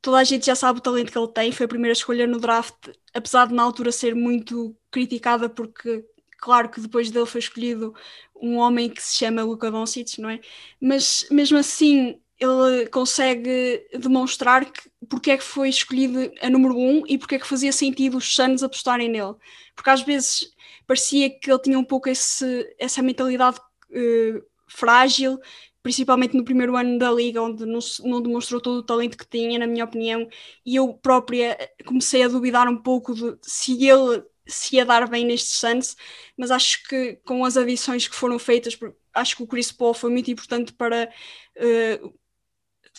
toda 0.00 0.18
a 0.18 0.24
gente 0.24 0.46
já 0.46 0.54
sabe 0.54 0.78
o 0.78 0.82
talento 0.82 1.10
que 1.12 1.18
ele 1.18 1.28
tem, 1.28 1.52
foi 1.52 1.66
a 1.66 1.68
primeira 1.68 1.92
escolha 1.92 2.26
no 2.26 2.38
draft, 2.38 2.90
apesar 3.12 3.46
de 3.46 3.54
na 3.54 3.62
altura 3.62 3.92
ser 3.92 4.14
muito 4.14 4.76
criticada, 4.90 5.48
porque 5.48 6.04
claro 6.38 6.68
que 6.68 6.80
depois 6.80 7.10
dele 7.10 7.26
foi 7.26 7.40
escolhido 7.40 7.94
um 8.36 8.56
homem 8.56 8.90
que 8.90 9.02
se 9.02 9.16
chama 9.16 9.42
Luka 9.42 9.70
Doncic, 9.70 10.18
não 10.18 10.28
é? 10.28 10.40
Mas 10.80 11.26
mesmo 11.30 11.56
assim 11.56 12.20
ele 12.38 12.86
consegue 12.88 13.86
demonstrar 13.98 14.70
que, 14.70 14.90
porque 15.08 15.30
é 15.30 15.36
que 15.36 15.44
foi 15.44 15.68
escolhido 15.68 16.32
a 16.40 16.50
número 16.50 16.76
um 16.76 17.02
e 17.06 17.18
porque 17.18 17.36
é 17.36 17.38
que 17.38 17.46
fazia 17.46 17.72
sentido 17.72 18.16
os 18.18 18.34
Suns 18.34 18.62
apostarem 18.62 19.08
nele. 19.08 19.34
Porque 19.74 19.90
às 19.90 20.02
vezes 20.02 20.54
parecia 20.86 21.30
que 21.30 21.50
ele 21.50 21.60
tinha 21.60 21.78
um 21.78 21.84
pouco 21.84 22.08
esse, 22.08 22.74
essa 22.78 23.02
mentalidade 23.02 23.58
uh, 23.58 24.42
frágil, 24.68 25.38
principalmente 25.82 26.36
no 26.36 26.44
primeiro 26.44 26.76
ano 26.76 26.98
da 26.98 27.10
liga, 27.10 27.42
onde 27.42 27.64
não, 27.66 27.78
não, 28.04 28.22
demonstrou 28.22 28.60
todo 28.60 28.78
o 28.78 28.82
talento 28.82 29.18
que 29.18 29.26
tinha, 29.26 29.58
na 29.58 29.66
minha 29.66 29.84
opinião, 29.84 30.28
e 30.64 30.76
eu 30.76 30.94
própria 30.94 31.56
comecei 31.84 32.22
a 32.22 32.28
duvidar 32.28 32.68
um 32.68 32.76
pouco 32.76 33.14
de 33.14 33.36
se 33.42 33.86
ele 33.86 34.24
se 34.46 34.76
ia 34.76 34.84
dar 34.84 35.08
bem 35.08 35.24
nestes 35.24 35.58
Suns, 35.58 35.96
mas 36.36 36.50
acho 36.50 36.86
que 36.88 37.16
com 37.24 37.44
as 37.44 37.56
adições 37.56 38.06
que 38.06 38.14
foram 38.14 38.38
feitas, 38.38 38.78
acho 39.14 39.36
que 39.36 39.42
o 39.42 39.46
Chris 39.46 39.72
Paul 39.72 39.94
foi 39.94 40.10
muito 40.10 40.30
importante 40.30 40.72
para 40.72 41.10
uh, 41.56 42.14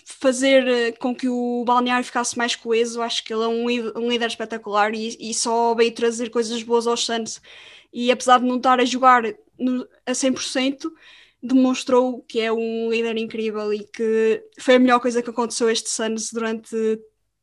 fazer 0.03 0.67
eh, 0.67 0.91
com 0.93 1.15
que 1.15 1.29
o 1.29 1.63
balneário 1.65 2.05
ficasse 2.05 2.37
mais 2.37 2.55
coeso. 2.55 3.01
Acho 3.01 3.23
que 3.23 3.33
ele 3.33 3.43
é 3.43 3.47
um, 3.47 3.65
um 4.03 4.09
líder 4.09 4.27
espetacular 4.27 4.93
e, 4.93 5.15
e, 5.19 5.33
só 5.33 5.73
veio 5.75 5.93
trazer 5.93 6.29
coisas 6.29 6.61
boas 6.63 6.87
aos 6.87 7.05
Suns. 7.05 7.41
E 7.93 8.11
apesar 8.11 8.39
de 8.39 8.45
não 8.45 8.57
estar 8.57 8.79
a 8.79 8.85
jogar 8.85 9.23
no, 9.57 9.87
a 10.05 10.11
100%, 10.11 10.91
demonstrou 11.41 12.21
que 12.23 12.41
é 12.41 12.51
um 12.51 12.89
líder 12.89 13.17
incrível 13.17 13.73
e 13.73 13.83
que 13.85 14.43
foi 14.59 14.75
a 14.75 14.79
melhor 14.79 14.99
coisa 14.99 15.21
que 15.21 15.29
aconteceu 15.29 15.67
a 15.67 15.71
este 15.71 15.89
Suns 15.89 16.31
durante 16.31 16.75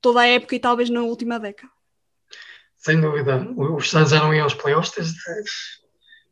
toda 0.01 0.21
a 0.21 0.27
época 0.27 0.57
e 0.57 0.61
talvez 0.61 0.91
na 0.91 1.03
última 1.03 1.39
década. 1.39 1.73
sem 2.77 3.01
dúvida. 3.01 3.47
Os 3.57 3.89
Suns 3.89 4.13
não 4.13 4.35
iam 4.35 4.45
aos 4.45 4.55
playoffs 4.55 4.93
desde 4.95 5.17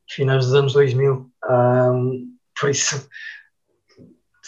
finais 0.08 0.44
dos 0.46 0.54
anos 0.54 0.72
2000. 0.72 1.30
Um, 1.48 2.36
por 2.58 2.70
isso, 2.70 3.08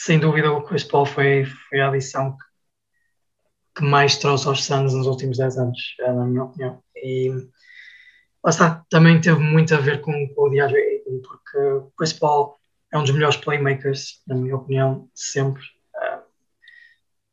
sem 0.05 0.18
dúvida, 0.18 0.50
o 0.50 0.64
Chris 0.64 0.82
Paul 0.82 1.07
foi, 1.07 1.44
foi 1.44 1.80
a 1.80 1.88
adição 1.88 2.36
que, 2.36 2.44
que 3.76 3.84
mais 3.84 4.16
trouxe 4.16 4.48
aos 4.48 4.64
Suns 4.64 4.92
nos 4.92 5.07
últimos 5.07 5.38
10 5.38 5.59
anos, 5.59 5.78
é, 6.00 6.12
na 6.12 6.24
minha 6.24 6.42
opinião. 6.42 6.82
E 6.96 7.30
lá 8.42 8.50
está, 8.50 8.84
também 8.90 9.20
teve 9.20 9.38
muito 9.38 9.72
a 9.72 9.78
ver 9.78 10.00
com, 10.00 10.12
com 10.34 10.42
o 10.42 10.48
DeAndre 10.48 10.76
Ayton, 10.76 11.22
porque 11.22 11.59
o 11.59 11.92
Chris 11.96 12.12
Paul 12.12 12.57
é 12.92 12.98
um 12.98 13.03
dos 13.03 13.12
melhores 13.12 13.36
playmakers, 13.36 14.20
na 14.26 14.34
minha 14.34 14.57
opinião, 14.57 15.09
sempre. 15.14 15.62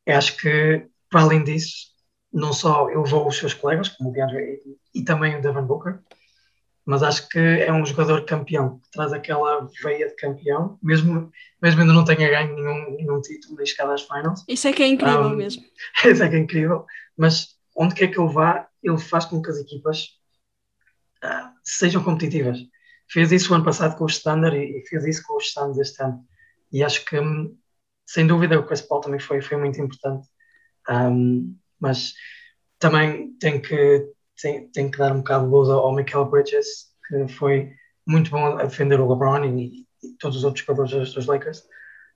Eu 0.06 0.16
acho 0.16 0.38
que, 0.38 0.88
para 1.10 1.22
além 1.22 1.44
disso, 1.44 1.88
não 2.32 2.54
só 2.54 2.88
elevou 2.92 3.28
os 3.28 3.36
seus 3.36 3.56
colegas, 3.56 3.90
como 3.90 4.12
o 4.12 4.14
DeAndre 4.14 4.38
Ayton 4.38 4.76
e 4.94 5.04
também 5.04 5.36
o 5.36 5.42
Devin 5.42 5.64
Booker, 5.64 6.00
mas 6.90 7.04
acho 7.04 7.30
que 7.30 7.38
é 7.38 7.72
um 7.72 7.86
jogador 7.86 8.26
campeão, 8.26 8.80
que 8.80 8.90
traz 8.90 9.14
aquela 9.14 9.70
veia 9.84 10.10
de 10.10 10.16
campeão, 10.16 10.80
mesmo, 10.82 11.32
mesmo 11.62 11.82
ainda 11.82 11.94
não 11.94 12.04
tenha 12.04 12.28
ganho 12.28 12.56
nenhum, 12.56 12.96
nenhum 12.96 13.22
título 13.22 13.58
nem 13.58 13.66
chegado 13.68 13.92
às 13.92 14.02
finals. 14.02 14.44
Isso 14.48 14.68
é 14.68 14.74
que 14.74 14.82
é 14.82 14.88
incrível 14.88 15.22
um, 15.22 15.36
mesmo. 15.36 15.64
Isso 16.04 16.24
é 16.24 16.28
que 16.28 16.36
é 16.36 16.40
incrível, 16.40 16.88
mas 17.16 17.50
onde 17.78 17.94
quer 17.94 18.08
que 18.08 18.20
ele 18.20 18.34
vá, 18.34 18.68
ele 18.82 18.98
faz 18.98 19.26
com 19.26 19.40
que 19.40 19.52
as 19.52 19.60
equipas 19.60 20.18
uh, 21.24 21.54
sejam 21.64 22.04
competitivas. 22.04 22.58
Fez 23.08 23.32
isso 23.32 23.52
o 23.52 23.56
ano 23.56 23.66
passado 23.66 23.96
com 23.96 24.06
o 24.06 24.10
Standard 24.10 24.58
e, 24.58 24.80
e 24.80 24.88
fez 24.88 25.06
isso 25.06 25.22
com 25.28 25.38
os 25.38 25.52
Suns 25.52 25.78
este 25.78 26.02
ano. 26.02 26.26
E 26.72 26.84
acho 26.84 27.06
que, 27.06 27.20
hum, 27.20 27.56
sem 28.04 28.26
dúvida, 28.26 28.60
o 28.60 28.66
Chris 28.66 28.82
Paul 28.82 29.02
também 29.02 29.20
foi, 29.20 29.44
foi 29.44 29.58
muito 29.58 29.80
importante. 29.80 30.28
Um, 30.90 31.56
mas 31.80 32.14
também 32.80 33.32
tem 33.38 33.62
que, 33.62 34.12
tem, 34.42 34.68
tem 34.70 34.92
que 34.92 34.98
dar 34.98 35.12
um 35.12 35.18
bocado 35.18 35.46
de 35.46 35.52
luz 35.52 35.70
ao 35.70 35.94
Michael 35.94 36.26
Bridges, 36.26 36.90
que 37.08 37.28
foi 37.28 37.72
muito 38.06 38.32
bom 38.32 38.58
a 38.58 38.64
defender 38.64 39.00
o 39.00 39.10
LeBron 39.10 39.46
e, 39.46 39.86
e 40.04 40.10
todos 40.20 40.38
os 40.38 40.44
outros 40.44 40.66
jogadores 40.66 41.14
dos 41.14 41.26
Lakers, 41.26 41.64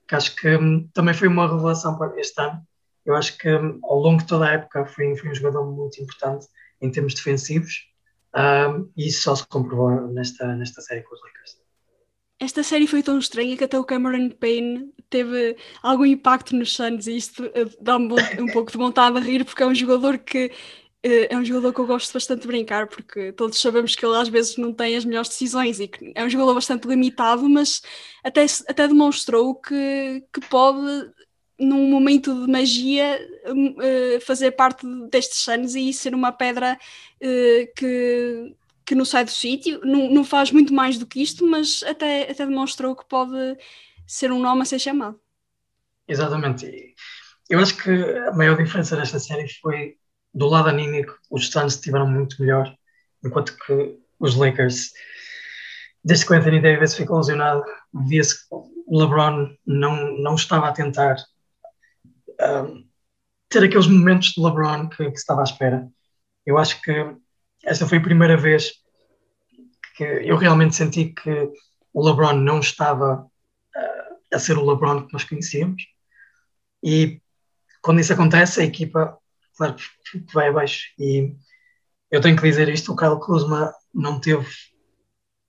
que 0.07 0.15
acho 0.15 0.35
que 0.35 0.55
um, 0.55 0.87
também 0.93 1.13
foi 1.13 1.27
uma 1.27 1.47
revelação 1.47 1.97
para 1.97 2.19
este 2.19 2.39
ano. 2.41 2.61
Eu 3.05 3.15
acho 3.15 3.37
que 3.37 3.49
um, 3.49 3.79
ao 3.83 3.99
longo 3.99 4.21
de 4.21 4.27
toda 4.27 4.45
a 4.45 4.53
época 4.53 4.85
foi, 4.85 5.15
foi 5.15 5.29
um 5.29 5.35
jogador 5.35 5.65
muito 5.69 6.01
importante 6.01 6.47
em 6.81 6.89
termos 6.89 7.13
defensivos 7.13 7.93
um, 8.35 8.91
e 8.97 9.07
isso 9.07 9.23
só 9.23 9.35
se 9.35 9.47
comprovou 9.47 10.07
nesta, 10.07 10.55
nesta 10.55 10.81
série 10.81 11.01
com 11.01 11.13
os 11.13 11.21
Lakers. 11.21 11.63
Esta 12.39 12.63
série 12.63 12.87
foi 12.87 13.03
tão 13.03 13.19
estranha 13.19 13.55
que 13.55 13.63
até 13.63 13.77
o 13.79 13.85
Cameron 13.85 14.29
Payne 14.31 14.91
teve 15.09 15.55
algum 15.81 16.05
impacto 16.05 16.55
nos 16.55 16.75
Suns 16.75 17.07
e 17.07 17.15
isto 17.15 17.45
eh, 17.53 17.65
dá-me 17.79 18.13
um 18.41 18.47
pouco 18.47 18.71
de 18.71 18.77
vontade 18.77 19.17
a 19.17 19.21
rir 19.21 19.45
porque 19.45 19.61
é 19.63 19.67
um 19.67 19.75
jogador 19.75 20.17
que 20.17 20.51
é 21.03 21.37
um 21.37 21.43
jogador 21.43 21.73
que 21.73 21.79
eu 21.79 21.85
gosto 21.85 22.13
bastante 22.13 22.43
de 22.43 22.47
brincar 22.47 22.87
porque 22.87 23.33
todos 23.33 23.59
sabemos 23.59 23.93
que 23.93 24.05
ele 24.05 24.15
às 24.15 24.29
vezes 24.29 24.55
não 24.55 24.73
tem 24.73 24.95
as 24.95 25.03
melhores 25.03 25.27
decisões 25.27 25.79
e 25.79 25.87
que 25.87 26.13
é 26.15 26.23
um 26.23 26.29
jogador 26.29 26.53
bastante 26.53 26.87
limitado, 26.87 27.47
mas 27.49 27.81
até, 28.23 28.45
até 28.67 28.87
demonstrou 28.87 29.53
que, 29.53 30.23
que 30.31 30.39
pode 30.47 31.11
num 31.59 31.89
momento 31.89 32.45
de 32.45 32.51
magia 32.51 33.19
uh, 33.47 34.21
fazer 34.21 34.51
parte 34.51 34.87
destes 35.09 35.47
anos 35.47 35.75
e 35.75 35.91
ser 35.91 36.15
uma 36.15 36.31
pedra 36.31 36.77
uh, 37.21 37.73
que, 37.75 38.55
que 38.85 38.95
não 38.95 39.05
sai 39.05 39.25
do 39.25 39.31
sítio, 39.31 39.81
não, 39.83 40.09
não 40.09 40.23
faz 40.23 40.51
muito 40.51 40.73
mais 40.73 40.97
do 40.97 41.05
que 41.05 41.21
isto, 41.21 41.45
mas 41.45 41.83
até, 41.83 42.31
até 42.31 42.45
demonstrou 42.45 42.95
que 42.95 43.05
pode 43.05 43.57
ser 44.07 44.31
um 44.31 44.39
nome 44.39 44.61
a 44.61 44.65
ser 44.65 44.79
chamado. 44.79 45.19
Exatamente. 46.07 46.95
Eu 47.49 47.59
acho 47.59 47.75
que 47.77 47.89
a 47.89 48.31
maior 48.33 48.57
diferença 48.57 48.95
desta 48.95 49.19
série 49.19 49.47
foi 49.61 49.97
do 50.33 50.47
lado 50.47 50.69
anímico, 50.69 51.17
os 51.29 51.49
Suns 51.49 51.75
estiveram 51.75 52.07
muito 52.07 52.41
melhor, 52.41 52.75
enquanto 53.23 53.55
que 53.57 53.99
os 54.19 54.35
Lakers, 54.35 54.91
desde 56.03 56.25
que 56.25 56.33
o 56.33 56.35
Anthony 56.35 56.61
Davis 56.61 56.95
ficou 56.95 57.17
lesionado, 57.17 57.63
via-se 58.07 58.37
que 58.37 58.55
o 58.85 58.99
LeBron 58.99 59.55
não, 59.65 60.17
não 60.17 60.35
estava 60.35 60.69
a 60.69 60.71
tentar 60.71 61.17
um, 62.41 62.85
ter 63.49 63.63
aqueles 63.63 63.87
momentos 63.87 64.29
de 64.29 64.41
LeBron 64.41 64.89
que, 64.89 65.11
que, 65.11 65.17
estava 65.17 65.41
à 65.41 65.43
espera. 65.43 65.87
Eu 66.45 66.57
acho 66.57 66.81
que 66.81 67.15
esta 67.63 67.87
foi 67.87 67.99
a 67.99 68.01
primeira 68.03 68.35
vez 68.35 68.71
que 69.95 70.03
eu 70.03 70.35
realmente 70.37 70.75
senti 70.75 71.13
que 71.13 71.51
o 71.93 72.05
LeBron 72.05 72.33
não 72.33 72.59
estava 72.59 73.23
uh, 73.23 74.35
a 74.35 74.39
ser 74.39 74.57
o 74.57 74.65
LeBron 74.65 75.05
que 75.05 75.13
nós 75.13 75.23
conhecíamos. 75.23 75.83
E 76.83 77.21
quando 77.81 77.99
isso 77.99 78.11
acontece, 78.11 78.61
a 78.61 78.65
equipa, 78.65 79.17
claro, 79.57 79.75
vai 80.33 80.49
abaixo. 80.49 80.85
E 80.99 81.35
eu 82.11 82.21
tenho 82.21 82.35
que 82.35 82.43
dizer 82.43 82.69
isto: 82.69 82.93
o 82.93 82.95
Kyle 82.95 83.19
Kuzma 83.19 83.73
não 83.93 84.19
teve 84.19 84.47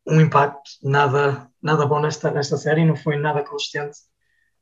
um 0.07 0.21
impacto 0.21 0.71
nada, 0.83 1.51
nada 1.63 1.87
bom 1.87 2.01
nesta, 2.01 2.31
nesta 2.31 2.57
série, 2.57 2.85
não 2.85 2.97
foi 2.97 3.17
nada 3.17 3.43
consistente. 3.45 3.99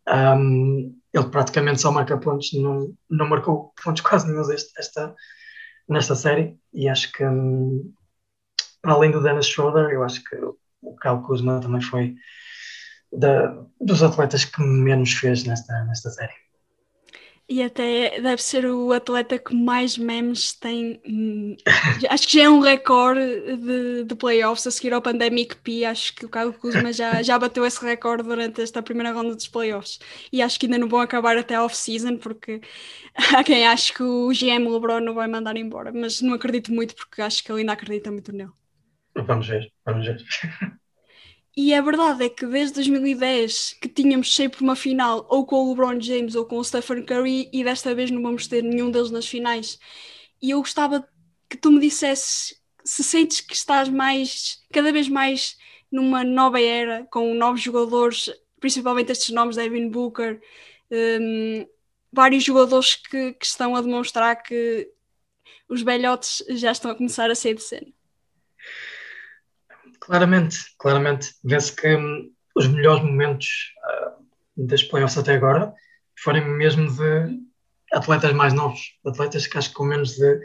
Um, 0.09 0.99
ele 1.13 1.29
praticamente 1.29 1.81
só 1.81 1.93
marca 1.93 2.19
pontos, 2.19 2.53
não, 2.55 2.93
não 3.09 3.29
marcou 3.29 3.73
pontos 3.83 4.03
quase 4.07 4.27
nenhum 4.27 4.43
esta, 4.51 5.15
nesta 5.89 6.15
série. 6.15 6.57
E 6.73 6.89
acho 6.89 7.13
que, 7.13 7.25
um, 7.25 7.93
além 8.83 9.11
do 9.11 9.23
Dennis 9.23 9.47
Schroeder, 9.47 9.91
eu 9.91 10.03
acho 10.03 10.23
que 10.25 10.37
o 10.37 10.97
Kyle 10.97 11.23
Kuzma 11.23 11.61
também 11.61 11.81
foi 11.81 12.15
da, 13.13 13.65
dos 13.81 14.03
atletas 14.03 14.45
que 14.45 14.63
menos 14.63 15.13
fez 15.13 15.45
nesta, 15.45 15.85
nesta 15.85 16.11
série. 16.11 16.35
E 17.49 17.63
até 17.63 18.21
deve 18.21 18.43
ser 18.43 18.65
o 18.67 18.93
atleta 18.93 19.39
que 19.39 19.55
mais 19.55 19.99
memes 19.99 20.55
tem. 20.55 21.01
Hum, 21.07 21.55
acho 22.09 22.27
que 22.27 22.39
já 22.39 22.45
é 22.45 22.49
um 22.51 22.61
recorde 22.61 23.57
de, 23.59 24.05
de 24.05 24.15
playoffs 24.15 24.67
a 24.67 24.71
seguir 24.71 24.95
ao 24.95 25.03
Pandemic 25.03 25.57
P. 25.57 25.85
Acho 25.85 26.15
que 26.15 26.25
o 26.25 26.29
Carlos 26.29 26.57
Kuzma 26.57 26.93
já, 26.93 27.23
já 27.23 27.39
bateu 27.39 27.67
esse 27.67 27.85
recorde 27.85 28.23
durante 28.23 28.63
esta 28.63 28.83
primeira 28.83 29.13
ronda 29.13 29.35
dos 29.35 29.49
playoffs. 29.49 29.99
E 30.33 30.41
acho 30.41 30.59
que 30.59 30.67
ainda 30.67 30.79
não 30.79 30.89
vão 30.89 31.01
acabar 31.01 31.37
até 31.37 31.55
a 31.57 31.65
off-season, 31.65 32.17
porque 32.17 32.61
há 33.37 33.45
quem 33.45 33.67
acho 33.67 33.93
que 33.95 34.03
o 34.03 34.33
GM 34.33 34.69
LeBron 34.69 35.01
não 35.01 35.15
vai 35.15 35.29
mandar 35.29 35.57
embora. 35.57 35.93
Mas 35.93 36.23
não 36.23 36.35
acredito 36.35 36.73
muito, 36.73 36.95
porque 36.95 37.21
acho 37.23 37.45
que 37.45 37.53
ele 37.53 37.61
ainda 37.61 37.73
acredita 37.73 38.11
muito 38.11 38.33
nele. 38.33 38.53
Vamos 39.27 39.49
ver, 39.49 39.73
vamos 39.87 40.07
ver. 40.07 40.23
E 41.55 41.75
a 41.75 41.83
verdade 41.83 42.25
é 42.25 42.29
que 42.31 42.47
desde 42.47 42.77
2010 42.77 43.77
que 43.81 43.89
tínhamos 43.89 44.35
sempre 44.35 44.63
uma 44.63 44.75
final 44.75 45.27
ou 45.29 45.45
com 45.45 45.57
o 45.57 45.71
LeBron 45.71 46.01
James 46.01 46.35
ou 46.35 46.47
com 46.47 46.57
o 46.57 46.65
Stephen 46.65 47.05
Curry 47.05 47.51
e 47.53 47.63
desta 47.63 47.95
vez 47.95 48.11
não 48.11 48.23
vamos 48.23 48.47
ter 48.47 48.63
nenhum 48.63 48.91
deles 48.91 49.11
nas 49.11 49.27
finais. 49.27 49.79
E 50.41 50.51
eu 50.51 50.59
gostava 50.61 51.07
que 51.51 51.57
tu 51.59 51.71
me 51.71 51.81
dissesses 51.81 52.59
se 52.85 53.05
sentes 53.05 53.41
que 53.41 53.55
estás 53.55 53.89
mais, 53.89 54.63
cada 54.73 54.91
vez 54.93 55.09
mais 55.09 55.57
numa 55.91 56.25
nova 56.25 56.61
era, 56.61 57.05
com 57.11 57.35
novos 57.35 57.61
jogadores, 57.61 58.31
principalmente 58.59 59.13
estes 59.13 59.31
nomes, 59.31 59.57
Devin 59.57 59.91
Booker, 59.91 60.41
um, 60.91 61.67
vários 62.13 62.43
jogadores 62.45 62.95
que, 62.95 63.35
que 63.35 63.45
estão 63.47 63.77
a 63.77 63.83
demonstrar 63.83 64.43
que 64.43 64.91
os 65.69 65.83
velhotes 65.83 66.43
já 66.51 66.73
estão 66.73 66.91
a 66.91 66.95
começar 66.95 67.31
a 67.31 67.35
sair 67.35 67.55
de 67.55 67.63
cena. 67.63 67.87
Claramente, 70.05 70.59
claramente. 70.79 71.33
Vê-se 71.45 71.75
que 71.75 71.95
hum, 71.95 72.33
os 72.57 72.67
melhores 72.67 73.03
momentos 73.05 73.73
uh, 73.87 74.67
das 74.67 74.83
playoffs 74.83 75.17
até 75.17 75.35
agora 75.35 75.73
foram 76.19 76.45
mesmo 76.45 76.91
de 76.91 77.39
atletas 77.93 78.33
mais 78.33 78.53
novos, 78.53 78.81
atletas 79.07 79.47
que 79.47 79.57
acho 79.59 79.69
que 79.69 79.75
com 79.77 79.85
menos 79.85 80.17
de 80.17 80.41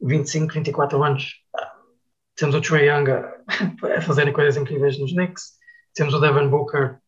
25, 0.00 0.54
24 0.54 1.02
anos. 1.02 1.32
Uh, 1.54 1.96
temos 2.34 2.56
o 2.56 2.60
Trey 2.60 2.88
Young 2.88 3.08
a, 3.08 3.98
a 3.98 4.02
fazerem 4.02 4.32
coisas 4.32 4.56
incríveis 4.56 4.98
nos 4.98 5.12
Knicks, 5.12 5.52
temos 5.94 6.12
o 6.12 6.18
Devin 6.18 6.48
Booker 6.48 6.98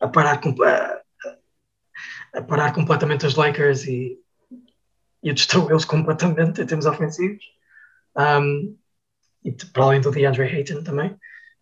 a 0.00 0.08
parar, 0.08 0.38
a, 0.44 2.38
a 2.38 2.42
parar 2.42 2.74
completamente 2.74 3.24
os 3.24 3.34
Lakers 3.34 3.86
e, 3.86 4.20
e 5.22 5.30
a 5.30 5.32
destruí-los 5.32 5.86
completamente 5.86 6.60
em 6.60 6.66
termos 6.66 6.84
ofensivos. 6.84 7.42
Um, 8.14 8.76
e 9.44 9.52
para 9.52 9.84
além 9.84 10.00
do 10.00 10.10
DeAndre 10.10 10.44
Ayton 10.44 10.82
também. 10.82 11.16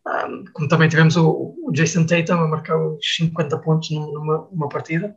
Um, 0.06 0.44
como 0.52 0.68
também 0.68 0.88
tivemos 0.88 1.16
o, 1.16 1.54
o, 1.62 1.72
Jason 1.72 2.04
Tatum 2.04 2.34
a 2.34 2.48
marcar 2.48 2.76
os 2.76 3.16
50 3.16 3.58
pontos 3.58 3.90
numa, 3.90 4.48
numa 4.50 4.68
partida. 4.68 5.16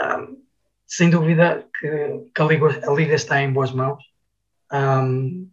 Um, 0.00 0.42
sem 0.86 1.10
dúvida 1.10 1.68
que, 1.78 2.30
que 2.34 2.42
a, 2.42 2.44
Liga, 2.44 2.66
a, 2.88 2.92
Liga, 2.92 3.14
está 3.14 3.40
em 3.42 3.52
boas 3.52 3.70
mãos 3.72 4.02
um, 4.72 5.48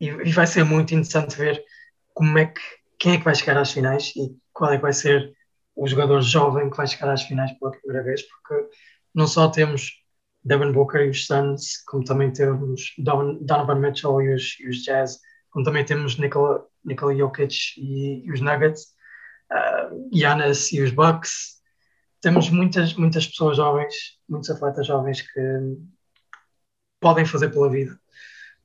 e, 0.00 0.06
e, 0.06 0.32
vai 0.32 0.46
ser 0.46 0.64
muito 0.64 0.94
interessante 0.94 1.36
ver 1.36 1.62
como 2.14 2.38
é 2.38 2.46
que, 2.46 2.60
quem 2.98 3.14
é 3.14 3.18
que 3.18 3.24
vai 3.24 3.34
chegar 3.34 3.56
às 3.56 3.72
finais 3.72 4.12
e 4.16 4.36
qual 4.52 4.72
é 4.72 4.76
que 4.76 4.82
vai 4.82 4.92
ser 4.92 5.32
o 5.74 5.86
jogador 5.88 6.20
jovem 6.22 6.70
que 6.70 6.76
vai 6.76 6.86
chegar 6.86 7.12
às 7.12 7.22
finais 7.22 7.52
pela 7.58 7.72
primeira 7.72 8.04
vez, 8.04 8.22
porque 8.22 8.68
não 9.14 9.26
só 9.26 9.48
temos 9.48 9.92
Devin 10.44 10.72
Booker 10.72 11.02
e 11.02 11.10
os 11.10 11.26
Suns, 11.26 11.82
como 11.86 12.04
também 12.04 12.32
temos 12.32 12.94
Donovan 12.98 13.80
Mitchell 13.80 14.22
e 14.22 14.34
os, 14.34 14.58
e 14.60 14.68
os 14.68 14.82
Jazz 14.84 15.18
como 15.50 15.64
também 15.64 15.84
temos 15.84 16.16
Nikola, 16.18 16.66
Nikola 16.84 17.14
Jokic 17.14 17.54
e, 17.76 18.24
e 18.24 18.32
os 18.32 18.40
Nuggets, 18.40 18.94
uh, 19.52 20.08
Giannis 20.12 20.72
e 20.72 20.80
os 20.80 20.90
Bucks. 20.90 21.60
Temos 22.20 22.50
muitas, 22.50 22.94
muitas 22.94 23.26
pessoas 23.26 23.56
jovens, 23.56 23.94
muitos 24.28 24.50
atletas 24.50 24.86
jovens 24.86 25.22
que 25.22 25.40
podem 27.00 27.24
fazer 27.24 27.48
pela 27.50 27.70
vida. 27.70 27.98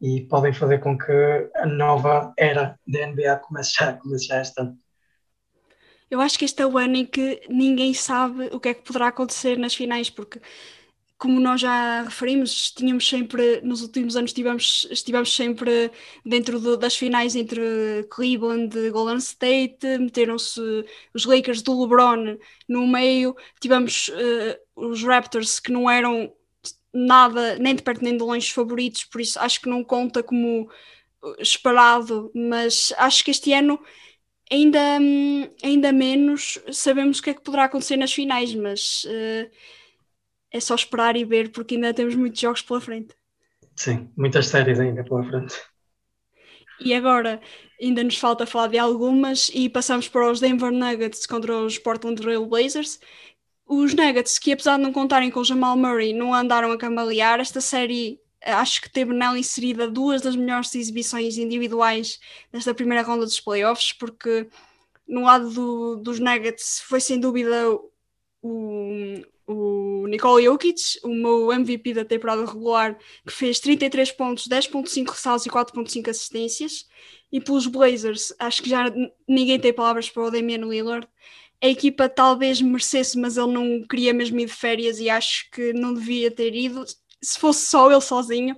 e 0.02 0.28
podem 0.28 0.54
fazer 0.54 0.80
com 0.80 0.98
que 0.98 1.50
a 1.56 1.66
nova 1.66 2.34
era 2.38 2.78
da 2.86 3.08
NBA 3.08 3.38
comece 3.38 3.74
já, 3.80 3.94
comece 3.94 4.28
já 4.28 4.42
este 4.42 4.62
ano. 4.62 4.78
Eu 6.12 6.22
acho 6.22 6.38
que 6.38 6.46
este 6.46 6.62
é 6.62 6.66
o 6.66 6.78
ano 6.78 6.98
em 6.98 7.06
que 7.06 7.42
ninguém 7.50 7.94
sabe 7.94 8.50
o 8.52 8.60
que 8.60 8.70
é 8.70 8.74
que 8.74 8.84
poderá 8.84 9.08
acontecer 9.08 9.58
nas 9.58 9.74
finais, 9.74 10.10
porque 10.10 10.40
como 11.26 11.40
nós 11.40 11.60
já 11.60 12.04
referimos, 12.04 12.70
tínhamos 12.70 13.10
sempre, 13.10 13.60
nos 13.64 13.82
últimos 13.82 14.16
anos 14.16 14.30
estivemos, 14.30 14.88
estivemos 14.92 15.36
sempre 15.36 15.90
dentro 16.24 16.60
do, 16.60 16.78
das 16.78 16.96
finais 16.96 17.36
entre 17.36 18.08
Cleveland 18.12 18.78
e 18.78 18.92
Golden 18.92 19.18
State, 19.18 19.80
meteram-se 20.00 20.62
os 21.16 21.26
Lakers 21.26 21.64
do 21.64 21.82
LeBron 21.82 22.38
no 22.70 22.86
meio, 22.86 23.36
tivemos 23.60 24.10
uh, 24.10 24.86
os 24.88 25.02
Raptors 25.02 25.60
que 25.60 25.72
não 25.72 25.90
eram 25.90 26.32
nada, 26.94 27.58
nem 27.58 27.74
de 27.74 27.82
perto 27.82 28.04
nem 28.04 28.16
de 28.16 28.24
longe 28.24 28.54
favoritos, 28.54 29.04
por 29.04 29.20
isso 29.20 29.40
acho 29.40 29.60
que 29.60 29.68
não 29.68 29.84
conta 29.84 30.22
como 30.22 30.70
esperado, 31.40 32.32
mas 32.36 32.94
acho 33.00 33.26
que 33.26 33.32
este 33.32 33.52
ano 33.52 33.80
ainda, 34.52 35.00
ainda 35.64 35.92
menos 35.92 36.60
sabemos 36.72 37.18
o 37.18 37.24
que 37.24 37.32
é 37.32 37.34
que 37.34 37.42
poderá 37.42 37.64
acontecer 37.64 37.98
nas 37.98 38.14
finais, 38.14 38.54
mas... 38.54 39.06
Uh, 39.06 39.50
é 40.56 40.60
só 40.62 40.74
esperar 40.74 41.18
e 41.18 41.26
ver, 41.26 41.51
porque 41.51 41.76
ainda 41.76 41.93
temos 41.93 42.16
muitos 42.16 42.39
jogos 42.39 42.62
pela 42.62 42.80
frente. 42.80 43.14
Sim, 43.76 44.10
muitas 44.16 44.47
séries 44.47 44.80
ainda 44.80 45.03
pela 45.03 45.22
frente. 45.22 45.53
E 46.80 46.93
agora 46.93 47.41
ainda 47.82 48.01
nos 48.01 48.18
falta 48.18 48.45
falar 48.45 48.68
de 48.68 48.78
algumas 48.78 49.51
e 49.53 49.68
passamos 49.70 50.08
para 50.08 50.32
os 50.32 50.39
Denver 50.39 50.72
Nuggets 50.72 51.26
contra 51.26 51.58
os 51.58 51.78
Portland 51.78 52.22
Trail 52.22 52.45
Blazers. 52.45 53.01
Os 53.66 53.93
Nuggets, 53.93 54.39
que 54.39 54.53
apesar 54.53 54.78
de 54.78 54.84
não 54.84 54.93
contarem 54.93 55.30
com 55.30 55.41
o 55.41 55.45
Jamal 55.45 55.76
Murray, 55.76 56.14
não 56.14 56.34
andaram 56.34 56.72
a 56.72 56.78
cambalear. 56.78 57.41
Esta 57.41 57.60
série 57.60 58.22
acho 58.41 58.82
que 58.82 58.89
teve 58.89 59.14
nela 59.14 59.38
inserida 59.38 59.89
duas 59.89 60.22
das 60.22 60.38
melhores 60.38 60.74
exibições 60.74 61.38
individuais 61.38 62.18
desta 62.49 62.74
primeira 62.74 63.03
ronda 63.03 63.26
dos 63.26 63.41
playoffs, 63.41 63.91
porque 63.91 64.47
no 65.06 65.24
lado 65.24 65.49
do, 65.49 65.95
dos 65.97 66.20
Nuggets 66.20 66.80
foi 66.80 67.01
sem 67.01 67.20
dúvida 67.20 67.70
o, 68.41 69.22
o 69.48 70.08
Nikola 70.08 70.41
Jokic, 70.41 70.82
o 71.04 71.10
meu 71.10 71.52
MVP 71.52 71.93
da 71.93 72.06
temporada 72.06 72.46
regular, 72.46 72.98
que 73.26 73.32
fez 73.32 73.60
33 73.60 74.12
pontos, 74.12 74.48
10.5 74.48 75.10
ressaltos 75.10 75.46
e 75.46 75.50
4.5 75.50 76.10
assistências. 76.10 76.86
E 77.32 77.39
pelos 77.39 77.68
Blazers, 77.68 78.34
acho 78.39 78.64
que 78.64 78.70
já 78.70 78.86
ninguém 79.28 79.60
tem 79.60 79.74
palavras 79.74 80.10
para 80.10 80.24
o 80.24 80.32
Damian 80.32 80.66
Lillard. 80.66 81.08
A 81.62 81.68
equipa 81.68 82.10
talvez 82.10 82.62
merecesse, 82.62 83.18
mas 83.20 83.38
ele 83.38 83.52
não 83.52 83.84
queria 83.88 84.14
mesmo 84.14 84.39
ir 84.39 84.46
de 84.46 84.54
férias 84.54 85.00
e 85.00 85.10
acho 85.10 85.50
que 85.52 85.74
não 85.74 85.93
devia 85.93 86.32
ter 86.32 86.56
ido. 86.56 86.84
Se 87.22 87.39
fosse 87.39 87.66
só 87.66 87.91
ele 87.91 88.02
sozinho, 88.02 88.56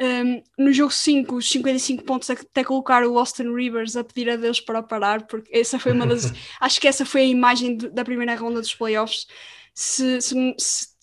um, 0.00 0.42
no 0.58 0.72
jogo 0.72 0.90
5, 0.90 1.36
os 1.36 1.48
55 1.50 2.04
pontos 2.04 2.30
até 2.30 2.64
colocar 2.64 3.04
o 3.04 3.18
Austin 3.18 3.54
Rivers 3.54 3.96
a 3.96 4.02
pedir 4.02 4.30
a 4.30 4.36
Deus 4.36 4.58
para 4.58 4.82
parar, 4.82 5.26
porque 5.26 5.56
essa 5.56 5.78
foi 5.78 5.92
uma 5.92 6.06
das. 6.06 6.32
acho 6.58 6.80
que 6.80 6.88
essa 6.88 7.04
foi 7.04 7.20
a 7.22 7.26
imagem 7.26 7.76
de, 7.76 7.90
da 7.90 8.04
primeira 8.04 8.34
ronda 8.34 8.60
dos 8.60 8.74
playoffs 8.74 9.26
se, 9.74 10.20
se, 10.20 10.54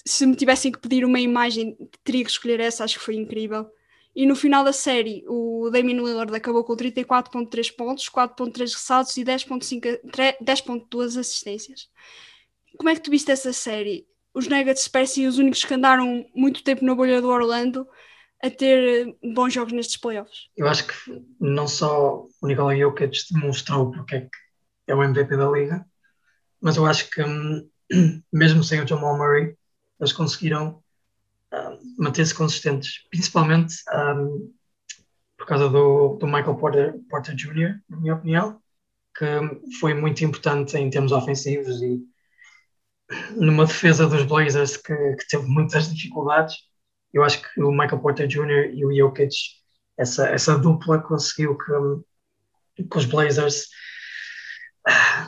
se, 0.06 0.26
me 0.26 0.36
tivessem 0.36 0.72
que 0.72 0.80
pedir 0.80 1.06
uma 1.06 1.20
imagem, 1.20 1.78
teria 2.04 2.24
que 2.24 2.30
escolher 2.30 2.60
essa, 2.60 2.84
acho 2.84 3.00
que 3.00 3.06
foi 3.06 3.16
incrível. 3.16 3.70
E 4.16 4.26
no 4.26 4.36
final 4.36 4.64
da 4.64 4.74
série, 4.74 5.24
o 5.28 5.70
Damian 5.72 6.02
Lillard 6.02 6.36
acabou 6.36 6.64
com 6.64 6.76
34.3 6.76 7.76
pontos, 7.76 8.10
4.3 8.10 8.60
ressaltos 8.74 9.16
e 9.16 9.24
10.2 9.24 11.20
assistências. 11.20 11.88
Como 12.78 12.90
é 12.90 12.96
que 12.96 13.02
tu 13.02 13.12
viste 13.12 13.32
essa 13.32 13.54
série? 13.54 14.08
Os 14.34 14.48
Nuggets 14.48 14.88
parecem 14.88 15.28
os 15.28 15.38
únicos 15.38 15.64
que 15.64 15.74
andaram 15.74 16.26
muito 16.36 16.64
tempo 16.64 16.84
na 16.84 16.96
bolha 16.96 17.22
do 17.22 17.30
Orlando 17.30 17.88
a 18.44 18.50
ter 18.50 19.16
bons 19.34 19.54
jogos 19.54 19.74
nestes 19.74 19.98
playoffs. 19.98 20.50
Eu 20.56 20.68
acho 20.68 20.88
que 20.88 21.24
não 21.40 21.68
só 21.68 22.26
o 22.42 22.48
Nikola 22.48 22.76
Jokic 22.76 23.18
demonstrou 23.32 23.92
porque 23.92 24.16
é 24.16 24.22
que 24.22 24.30
é 24.88 24.96
o 24.96 25.04
MVP 25.04 25.36
da 25.36 25.50
liga, 25.50 25.86
mas 26.62 26.78
eu 26.78 26.86
acho 26.86 27.10
que 27.10 27.22
hum, 27.24 27.68
mesmo 28.32 28.64
sem 28.64 28.82
o 28.82 28.88
Jamal 28.88 29.18
Murray, 29.18 29.56
eles 30.00 30.14
conseguiram 30.14 30.82
uh, 31.54 31.78
manter-se 31.98 32.34
consistentes, 32.34 33.08
principalmente 33.10 33.76
um, 33.94 34.54
por 35.38 35.46
causa 35.46 35.70
do, 35.70 36.18
do 36.18 36.26
Michael 36.26 36.56
Porter, 36.56 37.00
Porter 37.10 37.36
Jr., 37.36 37.80
na 37.90 37.98
minha 37.98 38.16
opinião, 38.16 38.62
que 39.18 39.26
foi 39.80 39.94
muito 39.94 40.24
importante 40.24 40.78
em 40.78 40.90
termos 40.90 41.12
ofensivos 41.12 41.82
e 41.82 42.02
numa 43.36 43.66
defesa 43.66 44.08
dos 44.08 44.24
Blazers 44.24 44.78
que, 44.78 44.94
que 44.94 45.28
teve 45.30 45.46
muitas 45.48 45.94
dificuldades. 45.94 46.56
Eu 47.14 47.24
acho 47.24 47.42
que 47.42 47.62
o 47.62 47.72
Michael 47.72 48.00
Porter 48.00 48.28
Jr. 48.28 48.74
e 48.74 48.86
o 48.86 48.94
Jokic, 48.94 49.34
essa, 49.98 50.28
essa 50.28 50.58
dupla 50.58 51.00
conseguiu 51.00 51.58
que, 51.58 52.84
que 52.84 52.98
os 52.98 53.06
Blazers 53.06 53.68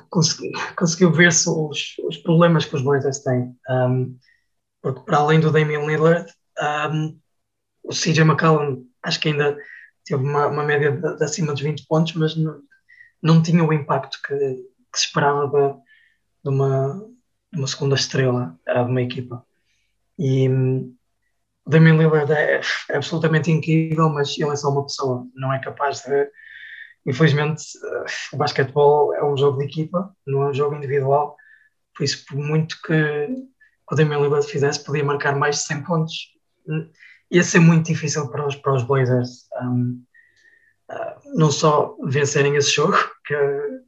consegui, 0.09 0.51
conseguiu 0.75 1.11
ver-se 1.11 1.49
os, 1.49 1.95
os, 2.07 2.17
problemas 2.17 2.65
que 2.65 2.75
os 2.75 2.81
Blazers 2.81 3.19
têm. 3.19 3.55
Um, 3.69 4.17
porque 4.81 5.01
para 5.01 5.17
além 5.17 5.39
do 5.39 5.51
Damian 5.51 5.85
Lillard, 5.85 6.31
um, 6.91 7.19
o 7.83 7.89
CJ 7.89 8.21
McCollum 8.21 8.85
acho 9.03 9.19
que 9.19 9.29
ainda 9.29 9.57
teve 10.05 10.23
uma, 10.23 10.47
uma 10.47 10.63
média 10.63 10.91
de, 10.91 11.17
de, 11.17 11.23
acima 11.23 11.53
dos 11.53 11.61
20 11.61 11.85
pontos, 11.87 12.13
mas 12.13 12.35
não, 12.35 12.61
não 13.21 13.41
tinha 13.41 13.63
o 13.63 13.73
impacto 13.73 14.19
que, 14.25 14.35
que 14.35 14.99
se 14.99 15.05
esperava 15.05 15.47
de, 15.47 15.73
de, 16.43 16.49
uma, 16.49 17.05
de 17.51 17.59
uma 17.59 17.67
segunda 17.67 17.95
estrela 17.95 18.57
de 18.65 18.79
uma 18.79 19.01
equipa. 19.01 19.45
E 20.17 20.49
um, 20.49 20.95
o 21.65 21.69
Damian 21.69 21.97
Lillard 21.97 22.31
é, 22.31 22.61
é 22.89 22.95
absolutamente 22.95 23.51
incrível, 23.51 24.09
mas 24.09 24.37
ele 24.37 24.51
é 24.51 24.55
só 24.55 24.69
uma 24.69 24.83
pessoa, 24.83 25.27
não 25.35 25.53
é 25.53 25.59
capaz 25.59 26.01
de 26.01 26.29
infelizmente, 27.09 27.63
uh, 27.83 28.35
o 28.35 28.37
basquetebol 28.37 29.13
é 29.15 29.25
um 29.25 29.35
jogo 29.35 29.57
de 29.57 29.65
equipa, 29.65 30.15
não 30.25 30.43
é 30.43 30.49
um 30.49 30.53
jogo 30.53 30.75
individual. 30.75 31.35
Por 31.95 32.03
isso, 32.03 32.23
por 32.25 32.37
muito 32.37 32.79
que, 32.81 33.27
o 33.91 33.95
Damian 33.95 34.19
Lillard 34.19 34.45
fizesse, 34.45 34.83
podia 34.83 35.03
marcar 35.03 35.35
mais 35.35 35.55
de 35.57 35.63
100 35.63 35.83
pontos. 35.83 36.13
Ia 37.31 37.43
ser 37.43 37.59
muito 37.59 37.87
difícil 37.87 38.29
para 38.29 38.45
os, 38.45 38.55
para 38.55 38.75
os 38.75 38.83
Blazers 38.83 39.47
um, 39.61 40.03
uh, 40.91 41.37
não 41.37 41.51
só 41.51 41.95
vencerem 42.03 42.55
esse 42.55 42.71
jogo, 42.71 42.95
que 43.25 43.35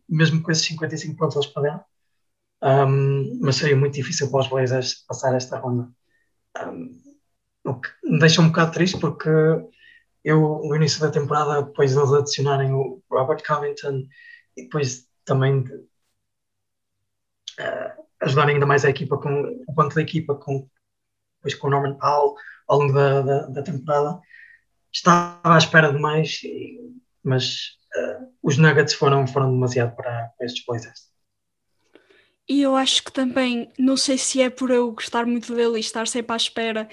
mesmo 0.09 0.41
com 0.41 0.51
esses 0.51 0.65
55 0.65 1.15
pontos 1.15 1.35
eles 1.35 1.47
perderam, 1.47 1.83
um, 2.63 3.39
mas 3.41 3.57
seria 3.57 3.75
muito 3.75 3.93
difícil 3.93 4.29
para 4.31 4.41
os 4.41 4.47
Blazers 4.47 5.05
passar 5.07 5.35
esta 5.35 5.59
ronda. 5.59 5.87
Um, 6.65 6.99
o 7.63 7.75
que 7.75 7.89
me 8.03 8.19
deixa 8.19 8.41
um 8.41 8.47
bocado 8.47 8.71
triste 8.71 8.99
porque 8.99 9.29
eu, 10.23 10.61
no 10.63 10.75
início 10.75 10.99
da 10.99 11.11
temporada, 11.11 11.63
depois 11.63 11.95
eles 11.95 12.11
adicionarem 12.11 12.73
o 12.73 13.01
Robert 13.09 13.43
Covington 13.45 14.03
e 14.55 14.63
depois 14.63 15.07
também 15.25 15.63
de, 15.63 15.73
uh, 17.59 18.01
ajudarem 18.21 18.55
ainda 18.55 18.65
mais 18.65 18.85
a 18.85 18.89
equipa, 18.89 19.17
com, 19.17 19.63
o 19.67 19.73
banco 19.73 19.95
da 19.95 20.01
equipa, 20.01 20.35
com, 20.35 20.67
depois 21.37 21.55
com 21.55 21.67
o 21.67 21.69
Norman 21.69 21.97
Powell 21.97 22.35
ao 22.67 22.79
longo 22.79 22.93
da, 22.93 23.21
da, 23.21 23.47
da 23.47 23.63
temporada, 23.63 24.21
estava 24.93 25.55
à 25.55 25.57
espera 25.57 25.91
de 25.91 25.99
mais, 25.99 26.41
mas 27.23 27.77
uh, 27.95 28.31
os 28.43 28.57
Nuggets 28.57 28.93
foram, 28.93 29.25
foram 29.25 29.51
demasiado 29.51 29.95
para, 29.95 30.29
para 30.37 30.45
estes 30.45 30.63
Blazers. 30.65 31.11
E 32.47 32.61
eu 32.61 32.75
acho 32.75 33.03
que 33.03 33.11
também, 33.11 33.71
não 33.79 33.95
sei 33.95 34.17
se 34.17 34.41
é 34.41 34.49
por 34.49 34.71
eu 34.71 34.91
gostar 34.91 35.25
muito 35.25 35.55
dele 35.55 35.77
e 35.77 35.79
estar 35.79 36.07
sempre 36.07 36.33
à 36.33 36.35
espera 36.35 36.89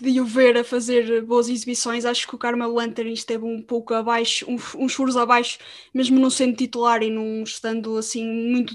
de 0.00 0.20
o 0.20 0.24
ver 0.24 0.56
a 0.56 0.64
fazer 0.64 1.22
boas 1.22 1.48
exibições, 1.48 2.04
acho 2.04 2.26
que 2.26 2.34
o 2.34 2.38
Carmelo 2.38 2.78
Anthony 2.78 3.12
esteve 3.12 3.44
um 3.44 3.62
pouco 3.62 3.92
abaixo, 3.92 4.46
uns 4.48 4.94
furos 4.94 5.16
abaixo, 5.16 5.58
mesmo 5.92 6.18
não 6.18 6.30
sendo 6.30 6.56
titular 6.56 7.02
e 7.02 7.10
não 7.10 7.42
estando 7.42 7.96
assim 7.98 8.26
muito. 8.26 8.74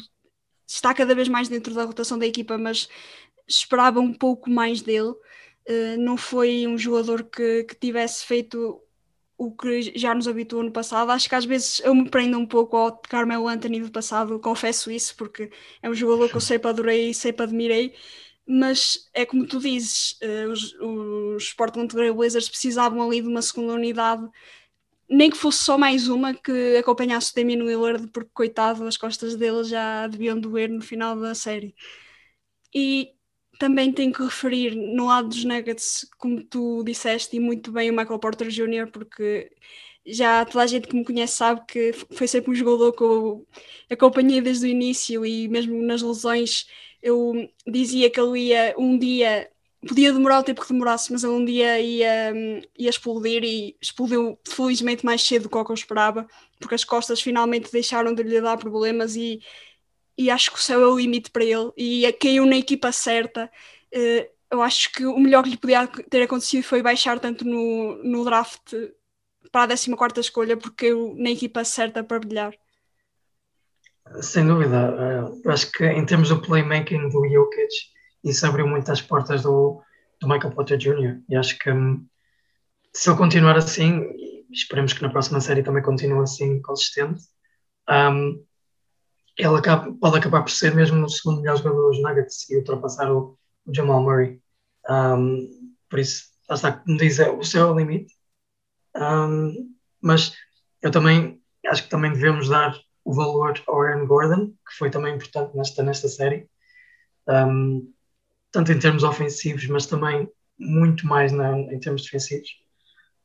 Está 0.68 0.94
cada 0.94 1.16
vez 1.16 1.28
mais 1.28 1.48
dentro 1.50 1.74
da 1.74 1.86
rotação 1.86 2.20
da 2.20 2.26
equipa, 2.26 2.58
mas 2.58 2.88
esperava 3.48 4.00
um 4.00 4.14
pouco 4.14 4.50
mais 4.50 4.82
dele. 4.82 5.10
Uh, 5.68 5.98
não 5.98 6.18
foi 6.18 6.68
um 6.68 6.78
jogador 6.78 7.24
que, 7.24 7.64
que 7.64 7.76
tivesse 7.76 8.26
feito 8.26 8.80
o 9.38 9.52
que 9.52 9.98
já 9.98 10.14
nos 10.14 10.28
habituou 10.28 10.64
no 10.64 10.72
passado. 10.72 11.12
Acho 11.12 11.28
que 11.28 11.36
às 11.36 11.46
vezes 11.46 11.80
eu 11.84 11.96
me 11.96 12.10
prendo 12.10 12.38
um 12.38 12.46
pouco 12.46 12.78
ao 12.78 12.98
Carmelo 12.98 13.48
Anthony 13.48 13.82
do 13.82 13.92
passado, 13.92 14.40
confesso 14.40 14.92
isso, 14.92 15.16
porque 15.18 15.52
é 15.82 15.90
um 15.90 15.94
jogador 15.96 16.30
que 16.30 16.36
eu 16.38 16.42
sempre 16.42 16.70
adorei 16.70 17.10
e 17.10 17.14
sempre 17.14 17.44
admirei 17.44 17.94
mas 18.48 19.10
é 19.14 19.26
como 19.26 19.48
tu 19.48 19.60
dizes, 19.60 20.20
uh, 20.22 20.52
os, 20.52 20.74
os 20.74 21.54
Portland 21.54 21.88
Trail 21.90 22.14
Blazers 22.14 22.50
precisavam 22.50 23.02
ali 23.02 23.22
de 23.22 23.28
uma 23.28 23.42
segunda 23.42 23.74
unidade, 23.74 24.28
nem 25.10 25.30
que 25.30 25.38
fosse 25.38 25.64
só 25.64 25.78
mais 25.78 26.08
uma 26.08 26.34
que 26.34 26.78
acompanhasse 26.78 27.32
o 27.32 27.36
Damian 27.36 27.64
Lillard, 27.64 28.08
porque 28.10 28.30
coitado, 28.34 28.84
as 28.86 28.98
costas 28.98 29.36
dele 29.36 29.64
já 29.64 30.08
deviam 30.08 30.40
doer 30.40 30.70
no 30.70 30.82
final 30.82 31.16
da 31.20 31.36
série. 31.36 31.76
E 32.74 33.12
também 33.60 33.92
tenho 33.92 34.12
que 34.12 34.24
referir 34.24 34.76
no 34.76 35.06
lado 35.08 35.30
dos 35.30 35.44
Nuggets, 35.44 36.08
como 36.18 36.44
tu 36.44 36.84
disseste, 36.84 37.38
e 37.38 37.40
muito 37.40 37.72
bem 37.72 37.90
o 37.90 37.96
Michael 37.96 38.20
Porter 38.20 38.50
Jr., 38.50 38.92
porque 38.92 39.52
já 40.06 40.46
toda 40.46 40.64
a 40.64 40.68
gente 40.68 40.88
que 40.88 40.96
me 40.96 41.04
conhece 41.04 41.36
sabe 41.36 41.62
que 41.68 41.94
foi 42.12 42.28
sempre 42.28 42.52
um 42.52 42.56
jogador 42.56 42.94
que 42.94 43.04
eu 43.04 43.46
acompanhei 43.90 44.42
desde 44.42 44.66
o 44.66 44.70
início 44.70 45.26
e 45.26 45.48
mesmo 45.48 45.82
nas 45.82 46.02
lesões 46.02 46.68
eu 47.02 47.34
dizia 47.68 48.10
que 48.10 48.20
ele 48.20 48.50
ia 48.50 48.76
um 48.78 48.98
dia 48.98 49.50
podia 49.88 50.12
demorar 50.12 50.40
o 50.40 50.44
tempo 50.44 50.62
que 50.62 50.74
demorasse, 50.74 51.12
mas 51.12 51.24
ele 51.24 51.34
um 51.34 51.46
dia 51.46 51.80
ia, 51.80 52.34
ia 52.78 52.90
explodir 52.90 53.44
e 53.44 53.78
explodiu 53.82 54.38
felizmente 54.48 55.06
mais 55.06 55.22
cedo 55.22 55.44
do 55.44 55.50
que 55.50 55.72
eu 55.72 55.76
esperava, 55.76 56.28
porque 56.60 56.76
as 56.76 56.84
costas 56.84 57.22
finalmente 57.22 57.72
deixaram 57.72 58.14
de 58.14 58.24
lhe 58.24 58.42
dar 58.42 58.58
problemas 58.58 59.16
e, 59.16 59.42
e 60.18 60.30
acho 60.30 60.52
que 60.52 60.58
o 60.58 60.62
céu 60.62 60.82
é 60.82 60.88
o 60.88 60.98
limite 60.98 61.30
para 61.30 61.44
ele 61.44 61.72
e 61.78 62.12
caiu 62.14 62.46
na 62.46 62.58
equipa 62.58 62.92
certa. 62.92 63.50
Uh, 63.94 64.28
eu 64.52 64.62
acho 64.62 64.92
que 64.92 65.06
o 65.06 65.20
melhor 65.20 65.44
que 65.44 65.50
lhe 65.52 65.58
podia 65.58 65.88
ter 65.88 66.24
acontecido 66.24 66.64
foi 66.64 66.82
baixar 66.82 67.20
tanto 67.20 67.46
no, 67.46 68.02
no 68.04 68.24
draft 68.24 68.74
para 69.56 69.74
a 69.74 69.78
14 69.78 70.20
escolha, 70.20 70.58
porque 70.58 70.88
eu 70.88 71.16
na 71.18 71.30
equipa 71.30 71.64
certa 71.64 72.04
para 72.04 72.20
brilhar. 72.20 72.54
Sem 74.20 74.46
dúvida, 74.46 74.94
eh, 75.00 75.42
eu 75.46 75.50
acho 75.50 75.72
que 75.72 75.86
em 75.86 76.06
termos 76.06 76.28
do 76.28 76.42
playmaking 76.42 77.08
do 77.08 77.26
Jokic, 77.26 77.74
isso 78.22 78.46
abriu 78.46 78.68
muitas 78.68 79.02
portas 79.02 79.44
do, 79.44 79.82
do 80.20 80.28
Michael 80.28 80.54
Potter 80.54 80.78
Jr. 80.78 81.22
E 81.30 81.38
acho 81.38 81.58
que 81.58 81.72
hum, 81.72 82.06
se 82.94 83.10
ele 83.10 83.18
continuar 83.18 83.56
assim, 83.56 84.04
esperemos 84.52 84.92
que 84.92 85.02
na 85.02 85.10
próxima 85.10 85.40
série 85.40 85.64
também 85.64 85.82
continue 85.82 86.22
assim 86.22 86.62
consistente, 86.62 87.24
um, 87.90 88.44
ele 89.38 89.58
acaba, 89.58 89.90
pode 89.94 90.18
acabar 90.18 90.42
por 90.42 90.52
ser 90.52 90.76
mesmo 90.76 91.06
o 91.06 91.10
segundo 91.10 91.40
melhor 91.40 91.56
jogador 91.56 91.92
dos 91.92 92.02
Nuggets 92.02 92.50
e 92.50 92.58
ultrapassar 92.58 93.10
o, 93.10 93.38
o 93.66 93.74
Jamal 93.74 94.04
Murray. 94.04 94.38
Um, 94.90 95.48
por 95.90 96.00
isso, 96.00 96.26
está, 96.52 96.74
como 96.74 96.98
diz, 96.98 97.20
é, 97.20 97.30
o 97.30 97.42
céu 97.42 97.72
é 97.74 97.78
limite. 97.78 98.15
Um, 98.96 99.76
mas 100.02 100.34
eu 100.82 100.92
também 100.92 101.42
acho 101.68 101.84
que 101.84 101.90
também 101.90 102.14
devemos 102.14 102.50
dar 102.50 102.78
o 103.04 103.14
valor 103.14 103.62
ao 103.68 103.82
Aaron 103.82 104.08
Gordon, 104.08 104.48
que 104.48 104.78
foi 104.78 104.90
também 104.90 105.16
importante 105.16 105.56
nesta, 105.56 105.84
nesta 105.84 106.08
série, 106.08 106.50
um, 107.28 107.92
tanto 108.52 108.72
em 108.72 108.80
termos 108.80 109.04
ofensivos, 109.04 109.68
mas 109.68 109.86
também 109.86 110.30
muito 110.58 111.06
mais 111.06 111.32
na, 111.32 111.58
em 111.58 111.80
termos 111.80 112.04
defensivos. 112.04 112.50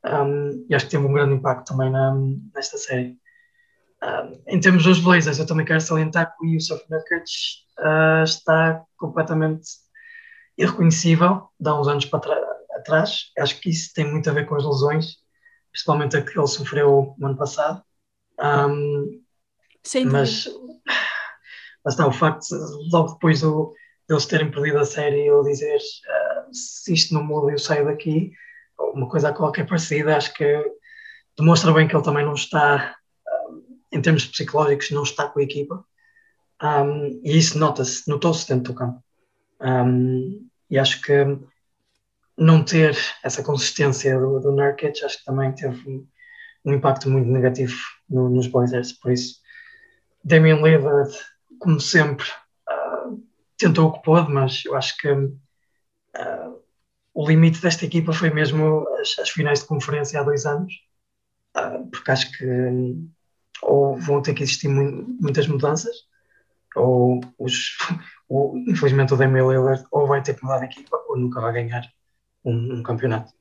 Um, 0.05 0.65
e 0.69 0.75
acho 0.75 0.85
que 0.85 0.91
teve 0.91 1.05
um 1.05 1.13
grande 1.13 1.35
impacto 1.35 1.71
também 1.71 1.91
na, 1.91 2.13
nesta 2.53 2.77
série. 2.77 3.17
Um, 4.03 4.41
em 4.47 4.59
termos 4.59 4.83
dos 4.83 4.99
Blazers, 4.99 5.39
eu 5.39 5.45
também 5.45 5.65
quero 5.65 5.81
salientar 5.81 6.35
que 6.35 6.45
o 6.45 6.49
Yusuf 6.49 6.83
Nurkic 6.89 7.23
uh, 7.79 8.23
está 8.23 8.83
completamente 8.97 9.67
irreconhecível 10.57 11.49
de 11.59 11.69
há 11.69 11.79
uns 11.79 11.87
anos 11.87 12.05
para 12.05 12.35
atrás. 12.75 13.31
Acho 13.37 13.59
que 13.61 13.69
isso 13.69 13.93
tem 13.93 14.09
muito 14.09 14.29
a 14.29 14.33
ver 14.33 14.47
com 14.47 14.55
as 14.55 14.65
lesões, 14.65 15.17
principalmente 15.71 16.17
a 16.17 16.21
que 16.21 16.37
ele 16.37 16.47
sofreu 16.47 17.15
no 17.17 17.27
ano 17.27 17.37
passado. 17.37 17.83
Um, 18.39 19.21
Sim, 19.83 20.05
mas 20.05 20.45
lá 21.83 21.89
está, 21.89 22.07
o 22.07 22.11
facto 22.11 22.45
logo 22.91 23.13
depois 23.13 23.41
do, 23.41 23.73
deles 24.07 24.25
terem 24.25 24.51
perdido 24.51 24.79
a 24.79 24.85
série 24.85 25.25
eu 25.25 25.43
dizer 25.43 25.77
uh, 25.77 26.53
se 26.53 26.93
isto 26.93 27.13
não 27.13 27.23
muda 27.23 27.51
eu 27.51 27.57
saio 27.57 27.85
daqui, 27.85 28.31
uma 28.93 29.09
coisa 29.09 29.33
qualquer 29.33 29.67
parecida, 29.67 30.17
acho 30.17 30.33
que 30.33 30.71
demonstra 31.37 31.73
bem 31.73 31.87
que 31.87 31.95
ele 31.95 32.03
também 32.03 32.25
não 32.25 32.33
está, 32.33 32.95
uh, 33.27 33.63
em 33.91 34.01
termos 34.01 34.25
psicológicos, 34.25 34.91
não 34.91 35.03
está 35.03 35.27
com 35.27 35.39
a 35.39 35.43
equipa. 35.43 35.83
Um, 36.61 37.21
e 37.23 37.37
isso 37.37 37.57
nota-se, 37.57 38.07
notou-se 38.07 38.47
dentro 38.47 38.73
do 38.73 38.77
campo. 38.77 39.03
E 40.69 40.77
acho 40.77 41.01
que 41.01 41.13
não 42.41 42.63
ter 42.63 42.97
essa 43.23 43.43
consistência 43.43 44.19
do, 44.19 44.39
do 44.39 44.51
Nurkic 44.51 45.05
acho 45.05 45.19
que 45.19 45.25
também 45.25 45.51
teve 45.53 45.87
um, 45.87 46.07
um 46.65 46.73
impacto 46.73 47.07
muito 47.07 47.29
negativo 47.29 47.77
no, 48.09 48.29
nos 48.29 48.47
Blazers. 48.47 48.93
Por 48.93 49.11
isso, 49.11 49.35
Damian 50.23 50.55
Lillard, 50.55 51.15
como 51.59 51.79
sempre, 51.79 52.25
uh, 52.67 53.23
tentou 53.57 53.89
o 53.89 53.93
que 53.93 54.01
pôde, 54.01 54.31
mas 54.31 54.63
eu 54.65 54.75
acho 54.75 54.97
que 54.97 55.11
uh, 55.11 56.63
o 57.13 57.27
limite 57.27 57.61
desta 57.61 57.85
equipa 57.85 58.11
foi 58.11 58.31
mesmo 58.31 58.87
as, 58.99 59.19
as 59.19 59.29
finais 59.29 59.59
de 59.59 59.67
conferência 59.67 60.19
há 60.19 60.23
dois 60.23 60.43
anos, 60.47 60.73
uh, 61.55 61.87
porque 61.91 62.09
acho 62.09 62.31
que 62.35 62.45
ou 63.61 63.95
vão 63.97 64.19
ter 64.19 64.33
que 64.33 64.41
existir 64.41 64.67
mu 64.67 65.05
muitas 65.21 65.47
mudanças, 65.47 65.95
ou 66.75 67.21
os, 67.37 67.77
infelizmente 68.67 69.13
o 69.13 69.17
Damian 69.17 69.47
Lillard 69.47 69.85
ou 69.91 70.07
vai 70.07 70.23
ter 70.23 70.33
que 70.33 70.43
mudar 70.43 70.57
de 70.57 70.65
equipa 70.65 70.97
ou 71.07 71.15
nunca 71.15 71.39
vai 71.39 71.53
ganhar 71.53 71.83
um, 72.43 72.79
um 72.79 72.83
campeonato. 72.83 73.33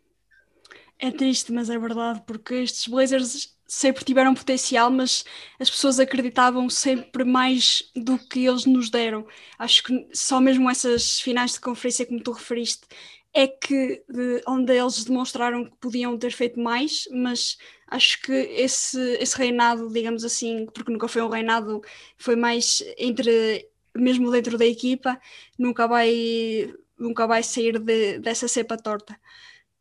É 0.99 1.11
triste, 1.11 1.51
mas 1.53 1.71
é 1.71 1.79
verdade, 1.79 2.23
porque 2.27 2.55
estes 2.55 2.87
Blazers 2.87 3.57
sempre 3.67 4.05
tiveram 4.05 4.35
potencial, 4.35 4.91
mas 4.91 5.25
as 5.59 5.71
pessoas 5.71 5.99
acreditavam 5.99 6.69
sempre 6.69 7.25
mais 7.25 7.91
do 7.95 8.19
que 8.19 8.47
eles 8.47 8.67
nos 8.67 8.91
deram. 8.91 9.27
Acho 9.59 9.85
que 9.85 10.09
só 10.13 10.41
mesmo 10.41 10.69
essas 10.69 11.21
finais 11.21 11.53
de 11.53 11.61
conferência, 11.61 12.05
como 12.05 12.21
tu 12.21 12.33
referiste, 12.33 12.87
é 13.33 13.47
que 13.47 14.03
de, 14.09 14.43
onde 14.47 14.77
eles 14.77 15.05
demonstraram 15.05 15.65
que 15.65 15.77
podiam 15.81 16.19
ter 16.19 16.33
feito 16.33 16.59
mais, 16.59 17.09
mas 17.13 17.57
acho 17.87 18.21
que 18.23 18.33
esse, 18.33 19.01
esse 19.21 19.37
reinado, 19.37 19.89
digamos 19.89 20.25
assim, 20.25 20.67
porque 20.75 20.93
nunca 20.93 21.09
foi 21.09 21.23
um 21.23 21.29
reinado, 21.29 21.81
foi 22.19 22.37
mais 22.37 22.83
entre 22.99 23.69
mesmo 23.95 24.31
dentro 24.31 24.57
da 24.57 24.67
equipa, 24.67 25.19
nunca 25.59 25.87
vai, 25.87 26.73
nunca 27.01 27.27
vai 27.27 27.43
sair 27.43 27.79
de, 27.79 28.19
dessa 28.19 28.49
cepa 28.49 28.77
torta. 28.77 29.19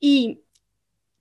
E 0.02 0.40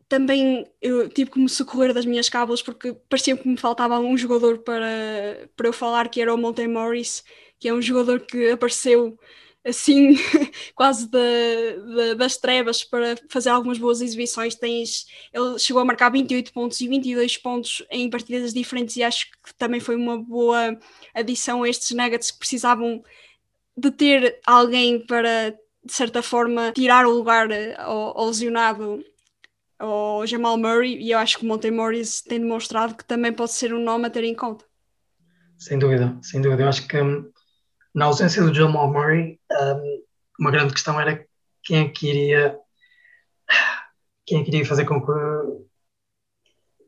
também 0.08 0.66
eu 0.80 1.08
tive 1.08 1.30
que 1.30 1.38
me 1.38 1.48
socorrer 1.48 1.92
das 1.92 2.06
minhas 2.06 2.28
cábulas 2.28 2.62
porque 2.62 2.94
parecia 3.08 3.36
que 3.36 3.46
me 3.48 3.58
faltava 3.58 3.98
um 4.00 4.16
jogador 4.16 4.58
para, 4.58 5.50
para 5.54 5.68
eu 5.68 5.72
falar 5.72 6.08
que 6.08 6.20
era 6.20 6.34
o 6.34 6.38
Monte 6.38 6.66
Morris, 6.66 7.24
que 7.58 7.68
é 7.68 7.74
um 7.74 7.82
jogador 7.82 8.20
que 8.20 8.50
apareceu 8.50 9.18
assim, 9.64 10.14
quase 10.74 11.08
das 12.16 12.36
trevas 12.38 12.82
para 12.84 13.16
fazer 13.28 13.50
algumas 13.50 13.78
boas 13.78 14.00
exibições. 14.00 14.54
Tens, 14.54 15.06
ele 15.32 15.58
chegou 15.58 15.82
a 15.82 15.84
marcar 15.84 16.10
28 16.10 16.52
pontos 16.52 16.80
e 16.80 16.88
22 16.88 17.36
pontos 17.36 17.84
em 17.90 18.08
partidas 18.08 18.54
diferentes 18.54 18.96
e 18.96 19.02
acho 19.02 19.30
que 19.30 19.54
também 19.56 19.80
foi 19.80 19.96
uma 19.96 20.16
boa 20.16 20.78
adição 21.14 21.62
a 21.62 21.68
estes 21.68 21.90
Nuggets 21.90 22.30
que 22.30 22.38
precisavam 22.38 23.02
de 23.76 23.90
ter 23.90 24.40
alguém 24.46 25.04
para, 25.06 25.54
de 25.88 25.94
certa 25.94 26.22
forma, 26.22 26.72
tirar 26.72 27.06
o 27.06 27.10
lugar 27.10 27.48
ao, 27.78 28.18
ao 28.18 28.26
lesionado 28.26 29.02
ao 29.78 30.26
Jamal 30.26 30.58
Murray 30.58 30.98
e 30.98 31.12
eu 31.12 31.18
acho 31.18 31.38
que 31.38 31.44
o 31.44 31.48
Monte 31.48 31.70
Morris 31.70 32.20
tem 32.20 32.40
demonstrado 32.40 32.94
que 32.94 33.04
também 33.04 33.32
pode 33.32 33.52
ser 33.52 33.72
um 33.72 33.82
nome 33.82 34.06
a 34.06 34.10
ter 34.10 34.22
em 34.22 34.34
conta. 34.34 34.66
Sem 35.56 35.78
dúvida, 35.78 36.16
sem 36.22 36.42
dúvida. 36.42 36.62
Eu 36.62 36.68
acho 36.68 36.86
que 36.86 37.00
hum, 37.00 37.32
na 37.94 38.04
ausência 38.04 38.42
do 38.42 38.54
Jamal 38.54 38.92
Murray, 38.92 39.40
um, 39.50 40.02
uma 40.38 40.50
grande 40.50 40.74
questão 40.74 41.00
era 41.00 41.26
quem 41.62 41.78
é 41.78 41.88
que 41.88 42.06
iria 42.06 42.58
quem 44.26 44.40
é 44.40 44.44
que 44.44 44.50
iria 44.50 44.66
fazer 44.66 44.84
com 44.84 45.00
que 45.00 45.12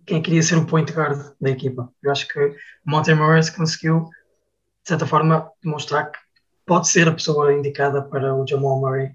quem 0.07 0.19
é 0.19 0.23
queria 0.23 0.43
ser 0.43 0.57
o 0.57 0.67
point 0.67 0.93
guard 0.93 1.35
da 1.41 1.51
equipa. 1.51 1.91
Eu 2.03 2.11
acho 2.11 2.29
que 2.29 2.57
Monte 2.85 3.15
Morris 3.15 3.49
conseguiu, 3.49 4.05
de 4.83 4.89
certa 4.89 5.07
forma, 5.07 5.51
demonstrar 5.63 6.11
que 6.11 6.19
pode 6.71 6.89
ser 6.89 7.09
a 7.09 7.13
pessoa 7.13 7.53
indicada 7.53 8.01
para 8.01 8.33
o 8.33 8.47
Jamal 8.47 8.79
Murray 8.79 9.11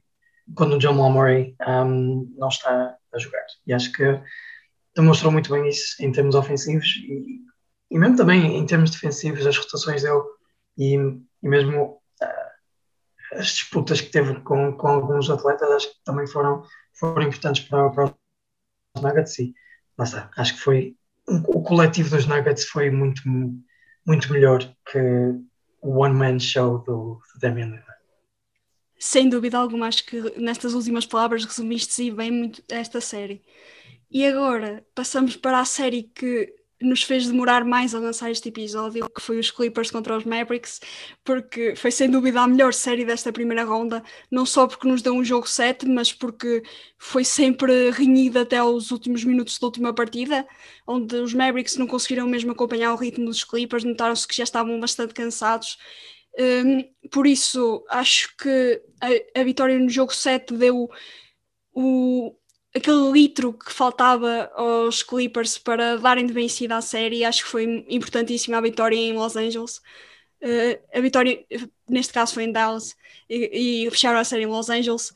quando 0.54 0.76
o 0.76 0.82
Jamal 0.82 1.10
Murray 1.10 1.56
um, 1.66 2.30
não 2.38 2.50
está 2.50 2.98
a 3.14 3.18
jogar. 3.18 3.46
E 3.66 3.74
acho 3.74 3.94
que 3.94 4.04
demonstrou 4.94 5.32
muito 5.32 5.50
bem 5.50 5.70
isso 5.70 5.96
em 6.04 6.12
termos 6.12 6.36
ofensivos 6.36 6.86
e, 7.08 7.40
e 7.90 7.98
mesmo 7.98 8.18
também 8.18 8.58
em 8.58 8.66
termos 8.66 8.92
defensivos, 8.92 9.48
as 9.48 9.58
rotações 9.58 10.04
dele 10.04 10.22
e 10.78 10.96
e 11.42 11.48
mesmo 11.48 12.02
uh, 12.22 13.40
as 13.40 13.48
disputas 13.48 14.02
que 14.02 14.10
teve 14.10 14.38
com, 14.42 14.76
com 14.76 14.88
alguns 14.90 15.30
atletas 15.30 15.72
acho 15.72 15.88
que 15.94 16.04
também 16.04 16.28
foram, 16.28 16.62
foram 17.00 17.26
importantes 17.26 17.64
para, 17.70 17.90
para 17.90 18.14
os 18.98 19.02
Nuggets 19.02 19.40
e 19.40 19.56
está, 19.98 20.30
acho 20.36 20.56
que 20.56 20.60
foi 20.60 20.98
o 21.26 21.64
coletivo 21.64 22.10
dos 22.10 22.26
Nuggets 22.26 22.66
foi 22.66 22.92
muito, 22.92 23.22
muito 24.06 24.34
melhor 24.34 24.60
que 24.92 25.00
o 25.86 26.00
one 26.00 26.16
man 26.16 26.40
show 26.40 26.80
do, 26.80 27.22
do 27.34 27.40
Damian 27.40 27.68
Lillard. 27.68 27.86
Sem 28.98 29.30
dúvida 29.30 29.60
alguma, 29.60 29.88
acho 29.88 30.04
que 30.04 30.20
nestas 30.40 30.74
últimas 30.74 31.06
palavras 31.06 31.46
resumiste 31.46 32.10
bem 32.10 32.32
muito 32.32 32.64
esta 32.68 33.00
série. 33.00 33.44
E 34.10 34.26
agora 34.26 34.84
passamos 34.96 35.36
para 35.36 35.60
a 35.60 35.66
série 35.66 36.04
que 36.04 36.52
nos 36.82 37.04
fez 37.04 37.28
demorar 37.28 37.64
mais 37.64 37.96
a 37.96 38.00
lançar 38.00 38.30
este 38.32 38.50
episódio, 38.50 39.10
que 39.10 39.22
foi 39.22 39.40
os 39.40 39.50
Clippers 39.52 39.92
contra 39.92 40.18
os 40.18 40.26
Mavericks, 40.26 40.82
porque 41.24 41.76
foi 41.76 41.92
sem 41.92 42.10
dúvida 42.10 42.42
a 42.42 42.48
melhor 42.48 42.74
série 42.74 43.06
desta 43.06 43.32
primeira 43.32 43.64
ronda, 43.64 44.04
não 44.30 44.46
só 44.46 44.68
porque 44.68 44.88
nos 44.88 45.02
deu 45.02 45.14
um 45.14 45.24
jogo 45.24 45.48
7, 45.48 45.88
mas 45.88 46.12
porque 46.12 46.64
foi 46.98 47.24
sempre 47.24 47.92
renhida 47.92 48.42
até 48.42 48.58
aos 48.58 48.92
últimos 48.92 49.24
minutos 49.24 49.58
da 49.58 49.68
última 49.68 49.94
partida, 49.94 50.46
onde 50.88 51.16
os 51.16 51.34
Mavericks 51.34 51.78
não 51.78 51.88
conseguiram 51.88 52.28
mesmo 52.28 52.52
acompanhar 52.52 52.94
o 52.94 52.98
ritmo 52.98 53.26
dos 53.26 53.44
Clippers, 53.44 53.84
notaram-se 53.84 54.28
que 54.28 54.36
já 54.36 54.44
estavam 54.44 54.80
bastante 54.80 55.14
cansados. 55.14 55.78
Um, 56.38 56.84
por 57.10 57.26
isso, 57.26 57.86
acho 57.90 58.36
que 58.38 58.82
a, 59.02 59.40
a 59.40 59.44
vitória 59.44 59.80
no 59.80 59.90
jogo 59.90 60.14
7 60.14 60.54
deu 60.54 60.90
o, 61.74 62.36
aquele 62.76 63.12
litro 63.12 63.54
que 63.54 63.72
faltava 63.72 64.52
aos 64.54 65.02
Clippers 65.02 65.58
para 65.58 65.98
darem 65.98 66.26
de 66.26 66.34
vencida 66.34 66.76
à 66.76 66.82
série, 66.82 67.24
acho 67.24 67.44
que 67.44 67.50
foi 67.50 67.86
importantíssima 67.90 68.58
a 68.58 68.62
vitória 68.62 68.98
em 68.98 69.14
Los 69.14 69.36
Angeles. 69.38 69.78
Uh, 70.42 70.78
a 70.94 71.00
vitória, 71.00 71.44
neste 71.90 72.14
caso, 72.14 72.34
foi 72.34 72.44
em 72.44 72.52
Dallas 72.52 72.96
e, 73.30 73.86
e 73.86 73.92
fecharam 73.92 74.20
a 74.20 74.24
série 74.24 74.44
em 74.44 74.48
Los 74.48 74.70
Angeles. 74.70 75.14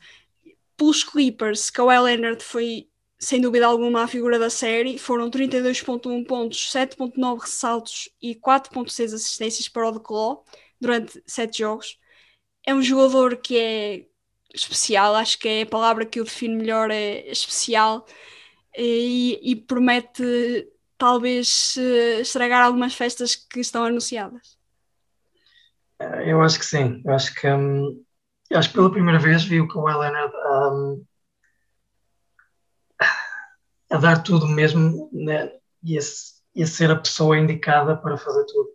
pelos 0.76 1.04
Clippers, 1.04 1.70
Kawhi 1.70 1.98
Leonard 2.00 2.42
foi 2.42 2.88
sem 3.18 3.40
dúvida 3.40 3.66
alguma 3.66 4.04
a 4.04 4.08
figura 4.08 4.38
da 4.38 4.48
série. 4.48 4.98
Foram 4.98 5.30
32.1 5.30 6.26
pontos, 6.26 6.72
7.9 6.72 7.40
ressaltos 7.42 8.08
e 8.22 8.34
4.6 8.34 9.14
assistências 9.14 9.68
para 9.68 9.88
o 9.88 9.92
Decló 9.92 10.38
durante 10.80 11.22
7 11.26 11.58
jogos. 11.58 11.98
É 12.66 12.74
um 12.74 12.82
jogador 12.82 13.36
que 13.36 13.58
é 13.58 14.06
especial, 14.54 15.14
acho 15.14 15.38
que 15.38 15.48
é 15.48 15.62
a 15.62 15.66
palavra 15.66 16.04
que 16.04 16.20
o 16.20 16.24
define 16.24 16.56
melhor, 16.56 16.90
é 16.90 17.30
especial 17.30 18.06
e, 18.76 19.38
e 19.42 19.56
promete 19.56 20.68
talvez 20.98 21.76
estragar 22.20 22.62
algumas 22.62 22.94
festas 22.94 23.34
que 23.34 23.60
estão 23.60 23.84
anunciadas. 23.84 24.58
Eu 26.26 26.40
acho 26.42 26.58
que 26.58 26.64
sim, 26.64 27.02
eu 27.04 27.12
acho 27.12 27.34
que 27.34 27.46
hum, 27.46 28.02
eu 28.50 28.58
acho 28.58 28.70
que 28.70 28.74
pela 28.74 28.90
primeira 28.90 29.18
vez 29.18 29.44
vi 29.44 29.60
o 29.60 29.68
Kawhi 29.68 29.94
Leonard 29.94 30.34
um, 30.34 31.04
a 33.90 33.98
dar 33.98 34.22
tudo 34.22 34.46
mesmo 34.46 35.08
né, 35.12 35.52
e, 35.82 35.98
a, 35.98 36.00
e 36.54 36.62
a 36.62 36.66
ser 36.66 36.90
a 36.90 36.96
pessoa 36.96 37.38
indicada 37.38 37.96
para 37.96 38.16
fazer 38.16 38.44
tudo. 38.46 38.70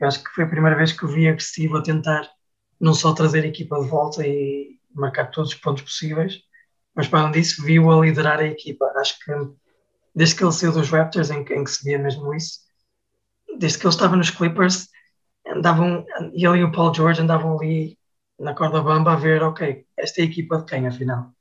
Eu 0.00 0.08
acho 0.08 0.22
que 0.22 0.30
foi 0.30 0.44
a 0.44 0.48
primeira 0.48 0.76
vez 0.76 0.92
que 0.92 1.04
o 1.04 1.08
vi 1.08 1.28
agressivo 1.28 1.76
a 1.76 1.82
tentar 1.82 2.30
não 2.80 2.94
só 2.94 3.12
trazer 3.12 3.44
a 3.44 3.48
equipa 3.48 3.78
de 3.80 3.88
volta 3.88 4.26
e 4.26 4.77
marcar 5.00 5.30
todos 5.30 5.52
os 5.52 5.58
pontos 5.58 5.82
possíveis, 5.82 6.40
mas 6.94 7.08
para 7.08 7.20
além 7.20 7.32
disso 7.32 7.64
viu 7.64 7.90
a 7.90 8.04
liderar 8.04 8.40
a 8.40 8.46
equipa. 8.46 8.84
Acho 8.96 9.18
que 9.18 9.32
desde 10.14 10.36
que 10.36 10.44
ele 10.44 10.52
saiu 10.52 10.72
dos 10.72 10.90
Raptors, 10.90 11.30
em, 11.30 11.40
em 11.40 11.64
que 11.64 11.70
se 11.70 11.84
via 11.84 11.98
mesmo 11.98 12.34
isso, 12.34 12.60
desde 13.58 13.78
que 13.78 13.86
ele 13.86 13.94
estava 13.94 14.16
nos 14.16 14.30
Clippers, 14.30 14.88
andavam, 15.46 16.04
ele 16.32 16.58
e 16.58 16.64
o 16.64 16.72
Paul 16.72 16.94
George 16.94 17.22
andavam 17.22 17.58
ali 17.58 17.98
na 18.38 18.54
corda 18.54 18.82
bamba 18.82 19.12
a 19.12 19.16
ver, 19.16 19.42
ok, 19.42 19.84
esta 19.96 20.20
é 20.20 20.24
a 20.24 20.26
equipa 20.26 20.58
de 20.58 20.64
quem, 20.64 20.86
afinal? 20.86 21.32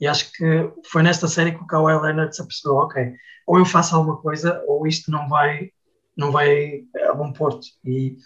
E 0.00 0.06
acho 0.06 0.32
que 0.32 0.72
foi 0.90 1.02
nesta 1.02 1.28
série 1.28 1.52
que 1.52 1.62
o 1.62 1.66
Kawhi 1.66 2.00
Leonard 2.00 2.34
se 2.34 2.42
apercebeu, 2.42 2.76
ok, 2.76 3.14
ou 3.46 3.58
eu 3.58 3.64
faço 3.64 3.94
alguma 3.94 4.16
coisa, 4.16 4.62
ou 4.66 4.86
isto 4.86 5.10
não 5.10 5.28
vai, 5.28 5.70
não 6.16 6.32
vai 6.32 6.84
a 7.08 7.14
bom 7.14 7.32
porto. 7.32 7.66
E 7.84 8.16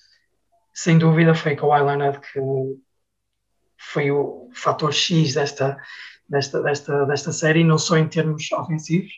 sem 0.72 0.98
dúvida 0.98 1.34
foi 1.34 1.56
Kawhi 1.56 1.82
Leonard 1.82 2.20
que 2.20 2.40
foi 3.92 4.10
o 4.10 4.50
fator 4.54 4.92
X 4.92 5.34
desta, 5.34 5.76
desta, 6.28 6.62
desta, 6.62 7.06
desta 7.06 7.32
série, 7.32 7.64
não 7.64 7.78
só 7.78 7.96
em 7.96 8.08
termos 8.08 8.50
ofensivos, 8.52 9.12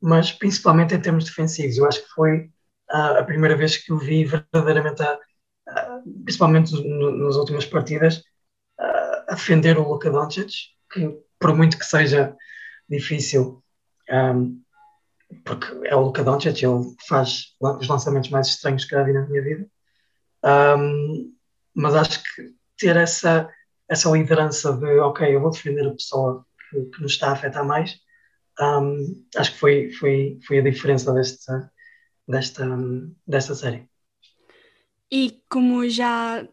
mas 0.00 0.32
principalmente 0.32 0.94
em 0.94 1.00
termos 1.00 1.24
defensivos. 1.24 1.76
Eu 1.76 1.86
acho 1.86 2.02
que 2.02 2.10
foi 2.10 2.50
a, 2.90 3.18
a 3.18 3.24
primeira 3.24 3.56
vez 3.56 3.76
que 3.76 3.92
o 3.92 3.98
vi 3.98 4.24
verdadeiramente, 4.24 5.02
a, 5.02 5.18
a, 5.68 6.02
principalmente 6.24 6.72
no, 6.72 7.10
nas 7.26 7.36
últimas 7.36 7.66
partidas, 7.66 8.22
a 9.28 9.34
defender 9.34 9.78
o 9.78 9.88
Luka 9.88 10.10
Doncic, 10.10 10.50
que 10.92 11.20
por 11.38 11.54
muito 11.54 11.78
que 11.78 11.84
seja 11.84 12.34
difícil, 12.88 13.62
um, 14.10 14.60
porque 15.44 15.66
é 15.86 15.94
o 15.94 16.00
Luka 16.00 16.24
Doncic, 16.24 16.62
ele 16.62 16.94
faz 17.06 17.54
os 17.60 17.88
lançamentos 17.88 18.30
mais 18.30 18.48
estranhos 18.48 18.84
que 18.84 18.94
já 18.94 19.02
vi 19.02 19.12
na 19.12 19.26
minha 19.26 19.42
vida, 19.42 19.66
um, 20.78 21.34
mas 21.74 21.94
acho 21.94 22.22
que 22.22 22.54
ter 22.78 22.96
essa, 22.96 23.50
essa 23.88 24.10
liderança 24.10 24.72
de, 24.72 24.98
ok, 25.00 25.34
eu 25.34 25.40
vou 25.40 25.50
defender 25.50 25.86
a 25.86 25.92
pessoa 25.92 26.44
que, 26.70 26.80
que 26.84 27.02
nos 27.02 27.12
está 27.12 27.28
a 27.28 27.32
afetar 27.32 27.64
mais, 27.64 27.98
um, 28.60 29.24
acho 29.36 29.52
que 29.52 29.58
foi, 29.58 29.90
foi, 29.92 30.38
foi 30.46 30.58
a 30.58 30.62
diferença 30.62 31.12
desta, 31.12 31.72
desta, 32.26 32.66
desta 33.26 33.54
série. 33.54 33.88
E 35.10 35.42
como 35.48 35.88
já 35.88 36.46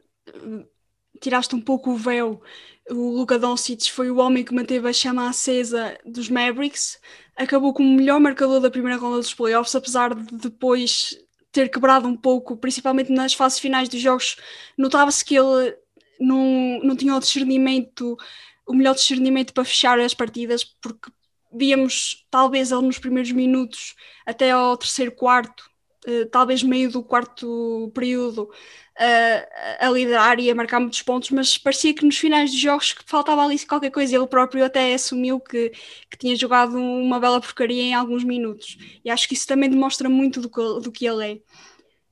tiraste 1.19 1.55
um 1.55 1.61
pouco 1.61 1.91
o 1.91 1.97
véu. 1.97 2.41
O 2.89 3.17
Luka 3.17 3.39
Doncic 3.39 3.89
foi 3.89 4.11
o 4.11 4.17
homem 4.17 4.43
que 4.43 4.53
manteve 4.53 4.87
a 4.87 4.93
chama 4.93 5.27
acesa 5.27 5.97
dos 6.05 6.29
Mavericks, 6.29 6.99
acabou 7.35 7.73
como 7.73 7.89
o 7.89 7.93
melhor 7.93 8.19
marcador 8.19 8.59
da 8.59 8.69
primeira 8.69 8.99
ronda 8.99 9.17
dos 9.17 9.33
playoffs, 9.33 9.75
apesar 9.75 10.13
de 10.13 10.37
depois 10.37 11.17
ter 11.51 11.69
quebrado 11.69 12.07
um 12.07 12.15
pouco, 12.15 12.57
principalmente 12.57 13.11
nas 13.11 13.33
fases 13.33 13.59
finais 13.59 13.89
dos 13.89 14.01
jogos, 14.01 14.35
notava-se 14.77 15.23
que 15.23 15.35
ele 15.35 15.75
não, 16.19 16.79
não 16.83 16.95
tinha 16.95 17.15
o 17.15 17.19
discernimento, 17.19 18.17
o 18.65 18.73
melhor 18.73 18.95
discernimento 18.95 19.53
para 19.53 19.65
fechar 19.65 19.99
as 19.99 20.13
partidas, 20.13 20.63
porque 20.63 21.11
víamos 21.53 22.25
talvez 22.29 22.71
ele 22.71 22.81
nos 22.81 22.99
primeiros 22.99 23.31
minutos 23.31 23.95
até 24.25 24.51
ao 24.51 24.77
terceiro 24.77 25.11
quarto, 25.11 25.69
eh, 26.05 26.25
talvez 26.25 26.61
meio 26.63 26.91
do 26.91 27.03
quarto 27.03 27.91
período, 27.93 28.49
a, 28.97 29.87
a 29.87 29.89
liderar 29.89 30.39
e 30.39 30.49
a 30.49 30.55
marcar 30.55 30.79
muitos 30.79 31.01
pontos, 31.01 31.29
mas 31.31 31.57
parecia 31.57 31.93
que 31.93 32.05
nos 32.05 32.17
finais 32.17 32.51
dos 32.51 32.59
jogos 32.59 32.95
faltava 33.05 33.43
ali 33.43 33.57
qualquer 33.65 33.91
coisa. 33.91 34.15
Ele 34.15 34.27
próprio 34.27 34.63
até 34.63 34.93
assumiu 34.93 35.39
que, 35.39 35.71
que 36.09 36.17
tinha 36.17 36.35
jogado 36.35 36.77
uma 36.77 37.19
bela 37.19 37.41
porcaria 37.41 37.81
em 37.81 37.93
alguns 37.93 38.23
minutos. 38.23 38.77
E 39.03 39.09
acho 39.09 39.27
que 39.27 39.33
isso 39.33 39.47
também 39.47 39.69
demonstra 39.69 40.09
muito 40.09 40.39
do 40.41 40.49
que, 40.49 40.61
do 40.81 40.91
que 40.91 41.05
ele 41.05 41.31
é. 41.33 41.39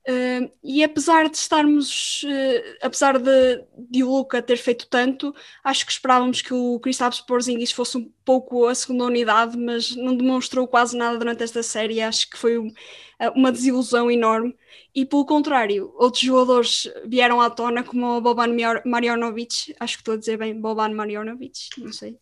Uh, 0.06 0.52
e 0.62 0.84
apesar 0.84 1.30
de 1.30 1.38
estarmos, 1.38 2.24
uh, 2.24 2.78
apesar 2.82 3.18
de, 3.18 3.64
de 3.90 4.04
o 4.04 4.10
Luca 4.10 4.42
ter 4.42 4.58
feito 4.58 4.86
tanto, 4.88 5.34
acho 5.64 5.86
que 5.86 5.94
esperávamos 5.94 6.42
que 6.42 6.54
o 6.54 6.78
Kristaps 6.82 7.22
Porzingis 7.22 7.72
fosse 7.72 7.98
um 7.98 8.12
pouco 8.26 8.68
a 8.68 8.76
segunda 8.76 9.06
unidade, 9.06 9.58
mas 9.58 9.96
não 9.96 10.16
demonstrou 10.16 10.68
quase 10.68 10.98
nada 10.98 11.18
durante 11.18 11.42
esta 11.42 11.64
série. 11.64 12.02
Acho 12.02 12.30
que 12.30 12.38
foi 12.38 12.58
um, 12.58 12.68
uh, 12.68 13.32
uma 13.34 13.50
desilusão 13.50 14.12
enorme. 14.12 14.54
E 14.94 15.06
pelo 15.06 15.26
contrário, 15.26 15.94
outros 15.98 16.22
jogadores 16.22 16.92
vieram 17.08 17.40
à 17.40 17.50
tona, 17.50 17.82
como 17.82 18.18
o 18.18 18.22
Boban 18.22 18.54
Marjanovic. 18.86 19.74
Acho 19.80 19.96
que 19.96 20.02
estou 20.02 20.16
a 20.16 20.18
dizer 20.18 20.38
bem, 20.38 20.60
Boban 20.60 20.94
Marjanovic, 20.94 21.70
não 21.78 21.94
sei. 21.94 22.18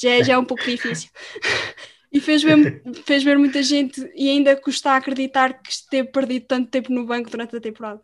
Já, 0.00 0.22
já 0.22 0.34
é 0.34 0.38
um 0.38 0.44
pouco 0.44 0.64
difícil. 0.64 1.10
E 2.14 2.20
fez 2.20 2.44
ver, 2.44 2.80
fez 3.04 3.24
ver 3.24 3.36
muita 3.36 3.60
gente 3.60 4.00
e 4.14 4.30
ainda 4.30 4.54
custa 4.54 4.92
a 4.92 4.96
acreditar 4.96 5.60
que 5.60 5.72
esteve 5.72 6.12
perdido 6.12 6.46
tanto 6.46 6.70
tempo 6.70 6.92
no 6.92 7.04
banco 7.04 7.28
durante 7.28 7.56
a 7.56 7.60
temporada. 7.60 8.00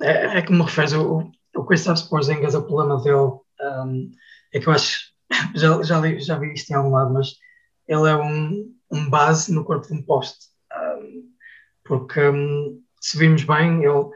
É, 0.00 0.38
é 0.38 0.42
que 0.42 0.52
me 0.52 0.62
refere, 0.62 0.94
o, 0.94 1.28
o 1.56 1.64
Kristaps 1.64 2.02
Porzingis, 2.02 2.54
o 2.54 2.62
problema 2.62 3.02
dele 3.02 3.40
um, 3.60 4.12
é 4.54 4.60
que 4.60 4.68
eu 4.68 4.72
acho, 4.72 5.12
já, 5.56 5.82
já, 5.82 5.98
li, 5.98 6.20
já 6.20 6.38
vi 6.38 6.52
isto 6.52 6.70
em 6.70 6.74
algum 6.74 6.90
lado, 6.90 7.12
mas 7.12 7.34
ele 7.88 8.08
é 8.08 8.16
um, 8.16 8.72
um 8.92 9.10
base 9.10 9.52
no 9.52 9.64
corpo 9.64 9.88
de 9.88 9.94
um 9.94 10.02
poste. 10.02 10.46
Um, 10.72 11.32
porque 11.84 12.20
um, 12.28 12.80
se 13.00 13.18
vimos 13.18 13.42
bem, 13.42 13.82
ele 13.82 14.08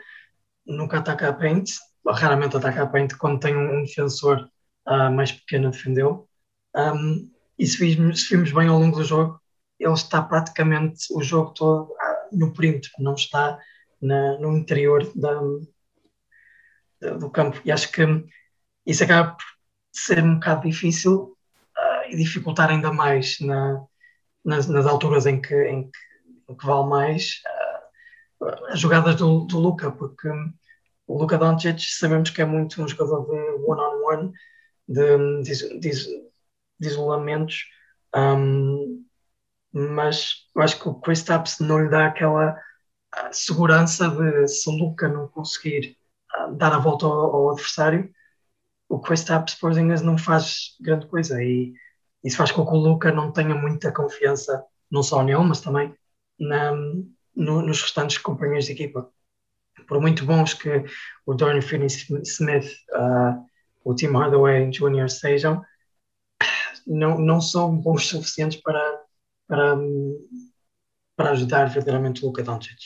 nunca 0.64 0.98
ataca 0.98 1.28
a 1.28 1.32
paint, 1.32 1.68
raramente 2.07 2.57
ataca 2.57 2.84
a 2.84 2.86
paint 2.86 3.16
quando 3.16 3.40
tem 3.40 3.57
um, 3.57 3.82
defensor 3.82 4.48
uh, 4.86 5.11
mais 5.11 5.32
pequeno 5.32 5.66
a 5.66 5.70
defendê-lo. 5.72 6.28
Um, 6.76 7.28
e 7.61 7.66
se 7.66 7.76
vimos, 7.76 8.22
se 8.22 8.34
vimos 8.34 8.52
bem 8.52 8.68
ao 8.68 8.78
longo 8.78 8.96
do 8.96 9.04
jogo, 9.04 9.38
ele 9.78 9.92
está 9.92 10.22
praticamente 10.22 11.12
o 11.12 11.22
jogo 11.22 11.52
todo 11.52 11.94
ah, 12.00 12.28
no 12.32 12.54
perímetro, 12.54 12.90
não 12.98 13.14
está 13.14 13.58
na, 14.00 14.38
no 14.38 14.56
interior 14.56 15.06
da, 15.14 15.38
do 17.18 17.28
campo. 17.30 17.61
E 17.62 17.70
acho 17.70 17.92
que 17.92 18.02
isso 18.86 19.04
acaba 19.04 19.32
por 19.32 19.44
ser 19.92 20.24
um 20.24 20.36
bocado 20.36 20.66
difícil 20.66 21.36
uh, 21.76 22.11
e 22.11 22.16
dificultar 22.16 22.70
ainda 22.70 22.90
mais 22.94 23.38
na, 23.40 23.84
nas, 24.42 24.66
nas, 24.66 24.86
alturas 24.86 25.26
em 25.26 25.38
que, 25.38 25.54
em 25.54 25.82
que, 25.82 25.98
em 26.48 26.56
que 26.56 26.66
vale 26.66 26.88
mais 26.88 27.42
uh, 28.40 28.54
as 28.68 28.80
jogadas 28.80 29.16
do, 29.16 29.40
do 29.44 29.58
Luca, 29.58 29.92
porque 29.92 30.30
o 31.06 31.18
Luca 31.18 31.36
Doncic 31.36 31.78
sabemos 31.80 32.30
que 32.30 32.40
é 32.40 32.46
muito 32.46 32.82
um 32.82 32.88
jogador 32.88 33.26
de 33.26 33.32
one-on-one, 33.66 34.28
-on 34.28 34.30
-one, 34.30 34.32
de, 34.88 35.42
de, 35.42 35.78
de 35.78 36.29
de 36.80 36.88
isolamentos, 36.88 37.66
um, 38.14 39.04
mas 39.72 40.48
eu 40.56 40.62
acho 40.62 40.80
que 40.80 40.88
o 40.88 40.94
Chris 40.94 41.22
Tapps 41.22 41.60
não 41.60 41.78
lhe 41.80 41.90
dá 41.90 42.06
aquela 42.06 42.52
uh, 42.54 43.32
segurança 43.32 44.08
de 44.08 44.48
se 44.48 44.68
o 44.68 44.72
Luca 44.72 45.08
não 45.08 45.28
conseguir 45.28 45.96
uh, 46.36 46.54
dar 46.56 46.72
a 46.72 46.78
volta 46.78 47.06
ao, 47.06 47.12
ao 47.12 47.50
adversário, 47.50 48.10
o 48.88 49.00
Chris 49.00 49.22
Tapps 49.24 49.54
Porzingis 49.54 50.02
não 50.02 50.18
faz 50.18 50.76
grande 50.80 51.06
coisa 51.06 51.42
e 51.42 51.72
isso 52.24 52.36
faz 52.36 52.50
com 52.50 52.66
que 52.66 52.72
o 52.72 52.76
Luca 52.76 53.12
não 53.12 53.32
tenha 53.32 53.54
muita 53.54 53.92
confiança, 53.92 54.64
não 54.90 55.02
só 55.02 55.22
nele, 55.22 55.44
mas 55.44 55.60
também 55.60 55.94
na, 56.38 56.72
no, 57.34 57.62
nos 57.62 57.82
restantes 57.82 58.18
companheiros 58.18 58.66
de 58.66 58.72
equipa. 58.72 59.08
Por 59.86 60.00
muito 60.00 60.24
bons 60.26 60.54
que 60.54 60.84
o 61.24 61.34
Dorian 61.34 61.62
Finney-Smith, 61.62 62.66
uh, 62.92 63.44
o 63.84 63.94
Tim 63.94 64.12
Hardaway 64.12 64.70
Jr. 64.70 65.08
sejam, 65.08 65.64
não, 66.86 67.18
não 67.18 67.40
são 67.40 67.76
bons 67.76 68.08
suficientes 68.08 68.60
para, 68.60 69.02
para, 69.46 69.76
para 71.16 71.30
ajudar 71.30 71.66
verdadeiramente 71.66 72.22
o 72.22 72.28
Luka 72.28 72.42
Doncic. 72.42 72.78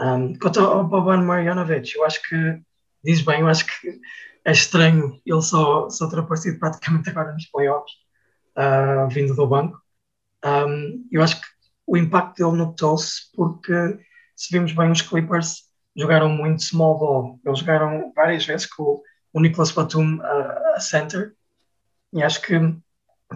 Um, 0.00 0.38
quanto 0.38 0.60
ao 0.60 0.86
Boban 0.86 1.22
Marjanovic, 1.22 1.94
eu 1.96 2.04
acho 2.04 2.22
que 2.22 2.60
diz 3.02 3.20
bem, 3.22 3.40
eu 3.40 3.48
acho 3.48 3.66
que 3.66 4.00
é 4.44 4.52
estranho 4.52 5.20
ele 5.26 5.42
só, 5.42 5.90
só 5.90 6.08
ter 6.08 6.18
aparecido 6.18 6.58
praticamente 6.58 7.10
agora 7.10 7.32
nos 7.32 7.46
playoffs, 7.46 7.92
uh, 8.56 9.08
vindo 9.08 9.34
do 9.34 9.46
banco. 9.46 9.80
Um, 10.44 11.06
eu 11.10 11.22
acho 11.22 11.40
que 11.40 11.46
o 11.86 11.96
impacto 11.96 12.44
dele 12.44 12.56
notou-se 12.56 13.30
porque 13.34 13.98
se 14.36 14.52
vimos 14.52 14.72
bem 14.72 14.90
os 14.90 15.02
Clippers 15.02 15.64
jogaram 15.96 16.28
muito 16.28 16.62
small 16.62 16.98
ball. 16.98 17.40
Eles 17.44 17.58
jogaram 17.58 18.12
várias 18.14 18.46
vezes 18.46 18.66
com 18.66 19.02
o, 19.32 19.40
Nicholas 19.40 19.72
Batum 19.72 20.18
uh, 20.18 20.74
a 20.74 20.80
center 20.80 21.34
e 22.12 22.22
acho 22.22 22.40
que, 22.40 22.54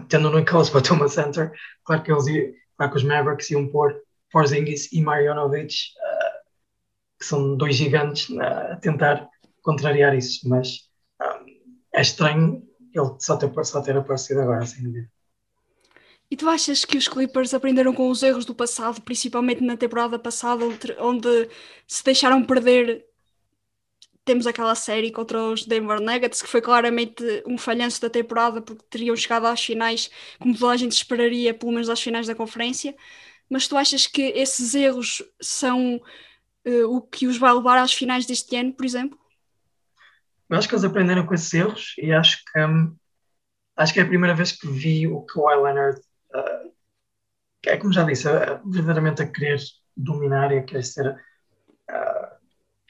tendo 0.07 0.29
no 0.29 0.39
Nicholas 0.39 0.69
Batum 0.69 1.07
Center, 1.07 1.51
claro 1.83 2.03
que, 2.03 2.11
eles, 2.11 2.55
claro 2.77 2.91
que 2.91 2.97
os 2.97 3.03
Mavericks 3.03 3.51
iam 3.51 3.67
pôr 3.67 3.95
Porzingis 4.31 4.91
e 4.91 5.01
Marjanovic, 5.01 5.73
uh, 5.73 6.49
que 7.19 7.25
são 7.25 7.55
dois 7.55 7.75
gigantes, 7.75 8.29
uh, 8.29 8.71
a 8.71 8.75
tentar 8.77 9.29
contrariar 9.61 10.15
isso, 10.15 10.47
mas 10.49 10.89
um, 11.21 11.45
é 11.93 12.01
estranho 12.01 12.63
ele 12.93 13.15
só 13.19 13.37
ter, 13.37 13.51
só 13.65 13.81
ter 13.81 13.97
aparecido 13.97 14.41
agora, 14.41 14.65
sem 14.65 14.83
dúvida. 14.83 15.09
E 16.29 16.35
tu 16.35 16.49
achas 16.49 16.83
que 16.83 16.97
os 16.97 17.07
Clippers 17.07 17.53
aprenderam 17.53 17.93
com 17.93 18.09
os 18.09 18.23
erros 18.23 18.45
do 18.45 18.55
passado, 18.55 19.01
principalmente 19.01 19.61
na 19.61 19.77
temporada 19.77 20.17
passada, 20.17 20.63
onde 20.99 21.49
se 21.87 22.03
deixaram 22.03 22.43
perder? 22.43 23.05
Temos 24.25 24.47
aquela 24.47 24.73
série 24.75 25.11
contra 25.11 25.37
os 25.37 25.65
Denver 25.65 25.99
Nuggets, 25.99 26.41
que 26.41 26.47
foi 26.47 26.61
claramente 26.61 27.23
um 27.45 27.57
falhanço 27.57 28.01
da 28.01 28.09
temporada, 28.09 28.61
porque 28.61 28.83
teriam 28.89 29.15
chegado 29.15 29.45
às 29.45 29.63
finais, 29.63 30.09
como 30.39 30.57
toda 30.57 30.73
a 30.73 30.77
gente 30.77 30.93
esperaria, 30.93 31.53
pelo 31.53 31.73
menos 31.73 31.89
às 31.89 32.01
finais 32.01 32.27
da 32.27 32.35
conferência. 32.35 32.95
Mas 33.49 33.67
tu 33.67 33.75
achas 33.75 34.07
que 34.07 34.21
esses 34.21 34.73
erros 34.73 35.21
são 35.41 36.01
uh, 36.65 36.95
o 36.95 37.01
que 37.01 37.27
os 37.27 37.37
vai 37.37 37.53
levar 37.53 37.77
às 37.77 37.93
finais 37.93 38.25
deste 38.25 38.55
ano, 38.55 38.73
por 38.73 38.85
exemplo? 38.85 39.19
Eu 40.49 40.57
acho 40.57 40.67
que 40.67 40.75
eles 40.75 40.85
aprenderam 40.85 41.25
com 41.25 41.33
esses 41.33 41.53
erros 41.53 41.95
e 41.97 42.11
acho 42.13 42.43
que 42.45 42.59
um, 42.59 42.95
acho 43.75 43.93
que 43.93 43.99
é 43.99 44.03
a 44.03 44.07
primeira 44.07 44.35
vez 44.35 44.51
que 44.51 44.67
vi 44.67 45.07
o 45.07 45.21
Kawhi 45.21 45.55
Leonard 45.55 45.99
uh, 45.99 46.73
é 47.65 47.77
como 47.77 47.93
já 47.93 48.03
disse, 48.03 48.27
uh, 48.27 48.61
verdadeiramente 48.65 49.21
a 49.21 49.27
querer 49.27 49.59
dominar 49.95 50.51
e 50.51 50.59
a 50.59 50.63
querer 50.63 50.83
ser 50.83 51.15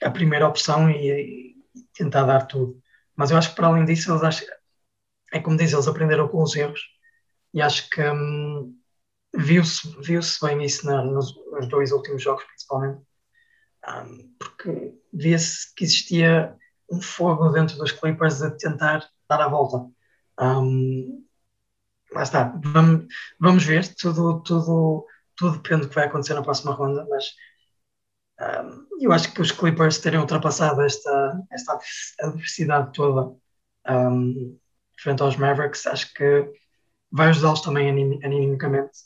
a 0.03 0.11
primeira 0.11 0.47
opção 0.47 0.89
e, 0.89 1.55
e, 1.75 1.83
tentar 1.93 2.23
dar 2.23 2.45
tudo. 2.47 2.81
Mas 3.15 3.31
eu 3.31 3.37
acho 3.37 3.49
que 3.49 3.55
para 3.55 3.67
além 3.67 3.85
disso, 3.85 4.11
eles 4.11 4.23
acham, 4.23 4.47
é 5.31 5.39
como 5.39 5.57
diz, 5.57 5.71
eles 5.73 5.87
aprenderam 5.87 6.27
com 6.27 6.41
os 6.41 6.55
erros 6.55 6.81
e 7.53 7.61
acho 7.61 7.89
que 7.89 8.01
um, 8.01 8.75
viu-se 9.35 9.95
viu 10.01 10.21
bem 10.41 10.63
isso 10.63 10.85
na, 10.85 11.03
nos, 11.03 11.35
nos, 11.51 11.67
dois 11.67 11.91
últimos 11.91 12.21
jogos, 12.21 12.43
principalmente, 12.45 13.01
um, 13.87 14.35
porque 14.39 14.93
via-se 15.13 15.73
que 15.75 15.83
existia 15.83 16.55
um 16.89 17.01
fogo 17.01 17.49
dentro 17.49 17.77
dos 17.77 17.91
Clippers 17.91 18.41
a 18.41 18.51
tentar 18.51 19.07
dar 19.29 19.41
a 19.41 19.47
volta. 19.47 19.89
Um, 20.39 21.25
lá 22.11 22.23
está, 22.23 22.59
vamos, 22.63 23.07
vamos 23.39 23.63
ver, 23.63 23.93
tudo, 23.95 24.41
tudo, 24.41 25.05
tudo 25.35 25.57
depende 25.57 25.83
do 25.83 25.89
que 25.89 25.95
vai 25.95 26.05
acontecer 26.05 26.33
na 26.33 26.43
próxima 26.43 26.73
ronda, 26.73 27.05
mas 27.09 27.33
eu 28.99 29.11
acho 29.11 29.33
que 29.33 29.41
os 29.41 29.51
Clippers 29.51 29.99
terem 29.99 30.19
ultrapassado 30.19 30.81
esta, 30.81 31.39
esta 31.51 31.79
adversidade 32.19 32.93
toda 32.93 33.35
um, 33.89 34.57
frente 34.99 35.21
aos 35.21 35.35
Mavericks, 35.35 35.85
acho 35.87 36.13
que 36.13 36.51
vai 37.11 37.27
ajudá-los 37.29 37.61
também 37.61 37.89
animicamente 37.89 38.97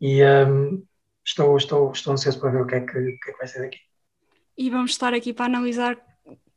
e 0.00 0.22
um, 0.24 0.84
estou, 1.24 1.56
estou, 1.56 1.92
estou 1.92 2.12
ansioso 2.12 2.40
para 2.40 2.50
ver 2.50 2.62
o 2.62 2.66
que 2.66 2.74
é 2.74 2.80
que, 2.80 2.98
o 2.98 3.18
que, 3.18 3.30
é 3.30 3.32
que 3.32 3.38
vai 3.38 3.46
ser 3.46 3.60
daqui. 3.60 3.78
E 4.56 4.70
vamos 4.70 4.92
estar 4.92 5.14
aqui 5.14 5.32
para 5.32 5.46
analisar 5.46 5.98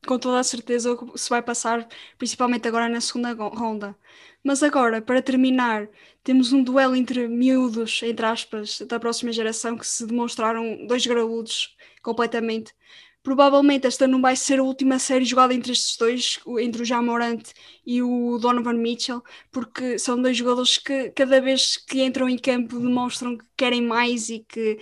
com 0.06 0.20
toda 0.20 0.40
a 0.40 0.44
certeza 0.44 0.92
o 0.92 1.12
que 1.12 1.20
se 1.20 1.30
vai 1.30 1.42
passar, 1.42 1.88
principalmente 2.18 2.68
agora 2.68 2.88
na 2.88 3.02
segunda 3.02 3.34
ronda. 3.34 3.96
Mas 4.44 4.62
agora, 4.62 5.02
para 5.02 5.22
terminar, 5.22 5.90
temos 6.24 6.54
um 6.54 6.64
duelo 6.64 6.96
entre 6.96 7.28
miúdos, 7.28 8.02
entre 8.04 8.26
aspas, 8.26 8.80
da 8.82 9.00
próxima 9.00 9.32
geração 9.32 9.76
que 9.78 9.88
se 9.88 10.06
demonstraram 10.06 10.86
dois 10.86 11.06
graúdos 11.06 11.75
completamente. 12.06 12.74
Provavelmente 13.24 13.88
esta 13.88 14.08
não 14.08 14.22
vai 14.22 14.36
ser 14.36 14.60
a 14.60 14.64
última 14.64 15.00
série 15.00 15.26
jogada 15.26 15.54
entre 15.54 15.72
estes 15.72 15.98
dois, 15.98 16.40
entre 16.60 16.84
o 16.84 16.86
Jamorant 16.86 17.42
e 17.86 18.02
o 18.04 18.38
Donovan 18.38 18.76
Mitchell, 18.76 19.24
porque 19.52 19.98
são 19.98 20.22
dois 20.22 20.38
jogadores 20.38 20.78
que 20.78 21.10
cada 21.10 21.42
vez 21.42 21.76
que 21.78 22.04
entram 22.04 22.30
em 22.30 22.38
campo 22.38 22.80
demonstram 22.80 23.36
que 23.38 23.46
querem 23.58 23.82
mais 23.82 24.30
e 24.30 24.46
que 24.48 24.80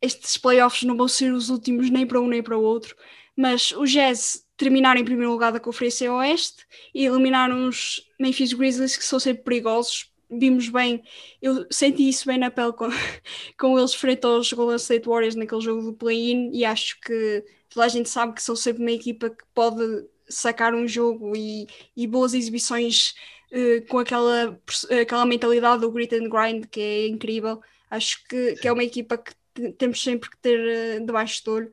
estes 0.00 0.36
playoffs 0.36 0.84
não 0.84 0.96
vão 0.96 1.08
ser 1.08 1.32
os 1.32 1.50
últimos 1.50 1.90
nem 1.90 2.06
para 2.06 2.20
um 2.20 2.28
nem 2.28 2.42
para 2.42 2.56
o 2.56 2.62
outro. 2.62 2.94
Mas 3.36 3.72
o 3.72 3.84
Jazz 3.84 4.46
terminaram 4.56 5.00
em 5.00 5.04
primeiro 5.04 5.32
lugar 5.32 5.50
da 5.52 5.58
Conferência 5.60 6.12
Oeste 6.12 6.64
e 6.94 7.04
eliminaram 7.06 7.68
os 7.68 8.02
Memphis 8.20 8.52
Grizzlies, 8.52 8.96
que 8.96 9.04
são 9.04 9.18
sempre 9.18 9.42
perigosos. 9.42 10.11
Vimos 10.34 10.68
bem, 10.70 11.02
eu 11.42 11.66
senti 11.70 12.08
isso 12.08 12.26
bem 12.26 12.38
na 12.38 12.50
pele 12.50 12.72
com, 12.72 12.88
com 13.58 13.78
eles 13.78 13.94
frente 13.94 14.24
aos 14.24 14.50
Golden 14.50 14.76
State 14.76 15.06
Warriors 15.06 15.34
naquele 15.34 15.60
jogo 15.60 15.82
do 15.82 15.92
play-in 15.92 16.50
e 16.54 16.64
acho 16.64 16.98
que 17.00 17.44
toda 17.68 17.84
a 17.84 17.88
gente 17.88 18.08
sabe 18.08 18.32
que 18.32 18.42
são 18.42 18.56
sempre 18.56 18.82
uma 18.82 18.92
equipa 18.92 19.28
que 19.28 19.44
pode 19.54 19.82
sacar 20.28 20.74
um 20.74 20.88
jogo 20.88 21.36
e, 21.36 21.66
e 21.94 22.06
boas 22.06 22.32
exibições 22.32 23.14
uh, 23.52 23.86
com 23.88 23.98
aquela, 23.98 24.58
aquela 25.00 25.26
mentalidade 25.26 25.82
do 25.82 25.90
grit 25.92 26.14
and 26.14 26.30
grind 26.30 26.66
que 26.70 26.80
é 26.80 27.06
incrível. 27.08 27.60
Acho 27.90 28.26
que, 28.26 28.54
que 28.56 28.66
é 28.66 28.72
uma 28.72 28.84
equipa 28.84 29.18
que 29.18 29.72
temos 29.72 30.02
sempre 30.02 30.30
que 30.30 30.38
ter 30.38 31.00
uh, 31.00 31.04
debaixo 31.04 31.44
do 31.44 31.52
olho. 31.52 31.72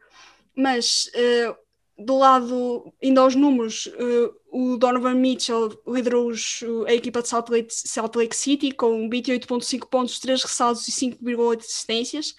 Mas 0.54 1.10
uh, 1.16 1.56
do 2.00 2.18
lado, 2.18 2.94
indo 3.02 3.20
aos 3.20 3.36
números, 3.36 3.88
uh, 3.88 4.34
o 4.52 4.78
Donovan 4.78 5.16
Mitchell 5.16 5.70
liderou 5.88 6.30
os, 6.30 6.64
a 6.88 6.94
equipa 6.94 7.22
de 7.22 7.28
Salt 7.28 7.50
Lake, 7.50 7.68
Salt 7.72 8.16
Lake 8.16 8.36
City 8.36 8.72
com 8.72 9.10
28,5 9.10 9.88
pontos, 9.88 10.20
3 10.20 10.42
ressaltos 10.44 10.88
e 10.88 10.92
5,8 10.92 11.60
assistências. 11.60 12.36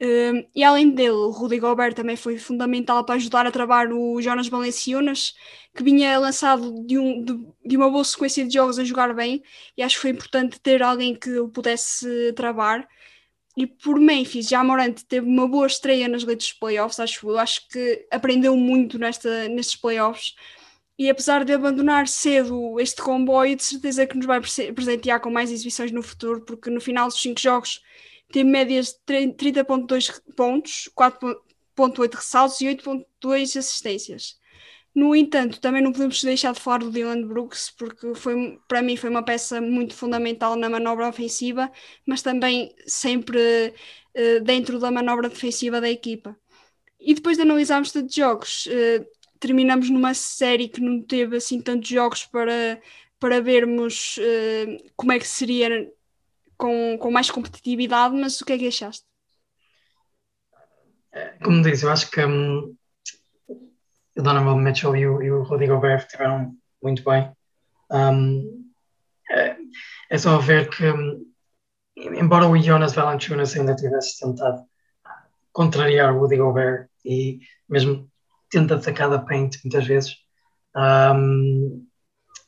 Uh, 0.00 0.46
e 0.54 0.62
além 0.62 0.90
dele, 0.90 1.10
o 1.10 1.30
Rudy 1.30 1.58
Gobert 1.58 1.92
também 1.94 2.16
foi 2.16 2.38
fundamental 2.38 3.04
para 3.04 3.16
ajudar 3.16 3.46
a 3.46 3.50
travar 3.50 3.92
o 3.92 4.20
Jonas 4.22 4.48
Valenciunas, 4.48 5.34
que 5.74 5.82
vinha 5.82 6.18
lançado 6.18 6.84
de, 6.86 6.98
um, 6.98 7.24
de, 7.24 7.34
de, 7.66 7.76
uma 7.76 7.90
boa 7.90 8.04
sequência 8.04 8.46
de 8.46 8.54
jogos 8.54 8.78
a 8.78 8.84
jogar 8.84 9.12
bem, 9.14 9.42
e 9.76 9.82
acho 9.82 9.96
que 9.96 10.02
foi 10.02 10.10
importante 10.10 10.60
ter 10.60 10.82
alguém 10.82 11.14
que 11.16 11.38
o 11.38 11.48
pudesse 11.48 12.32
travar. 12.34 12.88
E 13.58 13.66
por 13.66 13.98
Memphis, 13.98 14.48
já 14.48 14.62
Morante 14.62 15.04
teve 15.04 15.26
uma 15.26 15.48
boa 15.48 15.66
estreia 15.66 16.06
nas 16.06 16.22
leitos 16.22 16.52
playoffs, 16.52 17.00
acho 17.00 17.28
eu. 17.28 17.36
Acho 17.36 17.66
que 17.66 18.06
aprendeu 18.08 18.56
muito 18.56 19.00
nesta, 19.00 19.48
nestes 19.48 19.74
playoffs. 19.74 20.36
E 20.96 21.10
apesar 21.10 21.44
de 21.44 21.52
abandonar 21.52 22.06
cedo 22.06 22.78
este 22.78 23.02
comboio, 23.02 23.56
de 23.56 23.64
certeza 23.64 24.06
que 24.06 24.16
nos 24.16 24.26
vai 24.26 24.40
presentear 24.72 25.20
com 25.20 25.28
mais 25.28 25.50
exibições 25.50 25.90
no 25.90 26.04
futuro, 26.04 26.42
porque 26.42 26.70
no 26.70 26.80
final 26.80 27.08
dos 27.08 27.20
5 27.20 27.40
jogos 27.40 27.82
teve 28.32 28.48
médias 28.48 28.96
de 29.04 29.26
30,2 29.34 30.22
pontos, 30.36 30.88
4,8 30.96 32.14
ressaltos 32.14 32.60
e 32.60 32.66
8,2 32.66 33.58
assistências. 33.58 34.38
No 34.94 35.14
entanto, 35.14 35.60
também 35.60 35.82
não 35.82 35.92
podemos 35.92 36.22
deixar 36.22 36.52
de 36.52 36.60
falar 36.60 36.78
do 36.78 36.90
Dylan 36.90 37.22
Brooks, 37.26 37.70
porque 37.70 38.14
foi, 38.14 38.58
para 38.66 38.82
mim 38.82 38.96
foi 38.96 39.10
uma 39.10 39.22
peça 39.22 39.60
muito 39.60 39.94
fundamental 39.94 40.56
na 40.56 40.68
manobra 40.68 41.08
ofensiva, 41.08 41.70
mas 42.06 42.22
também 42.22 42.74
sempre 42.86 43.38
uh, 43.68 44.44
dentro 44.44 44.78
da 44.78 44.90
manobra 44.90 45.28
defensiva 45.28 45.80
da 45.80 45.88
equipa. 45.88 46.36
E 46.98 47.14
depois 47.14 47.36
de 47.36 47.42
analisarmos 47.42 47.92
tantos 47.92 48.14
jogos, 48.14 48.66
uh, 48.66 49.06
terminamos 49.38 49.88
numa 49.88 50.14
série 50.14 50.68
que 50.68 50.80
não 50.80 51.02
teve 51.02 51.36
assim 51.36 51.60
tantos 51.60 51.88
jogos 51.88 52.26
para, 52.26 52.80
para 53.20 53.40
vermos 53.40 54.16
uh, 54.18 54.90
como 54.96 55.12
é 55.12 55.18
que 55.18 55.28
seria 55.28 55.88
com, 56.56 56.98
com 56.98 57.10
mais 57.10 57.30
competitividade, 57.30 58.14
mas 58.16 58.40
o 58.40 58.44
que 58.44 58.52
é 58.52 58.58
que 58.58 58.66
achaste? 58.66 59.06
Como 61.42 61.62
disse, 61.62 61.84
eu 61.84 61.90
acho 61.90 62.10
que 62.10 62.24
hum, 62.24 62.76
o 64.18 64.22
Donovan 64.22 64.56
Mitchell 64.56 64.96
e 64.96 65.06
o, 65.06 65.22
e 65.22 65.30
o 65.30 65.42
Rudy 65.44 65.66
Gobert 65.66 66.00
estiveram 66.00 66.52
muito 66.82 67.04
bem. 67.04 67.32
Um, 67.90 68.68
é, 69.30 69.56
é, 70.10 70.18
só 70.18 70.38
ver 70.38 70.68
que, 70.68 70.84
embora 71.96 72.48
o 72.48 72.60
Jonas 72.60 72.94
Valanciunas 72.94 73.56
ainda 73.56 73.76
tivesse 73.76 74.18
tentado 74.18 74.64
contrariar 75.52 76.14
o 76.14 76.20
Rudy 76.20 76.36
Gobert 76.36 76.88
e 77.04 77.38
mesmo 77.68 78.10
tenta 78.50 78.74
atacar 78.74 79.08
da 79.08 79.20
paint 79.20 79.56
muitas 79.64 79.86
vezes, 79.86 80.16
um, 80.76 81.86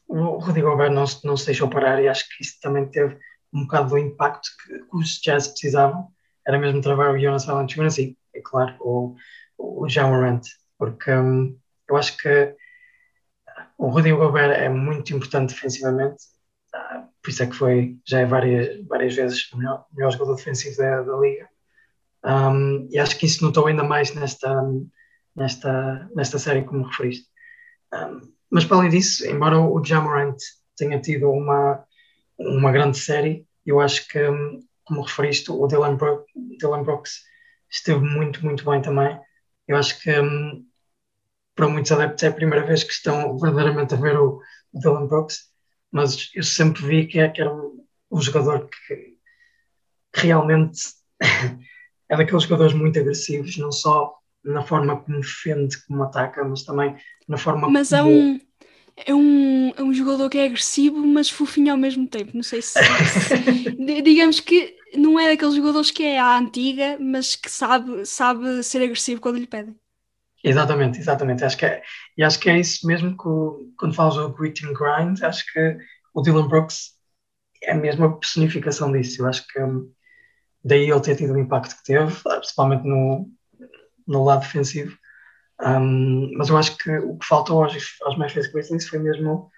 o 0.08 0.38
Rudy 0.38 0.62
Gobert 0.62 0.92
não, 0.92 1.04
não 1.24 1.36
se 1.36 1.46
deixou 1.46 1.68
parar 1.68 2.02
e 2.02 2.08
acho 2.08 2.24
que 2.28 2.42
isso 2.42 2.58
também 2.60 2.90
teve 2.90 3.16
um 3.52 3.62
bocado 3.62 3.90
do 3.90 3.98
impacto 3.98 4.48
que, 4.64 4.78
que 4.78 4.96
os 4.96 5.20
Jazz 5.20 5.48
precisavam, 5.48 6.08
era 6.46 6.58
mesmo 6.58 6.80
travar 6.80 7.14
o 7.14 7.20
Jonas 7.20 7.44
Valanciunas 7.44 7.96
e, 7.98 8.18
é 8.34 8.40
claro, 8.42 8.74
o, 8.80 9.14
o 9.56 9.86
John 9.86 10.08
Morant, 10.08 10.42
porque 10.78 11.12
um, 11.12 11.59
eu 11.90 11.96
acho 11.96 12.16
que 12.16 12.54
o 13.78 13.88
Rudy 13.88 14.12
Gobert 14.12 14.52
é 14.52 14.68
muito 14.68 15.14
importante 15.14 15.54
defensivamente, 15.54 16.22
uh, 16.74 17.08
por 17.22 17.30
isso 17.30 17.42
é 17.42 17.46
que 17.46 17.56
foi 17.56 17.98
já 18.06 18.20
é 18.20 18.26
várias, 18.26 18.86
várias 18.86 19.14
vezes 19.14 19.50
o 19.52 19.58
melhor, 19.58 19.86
melhor 19.92 20.12
jogador 20.12 20.36
defensivo 20.36 20.76
da, 20.76 21.02
da 21.02 21.16
liga. 21.18 21.48
Um, 22.24 22.88
e 22.90 22.98
acho 22.98 23.18
que 23.18 23.26
isso 23.26 23.42
notou 23.44 23.66
ainda 23.66 23.82
mais 23.82 24.14
nesta, 24.14 24.62
nesta, 25.34 26.10
nesta 26.14 26.38
série, 26.38 26.64
como 26.64 26.86
referiste. 26.86 27.26
Um, 27.92 28.32
mas 28.50 28.64
para 28.64 28.78
além 28.78 28.90
disso, 28.90 29.26
embora 29.26 29.58
o 29.58 29.82
Jamorant 29.84 30.36
tenha 30.76 31.00
tido 31.00 31.30
uma, 31.30 31.84
uma 32.38 32.72
grande 32.72 32.98
série, 32.98 33.46
eu 33.64 33.80
acho 33.80 34.06
que, 34.08 34.18
como 34.84 35.02
referiste, 35.02 35.50
o 35.50 35.66
Dylan, 35.66 35.96
Bro 35.96 36.24
Dylan 36.58 36.82
Brooks 36.82 37.22
esteve 37.70 38.00
muito, 38.00 38.44
muito 38.44 38.64
bem 38.64 38.82
também. 38.82 39.18
Eu 39.68 39.76
acho 39.76 40.00
que 40.00 40.10
um, 40.20 40.64
para 41.60 41.68
muitos 41.68 41.92
adeptos 41.92 42.22
é 42.22 42.28
a 42.28 42.32
primeira 42.32 42.64
vez 42.64 42.82
que 42.82 42.92
estão 42.92 43.38
verdadeiramente 43.38 43.92
a 43.92 43.98
ver 43.98 44.18
o, 44.18 44.40
o 44.72 44.80
Dylan 44.80 45.06
Brooks. 45.06 45.40
mas 45.92 46.30
eu 46.34 46.42
sempre 46.42 46.82
vi 46.86 47.06
que, 47.06 47.18
é, 47.18 47.28
que 47.28 47.42
era 47.42 47.52
um, 47.52 47.84
um 48.10 48.18
jogador 48.18 48.66
que, 48.66 49.18
realmente 50.14 50.80
é 52.08 52.16
daqueles 52.16 52.44
jogadores 52.44 52.72
muito 52.72 52.98
agressivos, 52.98 53.58
não 53.58 53.70
só 53.70 54.14
na 54.42 54.62
forma 54.62 55.02
como 55.02 55.20
defende, 55.20 55.76
como 55.86 56.02
ataca, 56.02 56.42
mas 56.44 56.62
também 56.62 56.96
na 57.28 57.36
forma 57.36 57.68
mas 57.68 57.90
como. 57.90 58.00
Mas 58.00 58.00
é 58.00 58.02
um, 58.02 58.40
é, 58.96 59.14
um, 59.14 59.72
é 59.76 59.82
um 59.82 59.92
jogador 59.92 60.30
que 60.30 60.38
é 60.38 60.46
agressivo, 60.46 60.96
mas 61.06 61.28
fofinho 61.28 61.72
ao 61.72 61.78
mesmo 61.78 62.08
tempo. 62.08 62.30
Não 62.32 62.42
sei 62.42 62.62
se. 62.62 62.72
se 62.72 63.76
digamos 64.02 64.40
que 64.40 64.74
não 64.96 65.20
é 65.20 65.28
daqueles 65.28 65.54
jogadores 65.54 65.90
que 65.90 66.04
é 66.04 66.18
à 66.18 66.38
antiga, 66.38 66.96
mas 66.98 67.36
que 67.36 67.50
sabe, 67.50 68.06
sabe 68.06 68.62
ser 68.62 68.82
agressivo 68.82 69.20
quando 69.20 69.36
lhe 69.36 69.46
pedem. 69.46 69.76
Exatamente, 70.42 70.98
exatamente. 70.98 71.44
Acho 71.44 71.56
que 71.56 71.66
é, 71.66 71.82
e 72.16 72.22
acho 72.22 72.40
que 72.40 72.48
é 72.48 72.58
isso 72.58 72.86
mesmo 72.86 73.16
que 73.16 73.28
o, 73.28 73.72
quando 73.78 73.94
falas 73.94 74.14
do 74.14 74.32
grit 74.32 74.66
and 74.66 74.72
grind, 74.72 75.22
acho 75.22 75.44
que 75.52 75.78
o 76.14 76.22
Dylan 76.22 76.48
Brooks 76.48 76.92
é 77.62 77.74
mesmo 77.74 78.06
a 78.06 78.16
personificação 78.16 78.90
disso. 78.90 79.22
Eu 79.22 79.28
acho 79.28 79.46
que 79.46 79.60
um, 79.60 79.92
daí 80.64 80.90
ele 80.90 81.00
ter 81.00 81.16
tido 81.16 81.34
o 81.34 81.38
impacto 81.38 81.76
que 81.76 81.84
teve, 81.84 82.12
principalmente 82.22 82.84
no, 82.84 83.30
no 84.06 84.24
lado 84.24 84.40
defensivo. 84.40 84.96
Um, 85.60 86.32
mas 86.36 86.48
eu 86.48 86.56
acho 86.56 86.76
que 86.78 86.90
o 86.90 87.18
que 87.18 87.26
faltou 87.26 87.62
aos, 87.62 87.74
aos 88.02 88.18
Memphis 88.18 88.50
Grizzlies 88.50 88.88
foi 88.88 88.98
mesmo 88.98 89.50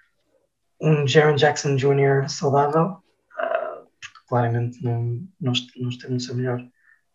um 0.81 1.07
Jaron 1.07 1.35
Jackson 1.35 1.77
Jr. 1.77 2.27
saudável, 2.27 2.87
uh, 2.87 3.87
porque 4.01 4.27
claramente 4.27 4.83
não, 4.83 5.25
não, 5.39 5.53
não 5.77 5.89
esteve 5.89 6.13
no 6.13 6.19
seu 6.19 6.35
melhor. 6.35 6.61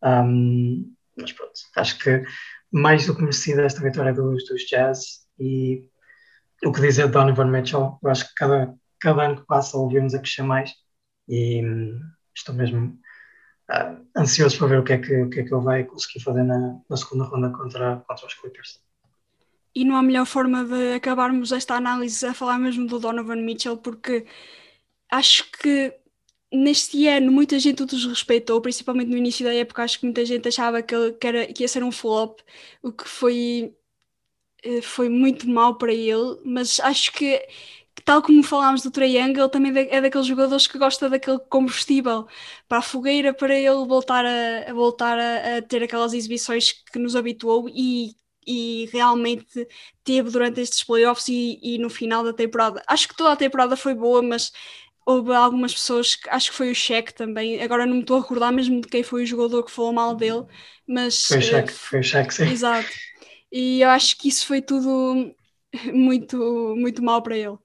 Um, 0.03 0.91
mas 1.17 1.33
pronto, 1.33 1.53
acho 1.77 1.99
que 1.99 2.25
mais 2.71 3.07
do 3.07 3.15
que 3.15 3.23
merecida 3.23 3.63
esta 3.63 3.81
vitória 3.81 4.13
dos, 4.13 4.47
dos 4.47 4.63
Jazz 4.67 5.27
e 5.39 5.85
o 6.65 6.73
que 6.73 6.81
dizer 6.81 7.07
de 7.07 7.13
Donovan 7.13 7.47
Mitchell, 7.47 7.99
eu 8.03 8.11
acho 8.11 8.29
que 8.29 8.35
cada, 8.35 8.75
cada 9.01 9.23
ano 9.23 9.41
que 9.41 9.47
passa 9.47 9.77
ouvimos 9.77 10.15
a 10.15 10.19
crescer 10.19 10.43
mais 10.43 10.73
e 11.29 11.65
hum, 11.65 12.01
estou 12.35 12.55
mesmo 12.55 12.99
uh, 13.71 14.07
ansioso 14.17 14.59
para 14.59 14.67
ver 14.69 14.81
o 14.81 14.85
que, 14.85 14.93
é 14.93 14.99
que, 14.99 15.23
o 15.23 15.31
que 15.31 15.41
é 15.41 15.45
que 15.45 15.55
ele 15.55 15.65
vai 15.65 15.85
conseguir 15.85 16.23
fazer 16.23 16.43
na, 16.43 16.81
na 16.89 16.97
segunda 16.97 17.25
ronda 17.25 17.51
contra, 17.51 17.97
contra 18.07 18.27
os 18.27 18.35
Clippers. 18.35 18.81
E 19.75 19.85
não 19.85 19.97
há 19.97 20.03
melhor 20.03 20.27
forma 20.27 20.65
de 20.65 20.95
acabarmos 20.95 21.53
esta 21.53 21.75
análise 21.75 22.27
a 22.27 22.35
falar 22.35 22.59
mesmo 22.59 22.87
do 22.87 22.99
Donovan 22.99 23.37
Mitchell, 23.37 23.77
porque 23.77 24.27
acho 25.11 25.51
que 25.53 25.95
neste 26.53 27.07
ano 27.09 27.31
muita 27.33 27.59
gente 27.59 27.83
o 27.83 27.87
desrespeitou, 27.87 28.61
principalmente 28.61 29.09
no 29.11 29.17
início 29.17 29.45
da 29.45 29.55
época, 29.55 29.83
acho 29.83 30.01
que 30.01 30.07
muita 30.07 30.25
gente 30.25 30.49
achava 30.49 30.83
que, 30.83 30.95
ele, 30.95 31.13
que, 31.13 31.27
era, 31.27 31.47
que 31.53 31.63
ia 31.65 31.69
ser 31.69 31.85
um 31.85 31.93
flop, 31.93 32.41
o 32.83 32.93
que 32.93 33.09
foi, 33.09 33.75
eh, 34.65 34.83
foi 34.83 35.09
muito 35.09 35.49
mal 35.49 35.79
para 35.79 35.93
ele, 35.93 36.41
mas 36.45 36.81
acho 36.81 37.13
que 37.13 37.47
tal 38.05 38.23
como 38.23 38.43
falámos 38.43 38.83
do 38.83 38.91
Triangle, 38.91 39.43
ele 39.45 39.51
também 39.51 39.73
é 39.91 40.01
daqueles 40.01 40.27
jogadores 40.27 40.67
que 40.67 40.79
gosta 40.79 41.09
daquele 41.11 41.39
combustível 41.51 42.27
para 42.69 42.79
a 42.79 42.83
fogueira, 42.83 43.35
para 43.35 43.55
ele 43.57 43.87
voltar 43.87 44.25
a, 44.25 44.71
a 44.71 44.75
voltar 44.75 45.19
a, 45.19 45.59
a, 45.59 45.63
ter 45.63 45.83
aquelas 45.83 46.13
exibições 46.15 46.73
que 46.73 46.99
nos 46.99 47.17
habituou 47.17 47.69
e, 47.69 48.15
e 48.47 48.89
realmente 48.93 49.67
teve 50.05 50.31
durante 50.31 50.61
estes 50.61 50.83
playoffs 50.85 51.29
e, 51.29 51.59
e 51.63 51.79
no 51.79 51.91
final 51.91 52.25
da 52.25 52.33
temporada. 52.33 52.83
Acho 52.87 53.09
que 53.09 53.17
toda 53.17 53.33
a 53.33 53.37
temporada 53.37 53.77
foi 53.77 53.95
boa, 53.95 54.23
mas 54.23 54.53
houve 55.09 55.33
algumas 55.33 55.73
pessoas 55.73 56.17
que 56.17 56.29
acho 56.29 56.51
que 56.51 56.57
foi 56.59 56.71
o 56.71 56.75
Cheque 56.75 57.15
também. 57.15 57.63
Agora 57.63 57.87
não 57.87 57.95
me 57.95 58.01
estou 58.03 58.19
a 58.19 58.21
recordar 58.21 58.53
mesmo 58.53 58.83
de 58.83 58.89
quem 58.89 59.03
foi 59.03 59.23
o 59.23 59.27
jogador 59.27 59.63
que 59.65 59.71
falou 59.71 59.91
mal 59.91 60.15
dele, 60.15 60.45
mas 60.87 61.25
foi 61.25 61.39
o 61.39 61.43
Cheque, 61.43 61.73
uh, 61.73 61.75
foi 61.75 62.01
o 62.01 62.03
Cheque, 62.03 62.35
sim. 62.35 62.45
Exato. 62.45 62.91
E 63.51 63.81
eu 63.81 63.89
acho 63.89 64.19
que 64.19 64.29
isso 64.29 64.47
foi 64.47 64.61
tudo 64.61 65.35
muito, 65.95 66.37
muito 66.77 67.03
mal 67.03 67.23
para 67.23 67.39
ele. 67.39 67.57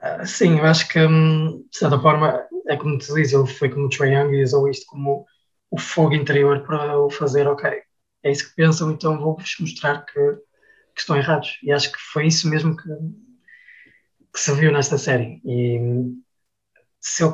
Uh, 0.00 0.24
sim, 0.24 0.58
eu 0.60 0.64
acho 0.64 0.88
que 0.88 1.00
hum, 1.00 1.66
de 1.68 1.76
certa 1.76 1.98
forma 1.98 2.46
é 2.68 2.76
como 2.76 2.98
tu 2.98 3.12
dizes, 3.14 3.32
ele 3.32 3.48
foi 3.48 3.68
como 3.68 3.86
o 3.86 3.88
Trae 3.88 4.14
Young 4.14 4.32
e 4.32 4.44
usou 4.44 4.68
isto 4.68 4.86
como 4.86 5.26
o 5.72 5.78
fogo 5.78 6.14
interior 6.14 6.64
para 6.64 7.00
o 7.00 7.10
fazer, 7.10 7.48
ok, 7.48 7.68
é 8.22 8.30
isso 8.30 8.48
que 8.48 8.54
pensam, 8.54 8.92
então 8.92 9.18
vou-vos 9.18 9.56
mostrar 9.58 10.04
que, 10.04 10.20
que 10.94 11.00
estão 11.00 11.16
errados. 11.16 11.58
E 11.64 11.72
acho 11.72 11.90
que 11.90 11.98
foi 11.98 12.28
isso 12.28 12.48
mesmo 12.48 12.76
que, 12.76 12.88
que 14.36 14.42
se 14.42 14.52
viu 14.52 14.70
nesta 14.70 14.98
série. 14.98 15.40
E 15.46 15.80
se 17.00 17.24
ele, 17.24 17.32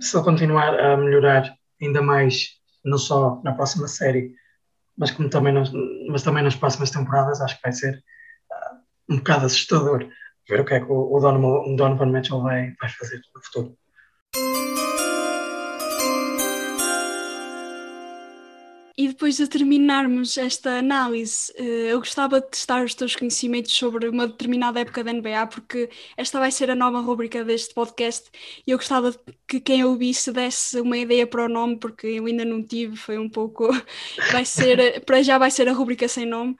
se 0.00 0.16
ele 0.16 0.24
continuar 0.24 0.78
a 0.80 0.96
melhorar 0.96 1.56
ainda 1.80 2.02
mais, 2.02 2.56
não 2.84 2.98
só 2.98 3.40
na 3.44 3.52
próxima 3.52 3.86
série, 3.86 4.34
mas, 4.98 5.12
como 5.12 5.30
também, 5.30 5.52
nos, 5.52 5.70
mas 6.10 6.24
também 6.24 6.42
nas 6.42 6.56
próximas 6.56 6.90
temporadas, 6.90 7.40
acho 7.40 7.54
que 7.54 7.62
vai 7.62 7.72
ser 7.72 7.94
uh, 7.94 9.14
um 9.14 9.18
bocado 9.18 9.46
assustador 9.46 10.08
ver 10.48 10.60
o 10.60 10.64
que 10.64 10.74
é 10.74 10.80
que 10.80 10.86
o, 10.90 11.20
Donovan, 11.20 11.76
Donovan 11.76 12.06
Mitchell 12.06 12.42
vai, 12.42 12.74
vai 12.80 12.90
fazer 12.90 13.20
no 13.32 13.42
futuro. 13.44 13.78
E 19.00 19.08
depois 19.08 19.36
de 19.38 19.48
terminarmos 19.48 20.36
esta 20.36 20.78
análise, 20.78 21.50
eh, 21.56 21.92
eu 21.92 21.98
gostava 22.00 22.38
de 22.40 22.50
testar 22.50 22.84
os 22.84 22.94
teus 22.94 23.16
conhecimentos 23.16 23.72
sobre 23.72 24.06
uma 24.08 24.26
determinada 24.28 24.78
época 24.80 25.02
da 25.02 25.10
NBA, 25.10 25.46
porque 25.46 25.88
esta 26.18 26.38
vai 26.38 26.50
ser 26.52 26.70
a 26.70 26.74
nova 26.74 27.00
rubrica 27.00 27.42
deste 27.42 27.72
podcast 27.72 28.30
e 28.66 28.70
eu 28.70 28.76
gostava 28.78 29.10
que 29.48 29.58
quem 29.58 29.82
ouvisse 29.84 30.30
desse 30.32 30.78
uma 30.82 30.98
ideia 30.98 31.26
para 31.26 31.46
o 31.46 31.48
nome, 31.48 31.78
porque 31.78 32.06
eu 32.08 32.26
ainda 32.26 32.44
não 32.44 32.62
tive, 32.62 32.94
foi 32.96 33.16
um 33.18 33.28
pouco. 33.30 33.68
Vai 34.32 34.44
ser, 34.44 35.02
para 35.06 35.22
já 35.22 35.38
vai 35.38 35.50
ser 35.50 35.66
a 35.68 35.72
rubrica 35.72 36.06
sem 36.08 36.26
nome. 36.26 36.56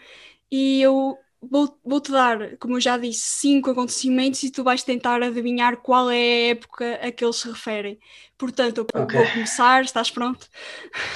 E 0.50 0.82
eu 0.82 1.18
vou, 1.42 1.78
vou-te 1.84 2.10
dar, 2.10 2.56
como 2.58 2.76
eu 2.76 2.80
já 2.80 2.98
disse, 2.98 3.22
cinco 3.40 3.70
acontecimentos 3.70 4.42
e 4.42 4.50
tu 4.50 4.62
vais 4.62 4.82
tentar 4.82 5.22
adivinhar 5.22 5.76
qual 5.78 6.10
é 6.10 6.16
a 6.16 6.50
época 6.50 6.94
a 7.02 7.10
que 7.10 7.24
eles 7.24 7.36
se 7.36 7.48
referem. 7.48 7.98
Portanto, 8.36 8.78
eu 8.78 9.02
okay. 9.02 9.18
vou 9.18 9.32
começar, 9.32 9.82
estás 9.82 10.10
pronto? 10.10 10.46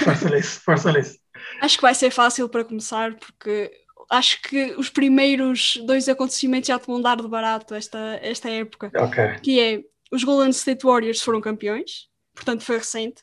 Força 0.03 0.31
nisso, 0.31 0.61
força 0.61 0.93
nisso. 0.93 1.19
Acho 1.61 1.77
que 1.77 1.83
vai 1.83 1.95
ser 1.95 2.11
fácil 2.11 2.49
para 2.49 2.65
começar, 2.65 3.15
porque 3.17 3.71
acho 4.11 4.41
que 4.43 4.75
os 4.77 4.89
primeiros 4.89 5.77
dois 5.85 6.09
acontecimentos 6.09 6.69
já 6.69 6.79
te 6.79 6.87
vão 6.87 7.01
dar 7.01 7.17
de 7.17 7.29
barato 7.29 7.75
esta, 7.75 8.19
esta 8.23 8.49
época. 8.49 8.91
Okay. 8.95 9.39
Que 9.41 9.61
é, 9.61 9.83
os 10.11 10.25
Golden 10.25 10.51
State 10.51 10.85
Warriors 10.85 11.21
foram 11.21 11.41
campeões, 11.41 12.09
portanto 12.35 12.63
foi 12.63 12.79
recente. 12.79 13.23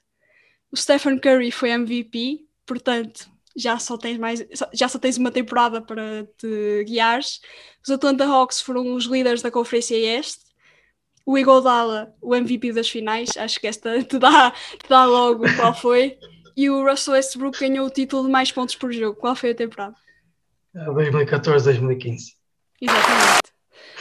O 0.72 0.78
Stephen 0.78 1.20
Curry 1.20 1.52
foi 1.52 1.72
MVP, 1.72 2.46
portanto 2.66 3.30
já 3.56 3.78
só 3.78 3.98
tens 3.98 4.18
mais 4.18 4.46
já 4.74 4.88
só 4.88 4.98
tens 4.98 5.18
uma 5.18 5.32
temporada 5.32 5.82
para 5.82 6.26
te 6.38 6.84
guiares. 6.86 7.40
Os 7.84 7.90
Atlanta 7.90 8.26
Hawks 8.26 8.62
foram 8.62 8.94
os 8.94 9.06
líderes 9.06 9.42
da 9.42 9.52
Conferência 9.52 9.96
Este. 9.96 10.52
O 11.26 11.38
Iguodala, 11.38 12.14
o 12.22 12.36
MVP 12.36 12.74
das 12.74 12.90
finais, 12.90 13.30
acho 13.38 13.60
que 13.60 13.68
esta 13.68 14.04
te 14.04 14.18
dá, 14.18 14.52
te 14.52 14.90
dá 14.90 15.06
logo 15.06 15.44
qual 15.56 15.74
foi. 15.74 16.18
E 16.58 16.70
o 16.70 16.84
Russell 16.84 17.14
Westbrook 17.14 17.60
ganhou 17.60 17.86
o 17.86 17.90
título 17.90 18.26
de 18.26 18.32
mais 18.32 18.52
pontos 18.52 18.76
por 18.76 18.92
jogo. 18.92 19.20
Qual 19.20 19.36
foi 19.36 19.52
a 19.52 19.56
temporada? 19.56 19.96
2014-2015. 20.76 22.36
Exatamente. 22.82 23.42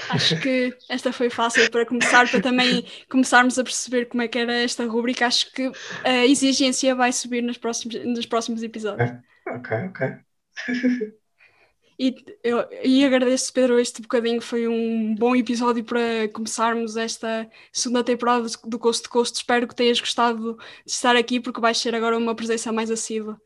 Acho 0.09 0.41
que 0.41 0.77
esta 0.89 1.13
foi 1.13 1.31
fácil 1.31 1.71
para 1.71 1.87
começar, 1.87 2.29
para 2.29 2.41
também 2.41 2.85
começarmos 3.09 3.59
a 3.59 3.65
perceber 3.65 4.07
como 4.07 4.23
é 4.23 4.29
que 4.29 4.39
era 4.39 4.53
esta 4.53 4.85
rubrica. 4.87 5.27
Acho 5.27 5.53
que 5.53 5.71
a 6.03 6.27
exigência 6.27 6.95
vai 6.95 7.13
subir 7.13 7.43
nos 7.43 7.59
próximos, 7.59 7.95
nos 8.05 8.27
próximos 8.27 8.63
episódios. 8.63 9.11
É. 9.11 9.30
Ok, 9.47 9.77
ok. 9.89 10.25
E, 12.03 12.15
eu, 12.43 12.67
e 12.83 13.05
agradeço, 13.05 13.53
Pedro, 13.53 13.79
este 13.79 14.01
bocadinho. 14.01 14.41
Foi 14.41 14.67
um 14.67 15.15
bom 15.15 15.37
episódio 15.37 15.85
para 15.85 16.29
começarmos 16.33 16.97
esta 16.97 17.47
segunda 17.71 18.03
temporada 18.03 18.47
do 18.65 18.79
Coast 18.79 19.03
to 19.03 19.11
Coast. 19.11 19.37
Espero 19.37 19.69
que 19.69 19.75
tenhas 19.75 20.01
gostado 20.01 20.57
de 20.87 20.93
estar 20.93 21.15
aqui, 21.15 21.39
porque 21.39 21.61
vais 21.61 21.77
ser 21.77 21.95
agora 21.95 22.17
uma 22.17 22.35
presença 22.35 22.73
mais 22.73 22.91
assídua. 22.91 23.39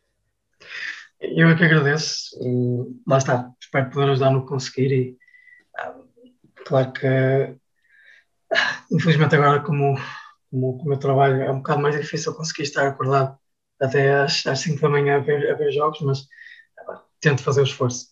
Eu 1.20 1.49
é 1.49 1.57
que 1.57 1.64
agradeço 1.64 2.38
e 2.40 3.03
lá 3.09 3.18
está. 3.18 3.51
Espero 3.61 3.90
poder 3.90 4.11
ajudar 4.11 4.30
no 4.30 4.42
que 4.42 4.49
conseguir. 4.49 4.92
E 4.92 5.18
ah, 5.76 5.97
claro 6.64 6.92
que, 6.92 7.07
ah, 7.09 8.84
infelizmente, 8.92 9.34
agora, 9.34 9.64
como, 9.64 9.97
como, 10.49 10.78
como 10.78 10.92
eu 10.92 10.99
trabalho, 10.99 11.42
é 11.42 11.51
um 11.51 11.57
bocado 11.57 11.82
mais 11.82 11.99
difícil 12.01 12.32
conseguir 12.34 12.62
estar 12.62 12.86
acordado 12.86 13.36
até 13.85 14.14
às, 14.14 14.47
às 14.47 14.61
5 14.61 14.80
da 14.80 14.89
manhã 14.89 15.16
a 15.16 15.20
ver, 15.20 15.51
a 15.51 15.55
ver 15.55 15.72
jogos, 15.72 16.01
mas 16.01 16.26
tento 17.20 17.43
fazer 17.43 17.62
o 17.62 17.64
esforço. 17.64 18.09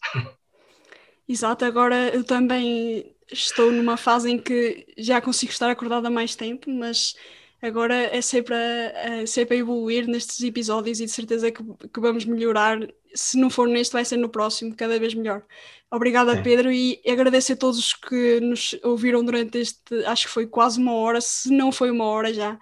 Exato, 1.28 1.64
agora 1.64 2.08
eu 2.14 2.24
também 2.24 3.14
estou 3.30 3.70
numa 3.70 3.96
fase 3.96 4.30
em 4.30 4.38
que 4.38 4.86
já 4.98 5.20
consigo 5.20 5.52
estar 5.52 5.70
acordada 5.70 6.08
há 6.08 6.10
mais 6.10 6.34
tempo, 6.34 6.70
mas 6.70 7.14
agora 7.60 7.94
é 7.94 8.20
sempre 8.20 8.54
a, 8.54 8.58
é 8.58 9.26
sempre 9.26 9.56
a 9.56 9.60
evoluir 9.60 10.06
nestes 10.06 10.42
episódios 10.42 11.00
e 11.00 11.04
de 11.04 11.10
certeza 11.10 11.50
que, 11.50 11.62
que, 11.62 12.00
vamos 12.00 12.24
melhorar. 12.24 12.78
Se 13.14 13.38
não 13.38 13.50
for 13.50 13.68
neste, 13.68 13.92
vai 13.92 14.04
ser 14.04 14.16
no 14.16 14.28
próximo, 14.28 14.74
cada 14.74 14.98
vez 14.98 15.14
melhor. 15.14 15.42
Obrigada, 15.90 16.34
Sim. 16.36 16.42
Pedro, 16.42 16.72
e 16.72 17.00
agradeço 17.06 17.52
a 17.52 17.56
todos 17.56 17.78
os 17.78 17.92
que 17.92 18.40
nos 18.40 18.74
ouviram 18.82 19.22
durante 19.22 19.58
este, 19.58 20.04
acho 20.06 20.26
que 20.26 20.32
foi 20.32 20.46
quase 20.46 20.80
uma 20.80 20.94
hora, 20.94 21.20
se 21.20 21.50
não 21.50 21.70
foi 21.70 21.90
uma 21.90 22.06
hora 22.06 22.32
já. 22.32 22.58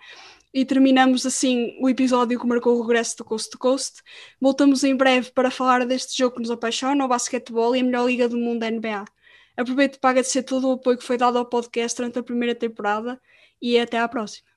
E 0.53 0.65
terminamos 0.65 1.25
assim 1.25 1.77
o 1.81 1.89
episódio 1.89 2.39
que 2.39 2.47
marcou 2.47 2.77
o 2.77 2.83
regresso 2.83 3.17
do 3.19 3.25
Coast 3.25 3.51
to 3.51 3.59
Coast. 3.59 4.03
Voltamos 4.41 4.83
em 4.83 4.97
breve 4.97 5.31
para 5.33 5.51
falar 5.51 5.87
deste 5.87 6.19
jogo 6.19 6.37
que 6.37 6.43
nos 6.43 6.51
apaixona, 6.51 7.05
o 7.05 7.09
basquetebol 7.09 7.75
e 7.77 7.81
a 7.81 7.85
melhor 7.85 8.07
liga 8.09 8.29
do 8.29 8.37
mundo 8.37 8.61
da 8.61 8.71
NBA. 8.71 9.05
Aproveito 9.57 10.01
para 10.01 10.11
agradecer 10.11 10.43
todo 10.43 10.69
o 10.69 10.73
apoio 10.73 10.99
que 10.99 11.05
foi 11.05 11.17
dado 11.17 11.39
ao 11.39 11.47
podcast 11.47 11.97
durante 11.97 12.19
a 12.19 12.23
primeira 12.23 12.55
temporada 12.55 13.21
e 13.63 13.79
até 13.79 13.99
à 13.99 14.09
próxima. 14.09 14.49